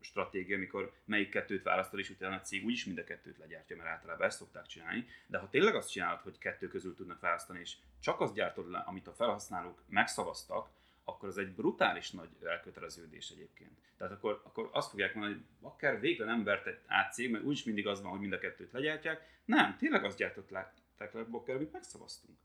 stratégia, 0.00 0.56
amikor 0.56 0.92
melyik 1.04 1.30
kettőt 1.30 1.62
választod, 1.62 1.98
és 1.98 2.10
utána 2.10 2.34
a 2.34 2.40
cég 2.40 2.64
úgyis 2.64 2.84
mind 2.84 2.98
a 2.98 3.04
kettőt 3.04 3.38
legyártja, 3.38 3.76
mert 3.76 3.88
általában 3.88 4.26
ezt 4.26 4.38
szokták 4.38 4.66
csinálni. 4.66 5.06
De 5.26 5.38
ha 5.38 5.48
tényleg 5.48 5.74
azt 5.74 5.90
csinálod, 5.90 6.20
hogy 6.20 6.38
kettő 6.38 6.68
közül 6.68 6.94
tudnak 6.94 7.20
választani, 7.20 7.60
és 7.60 7.76
csak 8.00 8.20
azt 8.20 8.34
gyártod 8.34 8.70
le, 8.70 8.78
amit 8.78 9.06
a 9.06 9.12
felhasználók 9.12 9.82
megszavaztak, 9.88 10.68
akkor 11.08 11.28
az 11.28 11.38
egy 11.38 11.54
brutális 11.54 12.10
nagy 12.10 12.28
elköteleződés 12.44 13.30
egyébként. 13.30 13.78
Tehát 13.96 14.12
akkor, 14.12 14.40
akkor 14.44 14.70
azt 14.72 14.90
fogják 14.90 15.14
mondani, 15.14 15.34
hogy 15.34 15.44
akár 15.70 16.00
végre 16.00 16.24
nem 16.24 16.44
vert 16.44 16.66
egy 16.66 16.78
át 16.86 17.12
cég, 17.12 17.30
mert 17.30 17.44
úgyis 17.44 17.64
mindig 17.64 17.86
az 17.86 18.02
van, 18.02 18.10
hogy 18.10 18.20
mind 18.20 18.32
a 18.32 18.38
kettőt 18.38 18.72
legyártják. 18.72 19.40
Nem, 19.44 19.76
tényleg 19.76 20.04
azt 20.04 20.18
gyártották 20.18 20.72
le, 21.12 21.22
Bokker, 21.24 21.54
amit 21.54 21.72
megszavaztunk. 21.72 22.38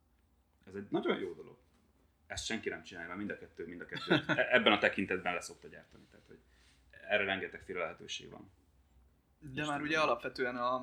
Ez 0.68 0.76
egy 0.76 0.88
nagyon 0.90 1.20
jó 1.20 1.34
dolog. 1.34 1.58
ezt 2.28 2.46
senki 2.46 2.70
nem 2.70 2.84
csinálja, 2.84 3.08
mert 3.08 3.20
mind 3.20 3.32
a 3.32 3.38
kettő, 3.38 3.68
mind 3.68 3.82
a 3.82 3.86
kettő 3.86 4.24
e- 4.40 4.48
ebben 4.56 4.74
a 4.74 4.78
tekintetben 4.78 5.34
leszokta 5.34 5.68
gyártani. 5.68 6.04
Tehát, 6.12 6.26
hogy 6.28 6.40
erre 7.08 7.24
rengetegféle 7.24 7.80
lehetőség 7.80 8.30
van. 8.30 8.52
De 9.40 9.66
már 9.66 9.82
ugye 9.82 10.00
alapvetően 10.00 10.56
a, 10.58 10.74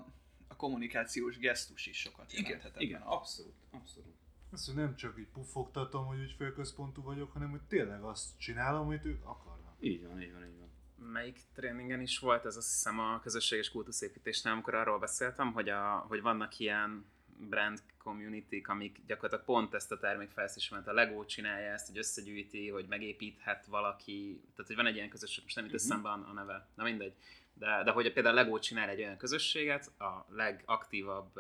a 0.49 0.57
kommunikációs 0.57 1.39
gesztus 1.39 1.87
is 1.87 1.99
sokat 2.01 2.33
jelenthet 2.33 2.71
ebben 2.71 2.83
igen, 2.83 3.01
a- 3.03 3.13
abszolút, 3.17 3.55
abszolút. 3.71 4.17
Azt, 4.51 4.67
hogy 4.67 4.75
nem 4.75 4.97
csak 4.97 5.19
így 5.19 5.29
puffogtatom, 5.33 6.07
hogy 6.07 6.19
ügyfélközpontú 6.21 7.03
vagyok, 7.03 7.33
hanem 7.33 7.51
hogy 7.51 7.63
tényleg 7.69 8.03
azt 8.03 8.39
csinálom, 8.39 8.87
amit 8.87 9.05
ők 9.05 9.25
akarnak. 9.25 9.75
Így 9.81 10.07
van, 10.07 10.23
így 10.23 10.33
van, 10.33 10.45
így 10.47 10.59
van. 10.59 10.69
melyik 11.11 11.41
tréningen 11.55 12.01
is 12.01 12.19
volt, 12.19 12.45
ez 12.45 12.57
azt 12.57 12.69
hiszem 12.69 12.99
a 12.99 13.21
közösséges 13.21 13.71
kultuszépítésnél, 13.71 14.53
amikor 14.53 14.75
arról 14.75 14.99
beszéltem, 14.99 15.53
hogy, 15.53 15.69
a, 15.69 16.05
hogy 16.09 16.23
vannak 16.23 16.59
ilyen 16.59 17.05
brand 17.39 17.83
community 17.99 18.63
amik 18.65 19.01
gyakorlatilag 19.07 19.45
pont 19.45 19.75
ezt 19.75 19.93
a 19.93 19.99
termékfejlesztést, 19.99 20.73
a 20.73 20.93
Lego 20.93 21.25
csinálja 21.25 21.73
ezt, 21.73 21.87
hogy 21.87 21.99
összegyűjti, 21.99 22.69
hogy 22.69 22.87
megépíthet 22.89 23.67
valaki, 23.67 24.41
tehát 24.51 24.67
hogy 24.67 24.77
van 24.77 24.87
egy 24.87 24.95
ilyen 24.95 25.09
közösség, 25.09 25.43
most 25.43 25.57
nem 25.57 25.65
jut 25.65 25.75
Mhm. 25.75 25.83
eszembe 25.83 26.09
a 26.09 26.13
a 26.29 26.33
neve, 26.33 26.69
na 26.75 26.85
mindegy, 26.85 27.15
de, 27.59 27.83
de 27.85 27.91
hogy 27.91 28.13
például 28.13 28.39
a 28.39 28.43
Lego 28.43 28.59
csinál 28.59 28.89
egy 28.89 29.01
olyan 29.01 29.17
közösséget 29.17 30.01
a 30.01 30.27
legaktívabb 30.31 31.33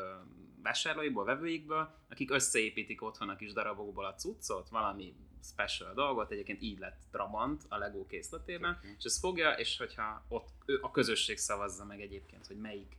vásárlóiból, 0.62 1.25
vevőikből, 1.25 1.95
akik 2.11 2.31
összeépítik 2.31 3.03
otthon 3.03 3.29
a 3.29 3.37
kis 3.37 3.53
darabokból 3.53 4.05
a 4.05 4.14
cuccot, 4.14 4.69
valami 4.69 5.14
special 5.43 5.95
dolgot, 5.95 6.31
egyébként 6.31 6.62
így 6.62 6.79
lett 6.79 7.01
Trabant 7.11 7.62
a 7.69 7.79
Lego 7.79 8.07
készletében, 8.07 8.81
jó. 8.83 8.91
és 8.99 9.05
ezt 9.05 9.19
fogja, 9.19 9.51
és 9.51 9.79
hogyha 9.79 10.25
ott 10.29 10.49
ő, 10.66 10.79
a 10.83 10.91
közösség 10.91 11.39
szavazza 11.39 11.85
meg 11.85 12.01
egyébként, 12.01 12.47
hogy 12.47 12.57
melyik, 12.57 12.97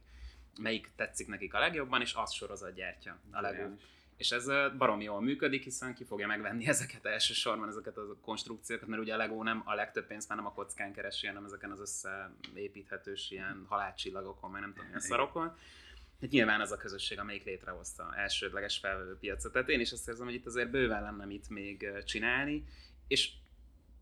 melyik 0.61 0.91
tetszik 0.95 1.27
nekik 1.27 1.53
a 1.53 1.59
legjobban, 1.59 2.01
és 2.01 2.13
azt 2.13 2.33
sorozat 2.33 2.73
gyártja 2.73 3.19
a 3.31 3.41
Lego. 3.41 3.63
És 4.19 4.31
ez 4.31 4.47
ö, 4.47 4.67
baromi 4.77 5.03
jól 5.03 5.21
működik, 5.21 5.63
hiszen 5.63 5.93
ki 5.93 6.03
fogja 6.03 6.27
megvenni 6.27 6.67
ezeket 6.75 7.05
elsősorban, 7.05 7.67
ezeket 7.67 7.97
a 7.97 8.17
konstrukciókat, 8.21 8.87
mert 8.87 9.01
ugye 9.01 9.13
a 9.13 9.17
Lego 9.17 9.43
nem 9.43 9.61
a 9.65 9.73
legtöbb 9.73 10.07
pénzt 10.07 10.29
már 10.29 10.37
nem 10.37 10.47
a 10.47 10.53
kockán 10.53 10.93
keresi, 10.93 11.27
hanem 11.27 11.45
ezeken 11.45 11.71
az 11.71 11.79
összeépíthetős 11.79 13.31
ilyen 13.31 13.65
halálcsillagokon, 13.67 14.51
meg 14.51 14.61
nem 14.61 14.73
tudom 14.73 14.87
Igen. 14.87 14.99
szarokon. 14.99 15.55
Hát 16.21 16.29
nyilván 16.29 16.61
az 16.61 16.71
a 16.71 16.77
közösség, 16.77 17.19
amelyik 17.19 17.43
létrehozta 17.43 18.03
a 18.03 18.19
elsődleges 18.19 18.77
felvevő 18.77 19.17
piacot. 19.17 19.51
Tehát 19.51 19.69
én 19.69 19.79
is 19.79 19.91
azt 19.91 20.07
érzem, 20.07 20.25
hogy 20.25 20.35
itt 20.35 20.45
azért 20.45 20.69
bőven 20.69 21.01
lenne 21.01 21.25
mit 21.25 21.49
még 21.49 21.87
csinálni, 22.05 22.63
és 23.07 23.31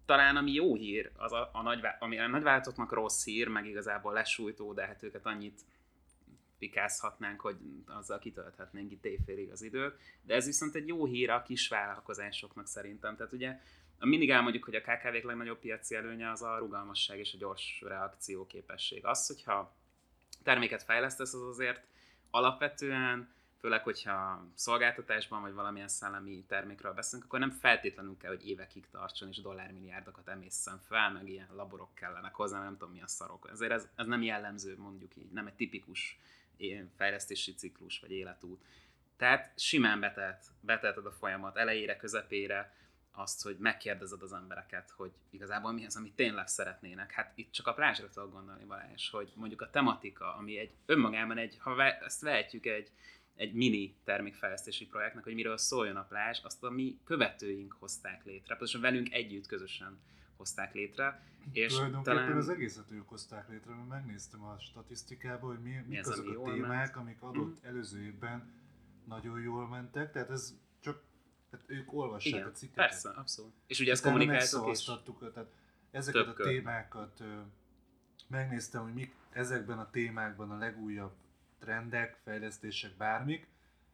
talán 0.06 0.36
ami 0.36 0.52
jó 0.52 0.76
hír, 0.76 1.12
az 1.16 1.32
a, 1.32 1.50
a 1.54 1.62
nagy, 1.62 1.80
ami 2.00 2.20
a 2.20 2.28
nagyvállalatoknak 2.28 2.92
rossz 2.92 3.26
hír, 3.26 3.48
meg 3.48 3.66
igazából 3.66 4.14
lesújtó, 4.14 4.74
de 4.74 4.86
hát 4.86 5.04
őket 5.04 5.26
annyit 5.26 5.62
pikázhatnánk, 6.60 7.42
hogy 7.42 7.58
azzal 7.86 8.20
kitölthetnénk 8.20 8.92
itt 8.92 9.06
éjfélig 9.06 9.52
az 9.52 9.62
időt, 9.62 9.96
de 10.22 10.34
ez 10.36 10.46
viszont 10.46 10.76
egy 10.76 10.88
jó 10.88 11.06
hír 11.06 11.30
a 11.30 11.44
kis 11.44 11.68
vállalkozásoknak 11.68 12.68
szerintem. 12.68 13.16
Tehát 13.16 13.34
ugye 13.34 13.60
mindig 14.00 14.30
elmondjuk, 14.30 14.64
hogy 14.64 14.76
a 14.76 14.82
KKV-k 14.82 15.24
legnagyobb 15.24 15.60
piaci 15.60 15.96
előnye 15.96 16.32
az 16.32 16.42
a 16.42 16.58
rugalmasság 16.58 17.20
és 17.20 17.34
a 17.34 17.38
gyors 17.38 17.82
reakcióképesség. 17.82 19.06
Az, 19.06 19.28
hogyha 19.28 19.76
terméket 20.44 20.84
fejlesztesz, 20.84 21.34
az 21.34 21.42
azért 21.42 21.82
alapvetően, 22.30 23.36
főleg, 23.60 23.84
hogyha 23.84 24.46
szolgáltatásban 24.54 25.42
vagy 25.42 25.54
valamilyen 25.54 25.88
szellemi 25.88 26.44
termékről 26.48 26.94
beszélünk, 26.94 27.26
akkor 27.26 27.40
nem 27.40 27.52
feltétlenül 27.52 28.18
kell, 28.18 28.32
hogy 28.32 28.48
évekig 28.48 28.90
tartson 28.90 29.28
és 29.30 29.42
dollármilliárdokat 29.42 30.28
emészzen 30.28 30.80
fel, 30.88 31.12
meg 31.12 31.30
ilyen 31.30 31.50
laborok 31.56 31.96
kellenek 31.96 32.36
hozzá, 32.36 32.64
nem 32.64 32.78
tudom 32.78 32.94
mi 32.94 33.02
a 33.02 33.08
szarok. 33.08 33.50
Ezért 33.52 33.72
ez, 33.72 33.88
ez 33.96 34.06
nem 34.06 34.22
jellemző, 34.22 34.78
mondjuk 34.78 35.16
így, 35.16 35.32
nem 35.32 35.48
egy 35.48 35.54
tipikus 35.54 36.20
fejlesztési 36.98 37.54
ciklus 37.54 38.00
vagy 38.00 38.12
életút. 38.12 38.64
Tehát 39.18 39.60
simán 39.60 40.00
betelt, 40.00 40.46
betelted 40.62 41.06
a 41.06 41.12
folyamat 41.12 41.58
elejére, 41.58 41.98
közepére, 41.98 42.76
azt, 43.18 43.44
hogy 43.44 43.58
megkérdezed 43.60 44.22
az 44.22 44.34
embereket, 44.34 44.90
hogy 44.90 45.12
igazából 45.30 45.72
mi 45.72 45.86
az, 45.86 45.96
amit 45.96 46.16
tényleg 46.16 46.48
szeretnének. 46.48 47.12
Hát 47.12 47.32
itt 47.36 47.52
csak 47.52 47.68
a 47.68 47.74
plázsra 47.74 48.10
tudok 48.10 48.32
gondolni, 48.32 48.66
Balázs, 48.66 49.10
hogy 49.10 49.32
mondjuk 49.36 49.62
a 49.62 49.70
tematika, 49.70 50.36
ami 50.36 50.58
egy 50.58 50.72
önmagában 50.86 51.38
egy, 51.38 51.58
ha 51.60 51.84
ezt 51.84 52.22
vehetjük 52.22 52.66
egy, 52.66 52.92
egy 53.36 53.54
mini 53.54 53.96
termékfejlesztési 54.04 54.86
projektnek, 54.86 55.24
hogy 55.24 55.34
miről 55.34 55.58
szóljon 55.58 55.96
a 55.96 56.06
plázs, 56.06 56.40
azt 56.44 56.64
a 56.64 56.70
mi 56.70 57.00
követőink 57.04 57.76
hozták 57.80 58.26
létre, 58.26 58.56
pontosan 58.56 58.82
velünk 58.82 59.14
együtt 59.14 59.48
közösen 59.48 60.00
hozták 60.38 60.74
létre, 60.74 61.24
és 61.52 61.74
Tulajdonképpen 61.74 62.18
talán... 62.18 62.38
az 62.38 62.50
egészet 62.50 62.92
ők 62.92 63.10
hozták 63.10 63.50
létre, 63.50 63.74
mert 63.74 63.88
megnéztem 63.88 64.44
a 64.44 64.60
statisztikából, 64.60 65.50
hogy 65.50 65.64
mi, 65.64 65.84
mik 65.88 66.00
az, 66.00 66.08
azok 66.08 66.28
a 66.28 66.52
témák, 66.52 66.68
ment. 66.68 66.96
amik 66.96 67.22
adott 67.22 67.64
előző 67.64 68.02
évben 68.02 68.52
nagyon 69.06 69.42
jól 69.42 69.68
mentek, 69.68 70.12
tehát 70.12 70.30
ez 70.30 70.56
csak 70.80 71.02
tehát 71.50 71.66
ők 71.70 71.94
olvassák 71.94 72.34
Igen, 72.34 72.48
a 72.48 72.52
cikkeket. 72.52 72.90
persze, 72.90 73.10
abszolút. 73.10 73.54
És 73.68 73.80
ugye 73.80 73.92
ezt 73.92 74.04
kommunikáltuk 74.04 74.70
is. 74.70 74.84
tehát 74.84 75.52
ezeket 75.92 76.26
Több 76.26 76.40
a 76.40 76.44
témákat 76.44 77.20
ö, 77.20 77.42
megnéztem, 78.28 78.84
hogy 78.84 78.94
mik 78.94 79.16
ezekben 79.30 79.80
a 79.80 79.90
témákban 79.90 80.52
a 80.52 80.58
legújabb 80.58 81.14
trendek, 81.60 82.20
fejlesztések, 82.24 82.98
bármik, 82.98 83.48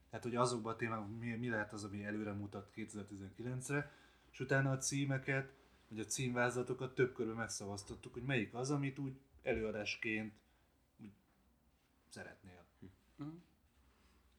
tehát 0.09 0.25
hogy 0.25 0.35
azokban 0.35 0.73
a 0.73 0.75
témákban 0.75 1.09
mi, 1.09 1.35
mi 1.35 1.49
lehet 1.49 1.73
az, 1.73 1.83
ami 1.83 2.05
előre 2.05 2.31
mutat 2.31 2.71
2019-re, 2.75 3.91
és 4.31 4.39
utána 4.39 4.71
a 4.71 4.77
címeket, 4.77 5.53
vagy 5.93 6.01
a 6.01 6.09
címvázlatokat 6.09 6.95
több 6.95 7.13
körben 7.13 7.35
megszavaztattuk, 7.35 8.13
hogy 8.13 8.23
melyik 8.23 8.53
az, 8.53 8.71
amit 8.71 8.99
úgy 8.99 9.13
előadásként 9.43 10.33
úgy 10.97 11.11
szeretnél. 12.09 12.65
Mhm. 13.15 13.29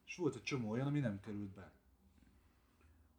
És 0.07 0.17
volt 0.17 0.35
egy 0.35 0.43
csomó 0.43 0.71
olyan, 0.71 0.87
ami 0.87 1.01
nem 1.01 1.21
került 1.21 1.51
be. 1.51 1.73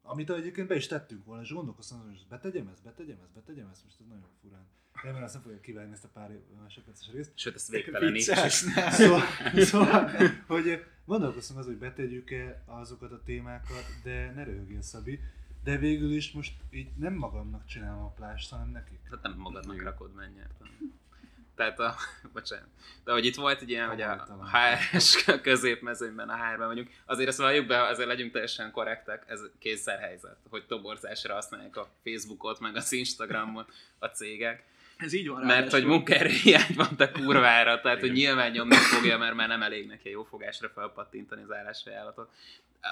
Amit 0.01 0.29
egyébként 0.29 0.67
be 0.67 0.75
is 0.75 0.87
tettünk 0.87 1.25
volna, 1.25 1.41
és 1.41 1.51
gondolkoztam, 1.51 1.99
hogy 1.99 2.09
most 2.09 2.27
betegyem 2.27 2.67
ezt, 2.67 2.83
betegyem 2.83 3.19
ezt, 3.23 3.33
betegyem 3.33 3.69
ezt, 3.69 3.83
most 3.83 3.99
ez 3.99 4.05
nagyon 4.07 4.29
furán. 4.41 4.67
Remélem, 4.93 5.23
azt 5.23 5.33
nem 5.33 5.43
fogja 5.43 5.59
kivágni 5.59 5.93
ezt 5.93 6.03
a 6.03 6.09
pár 6.13 6.39
másodperces 6.61 7.11
részt. 7.13 7.31
Sőt, 7.35 7.55
ezt. 7.55 7.69
Vicces, 7.99 8.63
ne. 8.63 8.91
Szóval, 9.01 9.21
szóval 9.55 10.09
hogy 10.47 10.85
gondolkoztam 11.05 11.57
az, 11.57 11.65
hogy 11.65 11.77
betegyük-e 11.77 12.63
azokat 12.65 13.11
a 13.11 13.23
témákat, 13.23 13.85
de 14.03 14.31
ne 14.31 14.43
röhögjél 14.43 14.81
Szabi. 14.81 15.19
De 15.65 15.77
végül 15.77 16.11
is 16.11 16.31
most 16.31 16.53
így 16.71 16.87
nem 16.97 17.13
magamnak 17.13 17.65
csinálom 17.65 18.03
a 18.03 18.09
plást, 18.09 18.51
hanem 18.51 18.69
nekik. 18.69 18.99
Tehát 19.09 19.23
nem 19.23 19.35
magadnak 19.37 19.81
rakod 19.81 20.13
mennyert. 20.13 20.53
Tehát 21.55 21.79
a, 21.79 21.95
bocsánat. 22.33 22.67
De 23.03 23.11
hogy 23.11 23.25
itt 23.25 23.35
volt 23.35 23.61
egy 23.61 23.69
ilyen, 23.69 23.87
hogy 23.87 24.01
a. 24.01 24.27
HRS 24.51 25.25
középmezőnyben 25.41 26.29
a 26.29 26.35
HR-ben 26.35 26.67
vagyunk, 26.67 26.89
azért 27.05 27.29
ezt 27.29 27.37
valljuk 27.37 27.67
be, 27.67 27.81
azért 27.81 28.07
legyünk 28.07 28.31
teljesen 28.31 28.71
korrektek, 28.71 29.23
ez 29.27 29.41
kényszerhelyzet, 29.59 30.37
hogy 30.49 30.65
toborzásra 30.65 31.33
használják 31.33 31.77
a 31.77 31.89
Facebookot, 32.03 32.59
meg 32.59 32.75
az 32.75 32.91
Instagramot 32.91 33.71
a 33.99 34.05
cégek. 34.05 34.63
Ez 34.97 35.13
így 35.13 35.27
van. 35.27 35.41
Mert 35.41 35.49
hogy 35.49 35.71
ráadásul. 35.71 35.89
munkaerő 35.89 36.29
hiány 36.29 36.75
van 36.75 36.95
a 36.97 37.11
kurvára, 37.11 37.81
tehát 37.81 37.99
hogy 37.99 38.11
nyilván 38.11 38.51
nyomni 38.51 38.75
fogja, 38.75 39.17
mert 39.17 39.35
már 39.35 39.47
nem 39.47 39.61
elég 39.61 39.87
neki 39.87 40.07
a 40.07 40.11
jófogásra 40.11 40.69
felpattintani 40.69 41.41
az 41.41 41.51
állásajánlatot. 41.51 42.29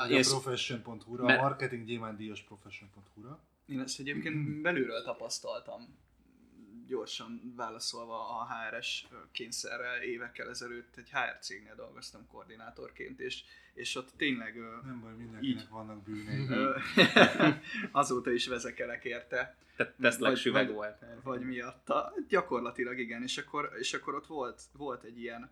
A 0.02 0.06
És- 0.08 0.28
profession.hu-ra, 0.28 1.24
Mert- 1.24 1.40
a 1.40 1.42
marketing 1.42 1.86
gyémándíjas 1.86 2.42
profession.hu-ra. 2.42 3.40
Én 3.66 3.80
ezt 3.80 4.00
egyébként 4.00 4.62
belülről 4.62 5.04
tapasztaltam, 5.04 5.96
gyorsan 6.88 7.54
válaszolva 7.56 8.40
a 8.40 8.48
HRS 8.48 9.08
kényszerre 9.32 10.04
évekkel 10.04 10.50
ezelőtt 10.50 10.96
egy 10.98 11.10
HR 11.10 11.38
cégnél 11.42 11.76
dolgoztam 11.76 12.28
koordinátorként, 12.28 13.20
és, 13.20 13.44
és 13.74 13.96
ott 13.96 14.10
tényleg 14.18 14.56
Nem 14.84 15.00
baj, 15.02 15.14
mindenkinek 15.14 15.62
Így. 15.62 15.70
vannak 15.70 16.04
bűnei. 16.04 16.48
azóta 17.92 18.32
is 18.32 18.48
vezekelek 18.48 19.04
érte, 19.04 19.56
Te- 19.76 19.94
Vagy- 20.20 20.38
süveg 20.38 20.66
vagy- 20.66 20.76
volt. 20.76 20.98
vagy 21.24 21.42
miatta. 21.42 22.14
Gyakorlatilag 22.28 23.00
igen, 23.00 23.24
és 23.24 23.38
akkor, 23.38 23.72
és 23.80 23.94
akkor 23.94 24.16
ott 24.16 24.28
volt, 24.28 24.62
volt 24.74 25.04
egy 25.04 25.20
ilyen 25.20 25.50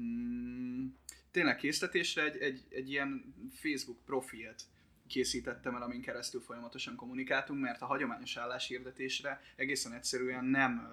mm, 0.00 0.86
tényleg 1.34 1.56
készletésre 1.56 2.22
egy, 2.22 2.36
egy, 2.36 2.64
egy 2.70 2.90
ilyen 2.90 3.34
Facebook 3.52 3.98
profilt 4.04 4.62
készítettem 5.06 5.74
el, 5.74 5.82
amin 5.82 6.00
keresztül 6.00 6.40
folyamatosan 6.40 6.96
kommunikáltunk, 6.96 7.60
mert 7.60 7.82
a 7.82 7.86
hagyományos 7.86 8.36
álláshirdetésre 8.36 9.42
egészen 9.56 9.92
egyszerűen 9.92 10.44
nem, 10.44 10.88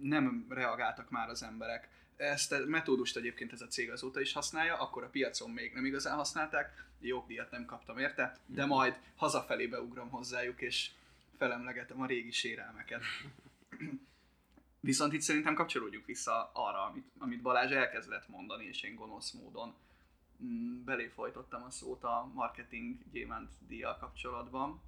nem 0.00 0.46
reagáltak 0.48 1.10
már 1.10 1.28
az 1.28 1.42
emberek. 1.42 1.88
Ezt 2.16 2.52
a 2.52 2.66
metódust 2.66 3.16
egyébként 3.16 3.52
ez 3.52 3.60
a 3.60 3.66
cég 3.66 3.90
azóta 3.90 4.20
is 4.20 4.32
használja, 4.32 4.76
akkor 4.76 5.04
a 5.04 5.08
piacon 5.08 5.50
még 5.50 5.72
nem 5.72 5.84
igazán 5.84 6.16
használták, 6.16 6.84
jogdíjat 7.00 7.50
nem 7.50 7.64
kaptam 7.64 7.98
érte, 7.98 8.38
de 8.46 8.64
majd 8.64 8.98
hazafelé 9.16 9.66
beugrom 9.66 10.10
hozzájuk, 10.10 10.60
és 10.60 10.90
felemlegetem 11.38 12.00
a 12.00 12.06
régi 12.06 12.30
sérelmeket. 12.30 13.02
Viszont 14.84 15.12
itt 15.12 15.20
szerintem 15.20 15.54
kapcsolódjuk 15.54 16.06
vissza 16.06 16.50
arra, 16.52 16.84
amit, 16.84 17.06
amit 17.18 17.42
Balázs 17.42 17.70
elkezdett 17.70 18.28
mondani, 18.28 18.64
és 18.64 18.82
én 18.82 18.94
gonosz 18.94 19.30
módon 19.30 19.74
mm, 20.44 20.84
belé 20.84 21.12
a 21.50 21.70
szót 21.70 22.04
a 22.04 22.30
marketing 22.34 22.96
gyémánt 23.12 23.50
díjjal 23.68 23.96
kapcsolatban. 23.96 24.80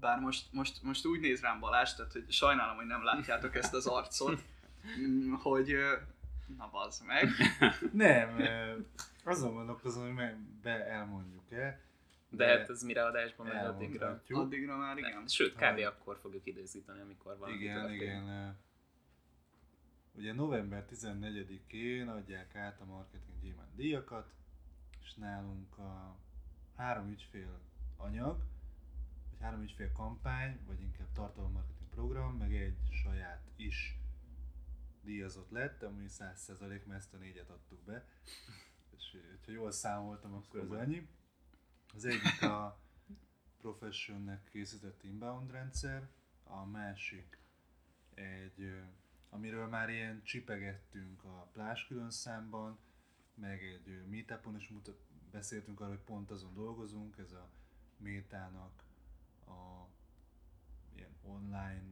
Bár 0.00 0.20
most, 0.20 0.52
most, 0.52 0.82
most 0.82 1.06
úgy 1.06 1.20
néz 1.20 1.40
rám 1.40 1.60
Balázs, 1.60 1.94
tehát 1.94 2.12
hogy 2.12 2.32
sajnálom, 2.32 2.76
hogy 2.76 2.86
nem 2.86 3.04
látjátok 3.04 3.54
ezt 3.54 3.74
az 3.74 3.86
arcot, 3.86 4.42
mm, 4.98 5.32
hogy 5.32 5.76
na 6.56 6.68
bazd 6.70 7.06
meg. 7.06 7.28
Nem, 7.92 8.36
azon 9.24 9.54
gondolkozom, 9.54 10.16
hogy 10.16 10.34
be 10.62 10.86
elmondjuk-e. 10.86 11.80
De, 12.36 12.46
De 12.46 12.58
hát 12.58 12.68
ez 12.68 12.82
mire 12.82 13.04
adásban 13.04 13.46
megy 13.46 13.64
addigra? 13.64 14.22
Addigra 14.28 14.76
már 14.76 14.98
igen. 14.98 15.26
Sőt, 15.26 15.54
kb. 15.54 15.62
Hogy- 15.62 15.82
akkor 15.82 16.18
fogjuk 16.18 16.46
időzíteni, 16.46 17.00
amikor 17.00 17.38
valami 17.38 17.56
Igen, 17.58 17.74
történik. 17.74 18.00
igen. 18.02 18.56
Ugye 20.14 20.32
november 20.32 20.84
14-én 20.90 22.08
adják 22.08 22.54
át 22.54 22.80
a 22.80 22.84
marketing 22.84 23.40
gyémánt 23.40 23.74
díjakat, 23.74 24.32
és 25.02 25.14
nálunk 25.14 25.78
a 25.78 26.16
három 26.76 27.10
ügyfél 27.10 27.60
anyag, 27.96 28.36
vagy 29.30 29.40
három 29.40 29.62
ügyfél 29.62 29.92
kampány, 29.92 30.58
vagy 30.66 30.80
inkább 30.80 31.12
tartalommarketing 31.12 31.88
program, 31.90 32.36
meg 32.36 32.54
egy 32.54 32.76
saját 33.02 33.42
is 33.56 33.96
díjazott 35.02 35.50
lett, 35.50 35.82
ami 35.82 36.04
100% 36.08 36.58
mert 36.86 36.90
ezt 36.98 37.14
a 37.14 37.16
négyet 37.16 37.50
adtuk 37.50 37.80
be. 37.80 38.04
És 38.96 39.16
ha 39.46 39.52
jól 39.52 39.70
számoltam, 39.70 40.34
akkor 40.34 40.60
ez 40.60 40.70
annyi. 40.70 41.08
Az 41.94 42.04
egyik 42.04 42.42
a 42.42 42.78
Professionnek 43.60 44.48
készített 44.52 45.02
inbound 45.02 45.50
rendszer, 45.50 46.08
a 46.44 46.64
másik 46.64 47.38
egy, 48.14 48.74
amiről 49.30 49.66
már 49.66 49.88
ilyen 49.88 50.22
csipegettünk 50.22 51.24
a 51.24 51.48
plás 51.52 51.86
külön 51.86 52.10
számban, 52.10 52.78
meg 53.34 53.62
egy 53.62 54.06
meetupon 54.10 54.56
is 54.56 54.68
mutat, 54.68 55.00
beszéltünk 55.30 55.80
arról, 55.80 55.94
hogy 55.94 56.04
pont 56.04 56.30
azon 56.30 56.54
dolgozunk, 56.54 57.18
ez 57.18 57.32
a 57.32 57.48
métának 57.96 58.84
a 59.46 59.86
ilyen 60.94 61.16
online 61.22 61.84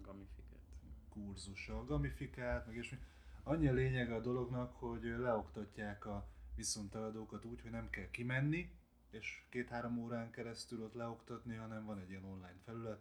Gamifikált. 0.00 0.62
kurzusa, 1.08 1.84
gamifikált, 1.84 2.66
meg 2.66 2.76
és 2.76 2.98
Annyi 3.42 3.68
a 3.68 3.72
lényege 3.72 4.14
a 4.14 4.20
dolognak, 4.20 4.76
hogy 4.76 5.02
leoktatják 5.02 6.06
a 6.06 6.28
viszonteladókat 6.58 7.44
úgy, 7.44 7.60
hogy 7.60 7.70
nem 7.70 7.90
kell 7.90 8.10
kimenni, 8.10 8.70
és 9.10 9.42
két-három 9.48 9.98
órán 9.98 10.30
keresztül 10.30 10.82
ott 10.82 10.94
leoktatni, 10.94 11.54
hanem 11.54 11.84
van 11.84 11.98
egy 11.98 12.10
ilyen 12.10 12.24
online 12.24 12.60
felület, 12.64 13.00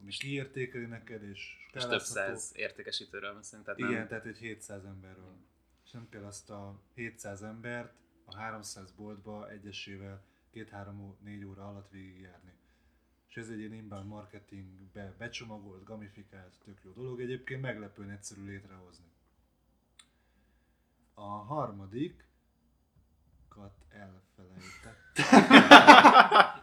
ami 0.00 0.10
kiértékeli 0.10 0.84
neked, 0.84 1.22
és 1.22 1.68
És 1.72 1.84
több 1.84 2.00
száz 2.00 2.52
értékesítőről 2.54 3.34
beszélünk, 3.34 3.66
tehát 3.66 3.80
Igen, 3.80 3.92
nem... 3.92 4.08
tehát 4.08 4.26
egy 4.26 4.38
700 4.38 4.84
emberről. 4.84 5.36
És 5.84 5.90
nem 5.90 6.08
kell 6.08 6.24
azt 6.24 6.50
a 6.50 6.80
700 6.94 7.42
embert 7.42 7.94
a 8.24 8.36
300 8.36 8.90
boltba 8.92 9.50
egyesével 9.50 10.24
2-3-4 10.54 11.48
óra 11.48 11.68
alatt 11.68 11.90
végigjárni. 11.90 12.52
És 13.28 13.36
ez 13.36 13.48
egy 13.48 13.58
ilyen 13.58 13.72
inbound 13.72 14.06
marketingbe 14.06 15.14
becsomagolt, 15.18 15.84
gamifikált, 15.84 16.54
tök 16.64 16.80
jó 16.82 16.92
dolog. 16.92 17.20
Egyébként 17.20 17.60
meglepően 17.60 18.10
egyszerű 18.10 18.44
létrehozni. 18.44 19.06
A 21.14 21.28
harmadik 21.28 22.26
kat 23.54 23.72
elfelejtett. 23.90 25.18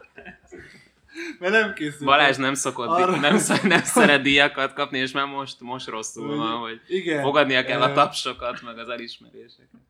Mert 1.38 1.52
nem 1.52 1.72
készült. 1.72 2.04
Balázs 2.04 2.36
nem 2.36 2.54
szokott, 2.54 2.88
Arra- 2.88 3.20
nem, 3.20 3.38
sz- 3.38 3.62
nem 3.62 3.82
szeret 3.82 4.22
díjakat 4.22 4.72
kapni, 4.72 4.98
és 4.98 5.12
már 5.12 5.26
most, 5.26 5.60
most 5.60 5.86
rosszul 5.88 6.36
van, 6.36 6.58
hogy 6.60 6.80
Igen. 6.86 7.22
fogadnia 7.22 7.64
kell 7.64 7.82
a 7.82 7.90
Ö, 7.90 7.94
tapsokat, 7.94 8.62
meg 8.62 8.78
az 8.78 8.88
elismeréseket. 8.88 9.80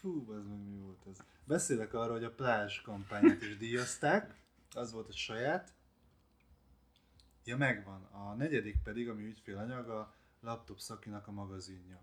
Fú, 0.00 0.26
az 0.32 0.46
meg 0.46 0.58
mi 0.58 0.78
volt 0.82 0.98
ez. 1.10 1.16
Beszélek 1.44 1.94
arról, 1.94 2.12
hogy 2.12 2.24
a 2.24 2.30
plázs 2.30 2.80
kampányát 2.80 3.42
is 3.42 3.56
díjazták, 3.56 4.34
az 4.74 4.92
volt 4.92 5.08
a 5.08 5.12
saját. 5.12 5.72
Ja, 7.44 7.56
megvan. 7.56 8.08
A 8.12 8.34
negyedik 8.34 8.76
pedig, 8.84 9.08
ami 9.08 9.24
ügyfélanyag, 9.24 9.88
a 9.88 10.14
laptop 10.40 10.78
szakinak 10.78 11.26
a 11.28 11.30
magazinja. 11.32 12.00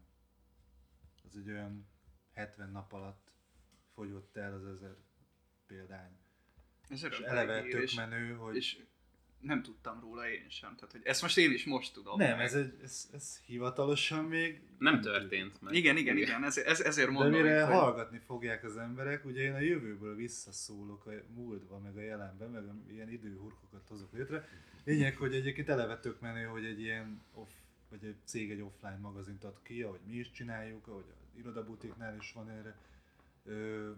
Az 1.29 1.37
egy 1.37 1.49
olyan 1.49 1.87
70 2.33 2.71
nap 2.71 2.93
alatt 2.93 3.30
fogyott 3.93 4.37
el 4.37 4.53
az 4.53 4.65
ezer 4.65 4.95
példány. 5.67 6.11
Ez 6.89 7.03
És 7.03 7.19
eleve 7.19 7.61
tök 7.61 7.81
és, 7.81 7.93
menő, 7.93 8.33
hogy... 8.33 8.55
és 8.55 8.77
nem 9.41 9.61
tudtam 9.61 9.99
róla 9.99 10.29
én 10.29 10.49
sem. 10.49 10.75
Tehát, 10.75 10.91
hogy 10.91 11.01
ezt 11.03 11.21
most 11.21 11.37
én 11.37 11.51
is 11.51 11.65
most 11.65 11.93
tudom. 11.93 12.17
nem, 12.17 12.37
meg. 12.37 12.45
ez, 12.45 12.53
egy, 12.53 12.73
ez, 12.83 13.09
ez 13.13 13.41
hivatalosan 13.45 14.25
még 14.25 14.61
Nem 14.77 15.01
történt 15.01 15.61
meg. 15.61 15.73
Igen, 15.73 15.97
igen, 15.97 16.17
igen, 16.17 16.43
ez, 16.43 16.57
ez, 16.57 16.81
ezért 16.81 17.07
De 17.07 17.13
mondom, 17.13 17.41
mire 17.41 17.63
hogy 17.63 17.73
hallgatni 17.73 18.17
fogják 18.17 18.63
az 18.63 18.77
emberek, 18.77 19.25
ugye 19.25 19.41
én 19.41 19.53
a 19.53 19.59
jövőből 19.59 20.15
visszaszólok 20.15 21.05
a 21.05 21.11
múltba, 21.33 21.79
meg 21.79 21.97
a 21.97 22.01
jelenbe, 22.01 22.45
meg 22.45 22.63
a, 22.63 22.75
ilyen 22.89 23.09
időhurkokat 23.09 23.87
hozok 23.87 24.13
létre. 24.13 24.47
Lényeg, 24.83 25.15
hogy 25.15 25.35
egyébként 25.35 25.69
eleve 25.69 25.99
tök 25.99 26.19
menő, 26.19 26.43
hogy 26.43 26.65
egy 26.65 26.79
ilyen 26.81 27.21
off, 27.33 27.49
vagy 27.89 28.03
egy 28.03 28.17
cég 28.23 28.51
egy 28.51 28.61
offline 28.61 28.97
magazint 28.97 29.43
ad 29.43 29.59
ki, 29.63 29.81
ahogy 29.81 29.99
mi 30.05 30.15
is 30.15 30.31
csináljuk, 30.31 30.87
ahogy 30.87 31.05
az 31.09 31.39
irodabutiknál 31.39 32.15
is 32.15 32.31
van 32.33 32.49
erre. 32.49 32.77
Ö, 33.43 33.91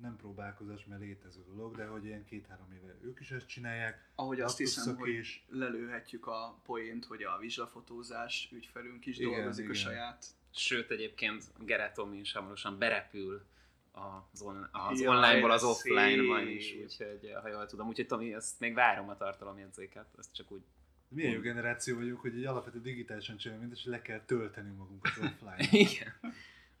nem 0.00 0.16
próbálkozás, 0.16 0.84
mert 0.84 1.00
létező 1.00 1.44
dolog, 1.44 1.76
de 1.76 1.86
hogy 1.86 2.04
ilyen 2.04 2.24
két-három 2.24 2.72
éve 2.72 2.96
ők 3.02 3.20
is 3.20 3.30
ezt 3.30 3.46
csinálják. 3.46 4.10
ahogy 4.14 4.40
azt 4.40 4.58
hiszem, 4.58 4.96
hogy 4.96 5.08
is. 5.08 5.46
lelőhetjük 5.48 6.26
a 6.26 6.60
poént, 6.64 7.04
hogy 7.04 7.22
a 7.22 7.38
vizslafotózás 7.38 8.48
ügyfelünk 8.52 9.06
is 9.06 9.18
Igen, 9.18 9.32
dolgozik 9.32 9.64
igen. 9.64 9.76
a 9.76 9.78
saját 9.78 10.26
Sőt, 10.54 10.90
egyébként 10.90 11.44
Gerátomi 11.58 12.18
is 12.18 12.32
hamarosan 12.32 12.78
berepül 12.78 13.46
az, 13.92 14.42
on, 14.42 14.68
az 14.72 15.00
Jaj, 15.00 15.16
onlineból 15.16 15.50
az 15.50 15.64
offline-ban 15.64 16.48
is, 16.48 16.74
úgyhogy 16.82 17.32
ha 17.42 17.48
jól 17.48 17.66
tudom. 17.66 17.88
Úgyhogy 17.88 18.06
Tomi, 18.06 18.34
ezt 18.34 18.60
még 18.60 18.74
várom 18.74 19.08
a 19.08 19.16
tartalomjegyzéket, 19.16 20.06
ezt 20.18 20.34
csak 20.34 20.50
úgy 20.50 20.62
Milyen 21.08 21.32
jó 21.32 21.40
generáció 21.40 21.96
vagyunk, 21.96 22.20
hogy 22.20 22.36
egy 22.36 22.44
alapvető 22.44 22.80
digitálisan 22.80 23.36
csinálunk, 23.36 23.66
mindent, 23.66 23.84
és 23.84 23.90
le 23.90 24.02
kell 24.02 24.24
tölteni 24.24 24.70
magunkat 24.70 25.16
offline. 25.26 25.68
Igen. 25.70 26.14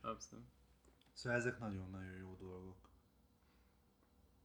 Abszolút. 0.00 0.44
Szóval 1.20 1.38
ezek 1.38 1.58
nagyon-nagyon 1.58 2.16
jó 2.16 2.36
dolgok. 2.40 2.76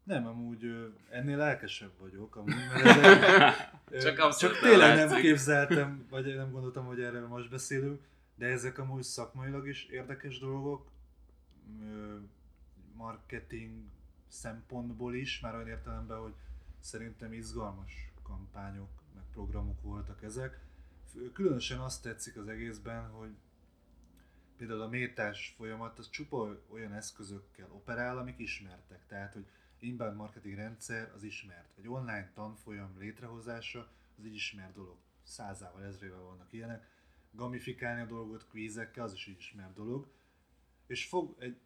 Nem, 0.03 0.27
amúgy 0.27 0.93
ennél 1.09 1.37
lelkesebb 1.37 1.91
vagyok, 1.99 2.35
amúgy, 2.35 2.55
mert 2.55 2.85
ezek, 2.85 4.17
Csak 4.17 4.35
csak 4.35 4.59
tényleg 4.59 4.95
nem 4.95 5.21
képzeltem, 5.21 6.05
vagy 6.09 6.35
nem 6.35 6.51
gondoltam, 6.51 6.85
hogy 6.85 7.01
erről 7.01 7.27
most 7.27 7.49
beszélünk, 7.49 8.03
de 8.35 8.45
ezek 8.45 8.77
amúgy 8.77 9.03
szakmailag 9.03 9.67
is 9.67 9.85
érdekes 9.85 10.39
dolgok, 10.39 10.91
marketing 12.93 13.83
szempontból 14.27 15.15
is, 15.15 15.39
már 15.39 15.55
olyan 15.55 15.67
értelemben, 15.67 16.17
hogy 16.17 16.33
szerintem 16.79 17.33
izgalmas 17.33 18.11
kampányok, 18.23 18.89
meg 19.13 19.23
programok 19.31 19.81
voltak 19.81 20.23
ezek. 20.23 20.59
Különösen 21.33 21.79
azt 21.79 22.03
tetszik 22.03 22.37
az 22.37 22.47
egészben, 22.47 23.09
hogy 23.09 23.35
például 24.57 24.81
a 24.81 24.87
métás 24.87 25.53
folyamat 25.57 25.99
az 25.99 26.09
csupa 26.09 26.61
olyan 26.69 26.93
eszközökkel 26.93 27.71
operál, 27.71 28.17
amik 28.17 28.39
ismertek. 28.39 29.07
Tehát, 29.07 29.33
hogy 29.33 29.45
inbound 29.79 30.15
marketing 30.15 30.55
rendszer 30.55 31.11
az 31.15 31.23
ismert. 31.23 31.77
Egy 31.77 31.87
online 31.87 32.31
tanfolyam 32.33 32.95
létrehozása 32.97 33.91
az 34.17 34.25
egy 34.25 34.33
ismert 34.33 34.73
dolog. 34.73 34.97
Százával, 35.23 35.83
ezrével 35.83 36.21
vannak 36.21 36.53
ilyenek. 36.53 36.89
Gamifikálni 37.31 38.01
a 38.01 38.05
dolgot 38.05 38.47
kvízekkel, 38.47 39.03
az 39.03 39.13
is 39.13 39.27
egy 39.27 39.37
ismert 39.37 39.73
dolog. 39.73 40.07
És 40.87 41.07
fog 41.07 41.35
egy 41.39 41.57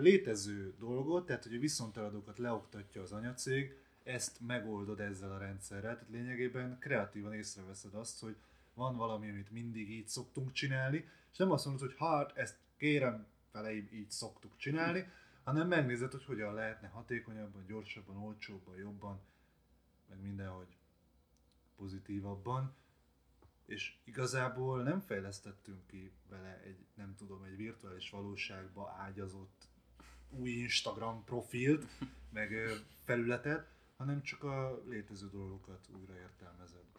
létező 0.00 0.74
dolgot, 0.78 1.26
tehát 1.26 1.42
hogy 1.42 1.54
a 1.54 1.58
viszonteladókat 1.58 2.38
leoktatja 2.38 3.02
az 3.02 3.12
anyacég, 3.12 3.76
ezt 4.02 4.40
megoldod 4.40 5.00
ezzel 5.00 5.32
a 5.32 5.38
rendszerrel, 5.38 5.94
tehát 5.94 6.10
lényegében 6.10 6.78
kreatívan 6.78 7.34
észreveszed 7.34 7.94
azt, 7.94 8.20
hogy 8.20 8.36
van 8.74 8.96
valami, 8.96 9.28
amit 9.28 9.50
mindig 9.50 9.90
így 9.90 10.08
szoktunk 10.08 10.52
csinálni, 10.52 11.08
és 11.34 11.40
nem 11.40 11.50
azt 11.50 11.64
mondod, 11.64 11.88
hogy 11.88 11.96
hát 11.98 12.36
ezt 12.36 12.58
kérem 12.76 13.26
feleim 13.50 13.88
így 13.92 14.10
szoktuk 14.10 14.56
csinálni, 14.56 15.10
hanem 15.44 15.68
megnézed, 15.68 16.10
hogy 16.10 16.24
hogyan 16.24 16.54
lehetne 16.54 16.88
hatékonyabban, 16.88 17.66
gyorsabban, 17.66 18.16
olcsóbban, 18.16 18.76
jobban, 18.76 19.20
meg 20.08 20.20
mindenhogy 20.20 20.76
pozitívabban. 21.76 22.74
És 23.66 23.96
igazából 24.04 24.82
nem 24.82 25.00
fejlesztettünk 25.00 25.86
ki 25.86 26.12
vele 26.28 26.60
egy, 26.64 26.86
nem 26.94 27.14
tudom, 27.14 27.42
egy 27.42 27.56
virtuális 27.56 28.10
valóságba 28.10 28.96
ágyazott 28.98 29.68
új 30.30 30.50
Instagram 30.50 31.24
profilt, 31.24 31.86
meg 32.30 32.52
felületet, 33.04 33.68
hanem 33.96 34.22
csak 34.22 34.42
a 34.42 34.82
létező 34.88 35.28
dolgokat 35.28 35.88
újra 35.98 36.14
értelmezed. 36.18 36.93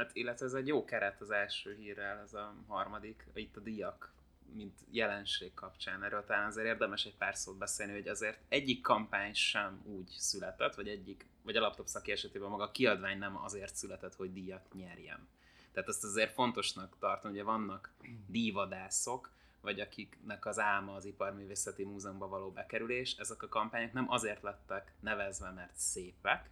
Hát 0.00 0.10
illetve 0.12 0.46
ez 0.46 0.52
egy 0.52 0.66
jó 0.66 0.84
keret 0.84 1.20
az 1.20 1.30
első 1.30 1.74
hírrel, 1.74 2.18
ez 2.18 2.34
a 2.34 2.54
harmadik, 2.66 3.26
itt 3.34 3.56
a 3.56 3.60
díjak, 3.60 4.12
mint 4.54 4.78
jelenség 4.90 5.54
kapcsán. 5.54 6.04
Erről 6.04 6.24
talán 6.24 6.46
azért 6.46 6.66
érdemes 6.66 7.04
egy 7.04 7.16
pár 7.16 7.36
szót 7.36 7.58
beszélni, 7.58 7.92
hogy 7.92 8.08
azért 8.08 8.38
egyik 8.48 8.80
kampány 8.80 9.34
sem 9.34 9.82
úgy 9.84 10.08
született, 10.18 10.74
vagy 10.74 10.88
egyik, 10.88 11.26
vagy 11.42 11.56
a 11.56 11.60
laptop 11.60 11.86
szaki 11.86 12.12
esetében 12.12 12.48
maga 12.48 12.62
a 12.62 12.70
kiadvány 12.70 13.18
nem 13.18 13.36
azért 13.36 13.74
született, 13.74 14.14
hogy 14.14 14.32
díjat 14.32 14.74
nyerjen. 14.74 15.28
Tehát 15.72 15.88
ezt 15.88 16.04
azért 16.04 16.32
fontosnak 16.32 16.96
tartom, 16.98 17.30
ugye 17.30 17.42
vannak 17.42 17.90
díjvadászok, 18.26 19.30
vagy 19.60 19.80
akiknek 19.80 20.46
az 20.46 20.58
álma 20.58 20.94
az 20.94 21.04
Iparművészeti 21.04 21.84
Múzeumban 21.84 22.30
való 22.30 22.50
bekerülés, 22.50 23.16
ezek 23.18 23.42
a 23.42 23.48
kampányok 23.48 23.92
nem 23.92 24.10
azért 24.10 24.42
lettek 24.42 24.92
nevezve, 25.00 25.50
mert 25.50 25.76
szépek, 25.76 26.50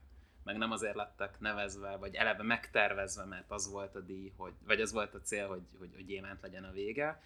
meg 0.49 0.59
nem 0.59 0.73
azért 0.73 0.95
lettek 0.95 1.41
nevezve, 1.41 1.97
vagy 1.97 2.15
eleve 2.15 2.43
megtervezve, 2.43 3.25
mert 3.25 3.51
az 3.51 3.71
volt 3.71 3.95
a 3.95 4.01
díj, 4.01 4.33
hogy, 4.37 4.53
vagy 4.67 4.81
az 4.81 4.93
volt 4.93 5.15
a 5.15 5.21
cél, 5.21 5.47
hogy, 5.47 5.63
hogy, 5.79 5.91
hogy 5.95 6.07
gyémánt 6.07 6.43
legyen 6.43 6.65
a 6.65 6.71
vége, 6.71 7.23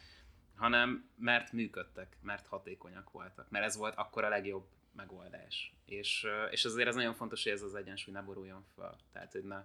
hanem 0.57 1.09
mert 1.17 1.53
működtek, 1.53 2.17
mert 2.21 2.47
hatékonyak 2.47 3.11
voltak. 3.11 3.51
Mert 3.51 3.65
ez 3.65 3.77
volt 3.77 3.95
akkor 3.95 4.25
a 4.25 4.29
legjobb 4.29 4.67
megoldás. 4.93 5.75
És, 5.85 6.27
és 6.51 6.65
azért 6.65 6.89
ez 6.89 6.95
nagyon 6.95 7.15
fontos, 7.15 7.43
hogy 7.43 7.53
ez 7.53 7.63
az 7.63 7.75
egyensúly 7.75 8.15
ne 8.15 8.23
boruljon 8.23 8.65
fel. 8.75 8.97
Tehát, 9.13 9.33
hogy 9.33 9.45
ne, 9.45 9.65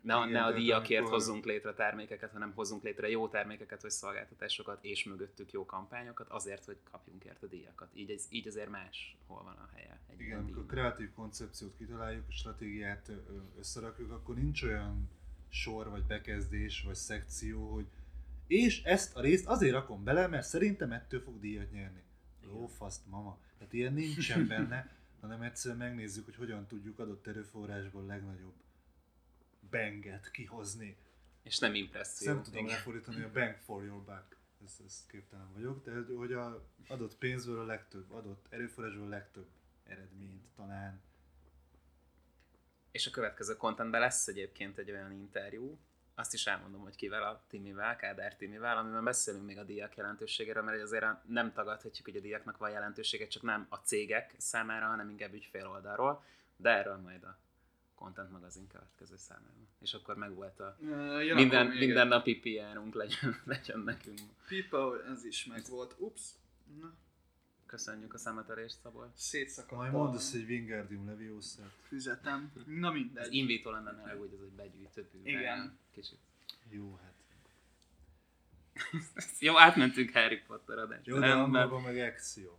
ne, 0.00 0.14
Igen, 0.16 0.28
ne 0.28 0.44
a 0.44 0.52
díjakért 0.52 1.00
amikor- 1.00 1.18
hozzunk 1.18 1.44
létre 1.44 1.74
termékeket, 1.74 2.30
hanem 2.32 2.52
hozzunk 2.54 2.82
létre 2.82 3.08
jó 3.08 3.28
termékeket 3.28 3.82
vagy 3.82 3.90
szolgáltatásokat, 3.90 4.84
és 4.84 5.04
mögöttük 5.04 5.52
jó 5.52 5.66
kampányokat, 5.66 6.28
azért, 6.28 6.64
hogy 6.64 6.76
kapjunk 6.90 7.24
érte 7.24 7.46
díjakat. 7.46 7.88
Így, 7.94 8.10
ez, 8.10 8.26
így 8.28 8.48
azért 8.48 8.70
más 8.70 9.16
hol 9.26 9.42
van 9.42 9.56
a 9.56 9.68
helye. 9.74 9.98
Egy 10.10 10.20
Igen, 10.20 10.38
amikor 10.38 10.66
kreatív 10.66 11.12
koncepciót 11.14 11.76
kitaláljuk, 11.76 12.24
a 12.28 12.32
stratégiát 12.32 13.10
összerakjuk, 13.58 14.10
akkor 14.10 14.34
nincs 14.34 14.62
olyan 14.62 15.08
sor, 15.48 15.88
vagy 15.90 16.02
bekezdés, 16.02 16.82
vagy 16.82 16.94
szekció, 16.94 17.72
hogy 17.72 17.86
és 18.46 18.82
ezt 18.82 19.16
a 19.16 19.20
részt 19.20 19.46
azért 19.46 19.72
rakom 19.72 20.04
bele, 20.04 20.26
mert 20.26 20.46
szerintem 20.46 20.92
ettől 20.92 21.20
fog 21.20 21.40
díjat 21.40 21.70
nyerni. 21.72 22.02
Lófaszt, 22.42 23.06
mama. 23.06 23.38
Tehát 23.58 23.72
ilyen 23.72 23.92
nincsen 23.92 24.46
benne, 24.46 24.92
hanem 25.20 25.42
egyszerűen 25.42 25.78
megnézzük, 25.78 26.24
hogy 26.24 26.36
hogyan 26.36 26.66
tudjuk 26.66 26.98
adott 26.98 27.26
erőforrásból 27.26 28.06
legnagyobb 28.06 28.54
benget 29.70 30.30
kihozni. 30.30 30.96
És 31.42 31.58
nem 31.58 31.70
Ezt 31.70 31.80
impresszió. 31.80 32.32
nem 32.32 32.42
tudom 32.42 32.64
Igen. 32.64 32.76
lefordítani 32.76 33.22
a 33.22 33.30
bank 33.30 33.56
for 33.56 33.84
your 33.84 34.02
buck. 34.02 34.36
Ez, 34.64 34.76
ez 34.86 35.06
képtelen 35.06 35.52
vagyok, 35.52 35.84
de 35.84 36.14
hogy 36.14 36.32
a 36.32 36.66
adott 36.88 37.16
pénzből 37.16 37.60
a 37.60 37.64
legtöbb, 37.64 38.10
adott 38.12 38.46
erőforrásból 38.48 39.06
a 39.06 39.08
legtöbb 39.08 39.46
eredményt 39.84 40.46
talán. 40.56 41.00
És 42.90 43.06
a 43.06 43.10
következő 43.10 43.56
contentben 43.56 44.00
lesz 44.00 44.26
egyébként 44.26 44.78
egy 44.78 44.90
olyan 44.90 45.12
interjú, 45.12 45.78
azt 46.20 46.34
is 46.34 46.46
elmondom, 46.46 46.80
hogy 46.80 46.96
kivel, 46.96 47.22
a 47.22 47.42
Timivel, 47.48 47.96
Kádár 47.96 48.36
Timivel, 48.36 48.76
amiben 48.76 49.04
beszélünk 49.04 49.46
még 49.46 49.58
a 49.58 49.64
díjak 49.64 49.96
jelentőségéről, 49.96 50.62
mert 50.62 50.82
azért 50.82 51.04
nem 51.26 51.52
tagadhatjuk, 51.52 52.06
hogy 52.06 52.16
a 52.16 52.20
díjaknak 52.20 52.56
van 52.56 52.70
jelentősége, 52.70 53.26
csak 53.26 53.42
nem 53.42 53.66
a 53.68 53.76
cégek 53.76 54.34
számára, 54.38 54.86
hanem 54.86 55.10
inkább 55.10 55.32
ügyfél 55.32 55.66
oldalról, 55.66 56.24
de 56.56 56.70
erről 56.70 56.96
majd 56.96 57.24
a 57.24 57.38
Content 58.00 58.30
magazin 58.30 58.66
következő 58.66 59.16
számában. 59.16 59.68
És 59.80 59.94
akkor 59.94 60.16
meg 60.16 60.34
volt 60.34 60.60
a 60.60 60.76
jön 61.22 61.34
minden, 61.34 61.66
minden 61.66 62.08
napi 62.08 62.34
PR-unk 62.40 62.94
legyen, 62.94 63.40
legyen 63.44 63.80
nekünk. 63.80 64.18
Pipa, 64.48 65.04
ez 65.04 65.24
is 65.24 65.44
meg 65.44 65.62
volt. 65.68 65.94
Ups. 65.98 66.22
Na, 66.80 66.94
Köszönjük 67.66 68.14
a 68.14 68.18
szemetörést, 68.18 68.78
Szabolcs. 68.82 69.10
szétszakadt 69.16 69.80
Majd 69.80 69.92
mondasz 69.92 70.32
egy 70.34 70.48
Wingardium 70.50 71.06
Leviosa-t. 71.06 71.72
füzetem. 71.86 72.52
Na 72.66 72.88
Az 72.88 72.94
mindegy. 72.94 73.34
invító 73.34 73.70
lenne, 73.70 73.90
ne 73.92 74.12
hogy 74.12 74.32
ez 74.32 74.40
egy 74.42 74.52
begyűjtő. 74.52 75.08
Igen. 75.22 75.78
Kicsit. 75.92 76.18
Jó, 76.68 76.98
hát. 77.02 77.14
Jó, 79.40 79.58
átmentünk 79.58 80.10
Harry 80.10 80.38
Potter 80.46 80.78
adásba. 80.78 81.02
Jó, 81.14 81.18
de 81.18 81.32
angolban 81.32 81.82
meg 81.82 81.98
Exio. 81.98 82.58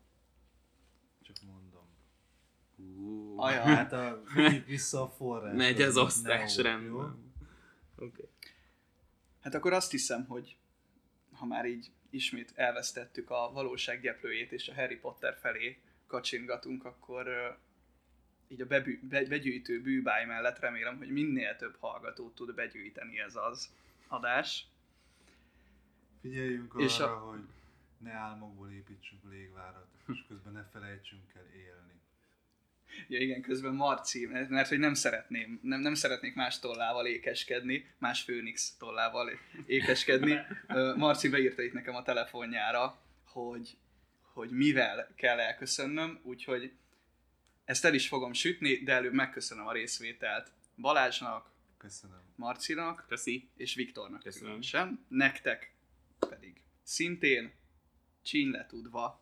Ú, 2.98 3.40
Aja. 3.40 3.62
Hát 3.62 3.94
a, 3.94 4.22
menjünk 4.36 4.66
vissza 4.76 5.02
a 5.02 5.10
forrás. 5.10 5.56
Megy 5.58 5.82
az 5.82 5.98
osztás, 5.98 6.58
rendben. 6.58 6.90
jó? 6.92 8.06
Oké. 8.06 8.28
Hát 9.42 9.54
akkor 9.54 9.74
azt 9.74 9.92
hiszem, 9.92 10.26
hogy 10.26 10.56
ha 11.34 11.46
már 11.46 11.66
így 11.66 11.92
ismét 12.10 12.52
elvesztettük 12.56 13.30
a 13.30 13.52
valóság 13.54 14.02
gyeplőjét 14.02 14.52
és 14.52 14.68
a 14.68 14.74
Harry 14.74 14.96
Potter 14.96 15.38
felé 15.42 15.80
kacsingatunk, 16.08 16.86
akkor 16.86 17.58
így 18.48 18.62
a 18.62 18.66
bebű, 18.66 19.00
be, 19.08 19.26
begyűjtő 19.26 19.82
bűbáj 19.82 20.26
mellett 20.26 20.60
remélem, 20.60 20.98
hogy 20.98 21.10
minél 21.10 21.56
több 21.56 21.76
hallgatót 21.80 22.36
tud 22.36 22.54
begyűjteni 22.56 23.20
ez 23.20 23.36
az 23.36 23.70
adás. 24.08 24.66
Figyeljünk 26.22 26.74
És 26.78 27.00
arra, 27.00 27.16
a- 27.16 27.30
hogy 27.30 27.42
ne 27.98 28.12
álmokból 28.12 28.72
építsünk 28.72 29.22
légvárat, 29.30 29.88
és 30.08 30.24
közben 30.28 30.54
ne 30.54 30.64
felejtsünk 30.72 31.34
el 31.36 31.46
élni. 31.56 31.81
Ja 33.08 33.20
igen, 33.20 33.42
közben 33.42 33.74
Marci, 33.74 34.26
mert 34.26 34.50
mert 34.50 34.70
hogy 34.70 34.80
nem 34.80 34.94
szeretném, 34.94 35.60
nem, 35.64 35.80
nem 35.80 35.94
szeretnék 35.94 36.36
más 36.36 36.60
tollával 36.60 37.06
ékeskedni, 37.06 37.86
más 37.98 38.22
Főnix 38.22 38.76
tollával 38.78 39.32
ékeskedni. 39.66 40.40
Marci 40.96 41.30
beírta 41.30 41.62
itt 41.62 41.74
nekem 41.74 41.96
a 41.96 42.04
telefonjára, 42.04 43.00
hogy, 43.26 43.78
hogy 44.34 44.50
mivel 44.50 45.12
kell 45.16 45.40
elköszönnöm, 45.40 46.20
úgyhogy 46.24 46.72
ezt 47.66 47.86
el 47.86 47.94
is 47.94 48.08
fogom 48.08 48.34
sütni, 48.34 48.76
de 48.76 48.94
előbb 48.94 49.14
megköszönöm 49.14 49.68
a 49.68 49.72
részvételt 49.72 50.52
Balázsnak, 50.78 51.50
Köszönöm. 51.78 52.22
Marcinak 52.36 53.06
Köszi. 53.08 53.50
és 53.58 53.76
Viktornak 53.76 54.24
Köszönöm. 54.24 54.48
különösen, 54.48 55.06
nektek 55.08 55.74
pedig 56.30 56.62
szintén 56.84 57.52
csín 58.24 58.50
letudva 58.50 59.22